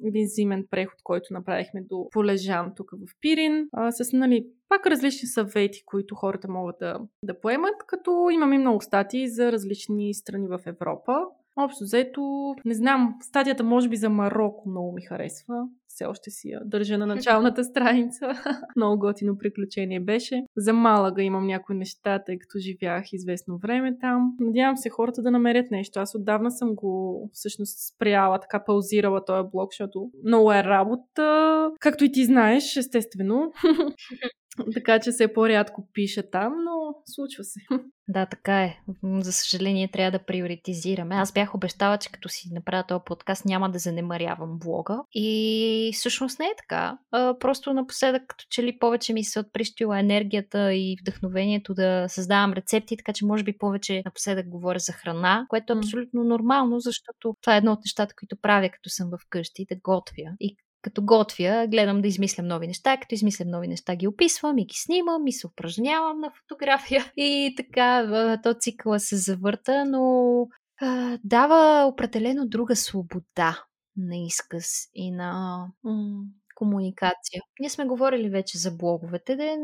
един 0.06 0.28
зимен 0.28 0.68
преход, 0.72 1.00
който 1.04 1.34
направихме 1.34 1.82
до 1.82 2.08
полежа 2.12 2.51
Жан 2.52 2.74
тук 2.76 2.92
в 2.92 3.16
Пирин, 3.22 3.68
а, 3.74 3.92
с 3.92 4.14
нали, 4.14 4.48
пак 4.70 4.88
различни 4.88 5.28
съвети, 5.28 5.84
които 5.86 6.16
хората 6.16 6.48
могат 6.50 6.76
да, 6.80 7.00
да 7.24 7.40
поемат, 7.40 7.76
като 7.88 8.30
имаме 8.32 8.58
много 8.58 8.82
статии 8.82 9.30
за 9.30 9.52
различни 9.52 10.14
страни 10.14 10.48
в 10.48 10.60
Европа. 10.66 11.14
Общо 11.56 11.84
взето, 11.84 12.56
не 12.66 12.74
знам, 12.74 13.16
стадията 13.22 13.64
може 13.64 13.90
би 13.90 13.96
за 13.96 14.10
Марокко 14.10 14.70
много 14.70 14.92
ми 14.92 15.02
харесва. 15.02 15.56
Все 16.02 16.08
още 16.08 16.30
си 16.32 16.50
я 16.50 16.62
държа 16.66 16.98
на 16.98 17.06
началната 17.06 17.64
страница. 17.64 18.28
много 18.76 19.00
готино 19.00 19.38
приключение 19.38 20.00
беше. 20.00 20.44
За 20.58 20.74
Малага 20.74 21.24
имам 21.24 21.48
някои 21.48 21.76
неща, 21.76 22.20
тъй 22.26 22.40
като 22.40 22.60
живях 22.60 23.14
известно 23.14 23.58
време 23.58 23.98
там. 24.00 24.36
Надявам 24.40 24.78
се 24.78 24.90
хората 24.90 25.22
да 25.22 25.32
намерят 25.32 25.72
нещо. 25.72 26.00
Аз 26.00 26.16
отдавна 26.16 26.52
съм 26.52 26.76
го 26.76 27.30
всъщност 27.34 27.94
спряла, 27.94 28.40
така 28.40 28.64
паузирала 28.66 29.26
този 29.26 29.50
блог, 29.52 29.72
защото 29.74 30.10
много 30.26 30.54
е 30.54 30.64
работа. 30.64 31.70
Както 31.80 32.04
и 32.04 32.12
ти 32.12 32.26
знаеш, 32.26 32.78
естествено. 32.78 33.52
така 34.74 35.00
че 35.00 35.12
все 35.12 35.34
по-рядко 35.34 35.88
пиша 35.94 36.30
там, 36.32 36.54
но 36.64 36.96
случва 37.06 37.44
се. 37.44 37.60
Да, 38.08 38.26
така 38.26 38.64
е. 38.64 38.80
За 39.04 39.34
съжаление 39.34 39.92
трябва 39.92 40.12
да 40.12 40.26
приоритизираме. 40.26 41.16
Аз 41.16 41.34
бях 41.34 41.56
обещала, 41.56 41.98
че 41.98 42.12
като 42.12 42.30
си 42.30 42.50
направя 42.54 42.84
този 42.88 43.04
подкаст 43.06 43.46
няма 43.46 43.72
да 43.72 43.80
занемарявам 43.80 44.60
блога. 44.60 45.04
И 45.14 45.92
всъщност 45.94 46.40
не 46.40 46.46
е 46.46 46.56
така. 46.58 46.98
А, 47.12 47.38
просто 47.40 47.74
напоследък, 47.74 48.24
като 48.28 48.46
че 48.50 48.64
ли 48.64 48.80
повече 48.80 49.14
ми 49.14 49.24
се 49.24 49.40
отприщила 49.40 50.00
енергията 50.00 50.74
и 50.74 50.98
вдъхновението 51.02 51.74
да 51.74 52.06
създавам 52.10 52.54
рецепти, 52.54 52.98
така 52.98 53.14
че 53.14 53.26
може 53.26 53.44
би 53.44 53.58
повече 53.58 54.02
напоследък 54.06 54.50
говоря 54.50 54.80
за 54.80 54.92
храна, 54.92 55.46
което 55.50 55.74
е 55.74 55.78
абсолютно 55.78 56.24
нормално, 56.24 56.80
защото 56.80 57.36
това 57.42 57.56
е 57.56 57.58
едно 57.58 57.72
от 57.72 57.80
нещата, 57.86 58.16
които 58.20 58.36
правя 58.42 58.70
като 58.70 58.90
съм 58.90 59.12
вкъщи, 59.26 59.66
да 59.70 59.76
готвя. 59.76 60.36
И 60.40 60.56
като 60.82 61.02
готвя, 61.02 61.68
гледам 61.68 62.02
да 62.02 62.08
измислям 62.08 62.48
нови 62.48 62.68
неща. 62.68 62.98
Като 62.98 63.16
измислям 63.16 63.50
нови 63.50 63.68
неща, 63.68 63.96
ги 63.96 64.08
описвам 64.08 64.58
и 64.58 64.66
ги 64.66 64.76
снимам 64.76 65.28
и 65.28 65.34
се 65.34 65.48
упражнявам 65.48 66.20
на 66.20 66.32
фотография. 66.32 67.06
И 67.18 67.54
така, 67.58 68.40
то 68.44 68.54
цикъла 68.54 69.00
се 69.00 69.18
завърта, 69.18 69.86
но 69.86 70.48
а, 70.82 71.18
дава 71.24 71.88
определено 71.88 72.48
друга 72.48 72.76
свобода 72.76 73.64
на 73.98 74.18
изказ 74.18 74.90
и 74.96 75.12
на 75.12 75.66
комуникация. 76.62 77.42
Ние 77.60 77.70
сме 77.70 77.86
говорили 77.86 78.30
вече 78.30 78.58
за 78.58 78.72
блоговете, 78.72 79.36
де, 79.36 79.58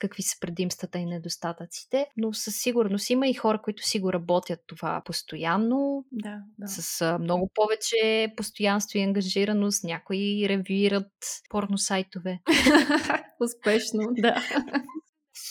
какви 0.00 0.22
са 0.22 0.36
предимствата 0.40 0.98
и 0.98 1.06
недостатъците, 1.06 2.06
но 2.16 2.32
със 2.32 2.56
сигурност 2.56 3.10
има 3.10 3.28
и 3.28 3.34
хора, 3.34 3.62
които 3.62 3.82
си 3.82 4.00
го 4.00 4.12
работят 4.12 4.60
това 4.66 5.02
постоянно, 5.04 6.04
да, 6.12 6.38
да. 6.58 6.68
с 6.68 7.18
много 7.20 7.50
повече 7.54 8.32
постоянство 8.36 8.98
и 8.98 9.02
ангажираност. 9.02 9.84
Някои 9.84 10.48
ревюират 10.48 11.12
порно 11.50 11.78
сайтове. 11.78 12.40
Успешно, 13.40 14.08
да. 14.18 14.42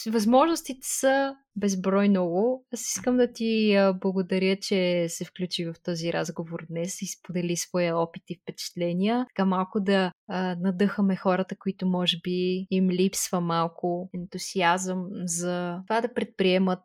Възможностите 0.08 0.88
са 0.88 1.36
безброй 1.56 2.10
много. 2.10 2.66
Аз 2.74 2.82
искам 2.82 3.18
да 3.18 3.32
ти 3.34 3.78
благодаря, 4.02 4.58
че 4.62 5.06
се 5.10 5.26
включи 5.26 5.66
в 5.66 5.76
този 5.84 6.14
разговор 6.14 6.60
днес 6.70 7.02
и 7.02 7.08
сподели 7.08 7.56
своя 7.56 7.98
опит 7.98 8.24
и 8.30 8.40
впечатления. 8.42 9.26
Така 9.30 9.46
малко 9.46 9.80
да 9.80 10.12
а, 10.28 10.56
надъхаме 10.56 11.16
хората, 11.16 11.56
които 11.60 11.86
може 11.86 12.18
би 12.24 12.68
им 12.70 12.90
липсва 12.90 13.42
малко 13.42 14.10
ентусиазъм 14.16 15.06
за 15.26 15.80
това 15.88 16.02
да 16.02 16.14
предприемат 16.14 16.84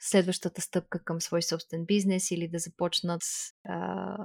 следващата 0.00 0.60
стъпка 0.60 1.04
към 1.04 1.20
свой 1.20 1.42
собствен 1.42 1.84
бизнес 1.84 2.30
или 2.30 2.48
да 2.48 2.58
започнат 2.58 3.22
а, 3.68 3.76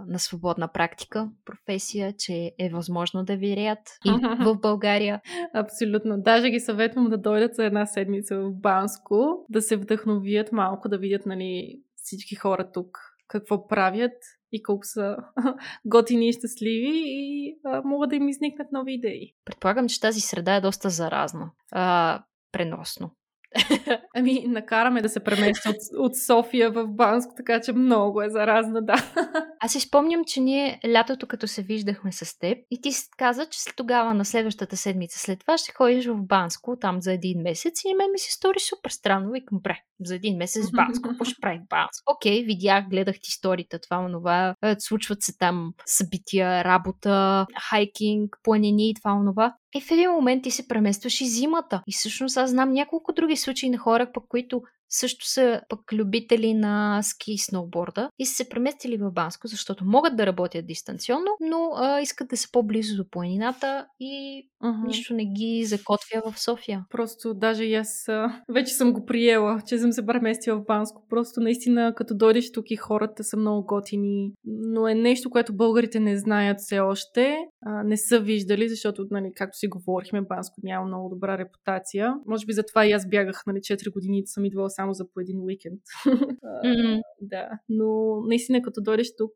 на 0.08 0.20
свободна 0.20 0.72
практика 0.72 1.30
професия, 1.46 2.14
че 2.18 2.52
е 2.60 2.70
възможно 2.70 3.24
да 3.24 3.36
виреят 3.36 3.80
и 4.06 4.10
в 4.46 4.58
България. 4.62 5.22
Абсолютно. 5.54 6.22
Даже 6.22 6.50
ги 6.50 6.60
съветвам 6.60 7.10
да 7.10 7.18
дойдат 7.18 7.56
за 7.56 7.66
една 7.66 7.86
седмица 7.86 8.38
в 8.38 8.52
Банско, 8.52 9.46
да 9.50 9.62
се 9.68 9.78
вдъхновият 9.78 10.52
малко, 10.52 10.90
да 10.90 10.98
видят 10.98 11.26
нали, 11.26 11.82
всички 11.96 12.36
хора 12.36 12.72
тук 12.72 12.98
какво 13.28 13.68
правят 13.68 14.18
и 14.52 14.64
колко 14.64 14.86
са 14.86 15.18
готини 15.86 16.30
и 16.30 16.34
щастливи 16.34 17.04
и 17.06 17.56
а, 17.66 17.82
могат 17.82 18.10
да 18.10 18.16
им 18.16 18.30
изникнат 18.30 18.72
нови 18.72 18.94
идеи. 18.94 19.34
Предполагам, 19.46 19.88
че 19.88 20.02
тази 20.02 20.22
среда 20.22 20.56
е 20.56 20.62
доста 20.62 20.90
заразна. 20.90 21.52
А, 21.72 22.24
преносно. 22.52 23.12
Ами, 24.16 24.44
накараме 24.48 25.02
да 25.02 25.10
се 25.10 25.24
премести 25.24 25.70
от, 25.70 25.76
от 25.98 26.18
София 26.18 26.72
в 26.72 26.88
Банско, 26.88 27.34
така 27.38 27.62
че 27.62 27.74
много 27.74 28.22
е 28.22 28.30
заразна, 28.30 28.82
да. 28.82 28.96
Аз 29.60 29.72
си 29.72 29.80
спомням, 29.80 30.24
че 30.28 30.40
ние 30.40 30.80
лятото, 30.88 31.28
като 31.28 31.48
се 31.48 31.62
виждахме 31.62 32.12
с 32.12 32.40
теб, 32.40 32.58
и 32.72 32.82
ти 32.82 32.90
каза, 33.18 33.46
че 33.46 33.60
тогава 33.76 34.14
на 34.14 34.26
следващата 34.26 34.78
седмица 34.78 35.20
след 35.20 35.40
това 35.40 35.58
ще 35.58 35.74
ходиш 35.74 36.06
в 36.06 36.22
Банско, 36.22 36.78
там 36.82 37.02
за 37.02 37.14
един 37.14 37.42
месец, 37.42 37.84
и 37.86 37.94
мен 37.94 38.12
ми 38.12 38.20
се 38.20 38.32
стори 38.32 38.60
супер 38.60 38.90
странно. 38.90 39.32
Викам, 39.32 39.60
бре, 39.64 39.78
за 40.00 40.16
един 40.16 40.38
месец 40.38 40.66
в 40.66 40.72
Банско, 40.76 41.10
какво 41.10 41.26
ще 41.26 41.42
прави 41.42 41.58
в 41.58 41.68
Банско? 41.70 42.14
Окей, 42.16 42.42
okay, 42.42 42.46
видях, 42.46 42.90
гледах 42.90 43.16
ти 43.16 43.28
историята, 43.28 43.80
това, 43.80 43.98
онова, 43.98 44.56
е, 44.64 44.76
случват 44.80 45.22
се 45.22 45.38
там 45.38 45.74
събития, 45.86 46.64
работа, 46.64 47.46
хайкинг, 47.70 48.38
планини 48.44 48.90
и 48.90 48.94
това, 48.94 49.14
онова. 49.14 49.56
И 49.76 49.82
в 49.82 49.92
един 49.92 50.12
момент 50.12 50.44
ти 50.44 50.52
се 50.52 50.68
преместваш 50.68 51.22
и 51.22 51.26
зимата. 51.26 51.82
И 51.88 51.92
всъщност 51.92 52.38
аз 52.38 52.50
знам 52.50 52.74
няколко 52.74 53.14
други 53.14 53.36
случаи 53.36 53.70
на 53.70 53.78
хора, 53.78 54.12
по 54.14 54.22
които 54.22 54.62
също 54.90 55.30
са 55.30 55.62
пък 55.70 55.80
любители 55.94 56.54
на 56.54 57.02
ски 57.04 57.32
и 57.32 57.38
сноуборда 57.38 58.10
и 58.20 58.26
са 58.26 58.36
се 58.36 58.50
преместили 58.50 58.98
в 58.98 59.12
Банско, 59.12 59.48
защото 59.48 59.86
могат 59.86 60.16
да 60.16 60.26
работят 60.26 60.68
дистанционно, 60.68 61.32
но 61.42 61.72
а, 61.76 62.02
искат 62.02 62.28
да 62.28 62.38
са 62.38 62.48
по-близо 62.52 62.98
до 62.98 63.10
планината 63.10 63.86
и 64.00 64.46
uh-huh. 64.64 64.88
нищо 64.88 65.14
не 65.14 65.26
ги 65.26 65.66
закотвя 65.66 66.32
в 66.32 66.40
София. 66.40 66.86
Просто 66.90 67.34
даже 67.34 67.64
и 67.64 67.76
аз 67.76 68.08
вече 68.54 68.74
съм 68.74 68.94
го 68.94 69.06
приела, 69.06 69.62
че 69.68 69.78
съм 69.78 69.92
се 69.92 70.06
преместила 70.06 70.58
в 70.58 70.66
Банско. 70.66 71.04
Просто 71.10 71.40
наистина, 71.40 71.94
като 71.96 72.16
дойдеш 72.16 72.52
тук 72.52 72.72
и 72.72 72.76
хората 72.76 73.24
са 73.24 73.38
много 73.38 73.66
готини, 73.66 74.32
но 74.46 74.88
е 74.88 74.96
нещо, 74.96 75.30
което 75.30 75.56
българите 75.56 76.00
не 76.00 76.18
знаят 76.18 76.58
все 76.60 76.80
още, 76.80 77.38
а, 77.68 77.84
не 77.84 77.98
са 77.98 78.20
виждали, 78.20 78.70
защото, 78.70 79.08
нали, 79.12 79.32
както 79.36 79.58
си 79.58 79.68
говорихме, 79.68 80.22
Банско 80.22 80.62
няма 80.64 80.86
много 80.86 81.10
добра 81.10 81.38
репутация. 81.38 82.16
Може 82.26 82.46
би 82.46 82.54
затова 82.54 82.86
и 82.86 82.92
аз 82.92 83.10
бягах, 83.10 83.44
нали, 83.48 83.58
4 83.58 83.92
години 83.94 84.24
съм 84.26 84.46
идвала 84.46 84.70
само 84.70 84.94
за 84.94 85.10
по 85.10 85.20
един 85.20 85.40
уикенд. 85.40 85.82
mm-hmm. 86.06 87.02
да, 87.22 87.50
но 87.70 88.22
наистина 88.28 88.62
като 88.62 88.82
дойдеш 88.82 89.16
тук, 89.16 89.32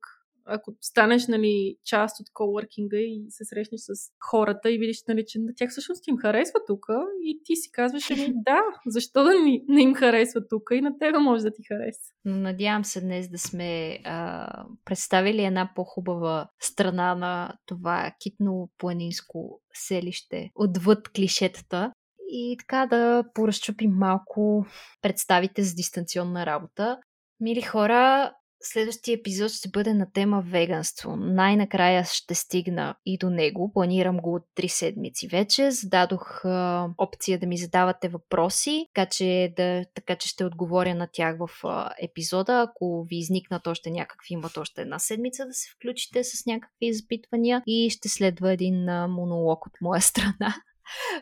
ако 0.49 0.73
станеш 0.81 1.27
нали, 1.27 1.75
част 1.85 2.19
от 2.19 2.27
коворкинга 2.33 2.97
и 2.97 3.25
се 3.29 3.45
срещнеш 3.45 3.81
с 3.81 4.11
хората 4.29 4.71
и 4.71 4.77
видиш, 4.77 5.03
нали, 5.07 5.25
че 5.27 5.39
на 5.39 5.53
тях 5.55 5.71
всъщност 5.71 6.07
им 6.07 6.17
харесва 6.17 6.59
тук 6.67 6.85
и 7.23 7.41
ти 7.45 7.55
си 7.55 7.71
казваш, 7.71 8.11
ами 8.11 8.33
да, 8.45 8.61
защо 8.85 9.23
да 9.23 9.33
ни, 9.33 9.63
не 9.67 9.81
им 9.81 9.95
харесва 9.95 10.47
тук 10.47 10.63
и 10.71 10.81
на 10.81 10.97
тебе 10.99 11.17
може 11.17 11.43
да 11.43 11.51
ти 11.53 11.61
хареса. 11.67 12.13
Надявам 12.25 12.85
се 12.85 13.01
днес 13.01 13.29
да 13.29 13.37
сме 13.37 13.99
а, 14.05 14.65
представили 14.85 15.43
една 15.43 15.71
по-хубава 15.75 16.49
страна 16.59 17.15
на 17.15 17.53
това 17.65 18.11
китно-планинско 18.19 19.59
селище 19.73 20.49
отвъд 20.55 21.09
клишетата 21.09 21.91
и 22.31 22.55
така 22.59 22.85
да 22.85 23.23
поразчупим 23.33 23.91
малко 23.91 24.65
представите 25.01 25.63
за 25.63 25.75
дистанционна 25.75 26.45
работа. 26.45 26.97
Мили 27.39 27.61
хора, 27.61 28.33
Следващия 28.61 29.15
епизод 29.15 29.51
ще 29.51 29.69
бъде 29.69 29.93
на 29.93 30.11
тема 30.13 30.43
веганство. 30.45 31.15
Най-накрая 31.15 32.05
ще 32.05 32.35
стигна 32.35 32.95
и 33.05 33.17
до 33.17 33.29
него. 33.29 33.71
Планирам 33.73 34.17
го 34.17 34.35
от 34.35 34.43
3 34.57 34.67
седмици 34.67 35.27
вече. 35.27 35.71
Зададох 35.71 36.45
а, 36.45 36.87
опция 36.97 37.39
да 37.39 37.47
ми 37.47 37.57
задавате 37.57 38.09
въпроси, 38.09 38.85
така 38.93 39.09
че, 39.09 39.53
да, 39.57 39.85
така 39.95 40.15
че 40.15 40.27
ще 40.27 40.45
отговоря 40.45 40.95
на 40.95 41.07
тях 41.13 41.37
в 41.39 41.49
а, 41.63 41.89
епизода. 42.01 42.65
Ако 42.69 43.05
ви 43.09 43.17
изникнат 43.17 43.67
още 43.67 43.91
някакви, 43.91 44.33
имат 44.33 44.57
още 44.57 44.81
една 44.81 44.99
седмица 44.99 45.45
да 45.45 45.53
се 45.53 45.71
включите 45.75 46.23
с 46.23 46.45
някакви 46.45 46.93
запитвания 46.93 47.63
и 47.67 47.89
ще 47.89 48.09
следва 48.09 48.53
един 48.53 48.89
а, 48.89 49.07
монолог 49.07 49.65
от 49.65 49.73
моя 49.81 50.01
страна 50.01 50.55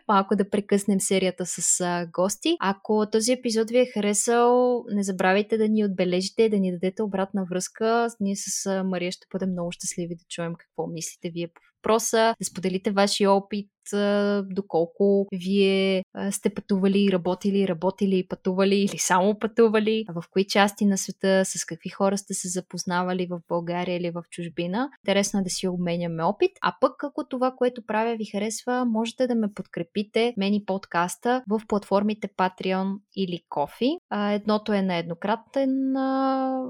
малко 0.08 0.36
да 0.36 0.50
прекъснем 0.50 1.00
серията 1.00 1.46
с 1.46 1.82
а, 1.82 2.08
гости. 2.14 2.56
Ако 2.60 3.06
този 3.12 3.32
епизод 3.32 3.70
ви 3.70 3.80
е 3.80 3.92
харесал, 3.94 4.84
не 4.90 5.04
забравяйте 5.04 5.58
да 5.58 5.68
ни 5.68 5.86
отбележите, 5.86 6.50
да 6.50 6.60
ни 6.60 6.72
дадете 6.72 7.04
обратна 7.04 7.46
връзка. 7.50 8.08
Ние 8.20 8.36
с 8.36 8.66
а, 8.66 8.84
Мария 8.84 9.12
ще 9.12 9.28
бъдем 9.32 9.52
много 9.52 9.72
щастливи 9.72 10.16
да 10.16 10.24
чуем 10.30 10.54
какво 10.60 10.88
мислите 10.88 11.30
вие 11.30 11.48
по 11.48 11.62
въпроса, 11.78 12.36
да 12.40 12.46
споделите 12.46 12.92
вашия 12.92 13.32
опит, 13.32 13.70
доколко 14.44 15.28
вие 15.32 16.04
сте 16.32 16.50
пътували, 16.50 17.12
работили, 17.12 17.68
работили, 17.68 18.28
пътували 18.28 18.76
или 18.76 18.98
само 18.98 19.40
пътували, 19.40 20.06
в 20.10 20.24
кои 20.32 20.48
части 20.48 20.86
на 20.86 20.98
света, 20.98 21.46
с 21.46 21.66
какви 21.66 21.90
хора 21.90 22.18
сте 22.18 22.34
се 22.34 22.48
запознавали 22.48 23.28
в 23.28 23.40
България 23.48 23.98
или 23.98 24.12
в 24.12 24.24
чужбина. 24.30 24.90
Интересно 25.04 25.40
е 25.40 25.44
да 25.44 25.50
си 25.50 25.68
обменяме 25.68 26.24
опит. 26.24 26.52
А 26.62 26.76
пък, 26.82 27.04
ако 27.04 27.28
това, 27.28 27.54
което 27.58 27.86
правя 27.86 28.16
ви 28.16 28.26
харесва, 28.26 28.86
можете 28.86 29.28
да 29.28 29.36
ме 29.36 29.54
подкрепите, 29.54 30.34
мен 30.38 30.54
и 30.54 30.66
подкаста, 30.66 31.44
в 31.50 31.62
платформите 31.68 32.28
Patreon 32.28 32.96
или 33.16 33.40
Кофи. 33.50 33.98
Едното 34.14 34.74
е 34.74 34.82
на 34.82 34.96
еднократен 34.96 35.94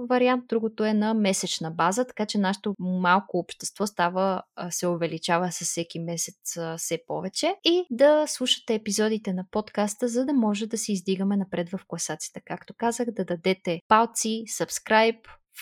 вариант, 0.09 0.43
другото 0.49 0.83
е 0.83 0.93
на 0.93 1.13
месечна 1.13 1.71
база, 1.71 2.05
така 2.05 2.25
че 2.25 2.37
нашето 2.37 2.75
малко 2.79 3.37
общество 3.37 3.87
става, 3.87 4.41
се 4.69 4.87
увеличава 4.87 5.51
с 5.51 5.65
всеки 5.65 5.99
месец 5.99 6.57
все 6.77 6.99
повече 7.07 7.55
и 7.63 7.85
да 7.91 8.27
слушате 8.27 8.73
епизодите 8.73 9.33
на 9.33 9.45
подкаста, 9.51 10.07
за 10.07 10.25
да 10.25 10.33
може 10.33 10.67
да 10.67 10.77
се 10.77 10.91
издигаме 10.91 11.37
напред 11.37 11.69
в 11.69 11.79
класацията. 11.87 12.41
Както 12.45 12.73
казах, 12.77 13.07
да 13.11 13.25
дадете 13.25 13.79
палци, 13.87 14.43
subscribe, 14.47 15.19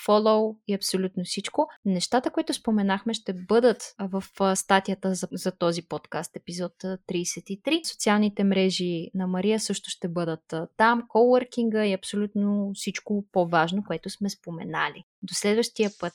follow 0.07 0.57
и 0.67 0.73
абсолютно 0.73 1.23
всичко. 1.23 1.67
Нещата, 1.85 2.31
които 2.31 2.53
споменахме, 2.53 3.13
ще 3.13 3.33
бъдат 3.33 3.95
в 3.99 4.23
статията 4.55 5.13
за, 5.13 5.27
за 5.31 5.51
този 5.51 5.81
подкаст, 5.81 6.35
епизод 6.35 6.71
33. 6.81 7.87
Социалните 7.87 8.43
мрежи 8.43 9.07
на 9.13 9.27
Мария 9.27 9.59
също 9.59 9.89
ще 9.89 10.07
бъдат 10.07 10.53
там, 10.77 11.03
колоркинга 11.07 11.85
и 11.85 11.93
абсолютно 11.93 12.71
всичко 12.75 13.25
по-важно, 13.31 13.83
което 13.87 14.09
сме 14.09 14.29
споменали. 14.29 15.03
До 15.21 15.33
следващия 15.33 15.89
път! 15.99 16.13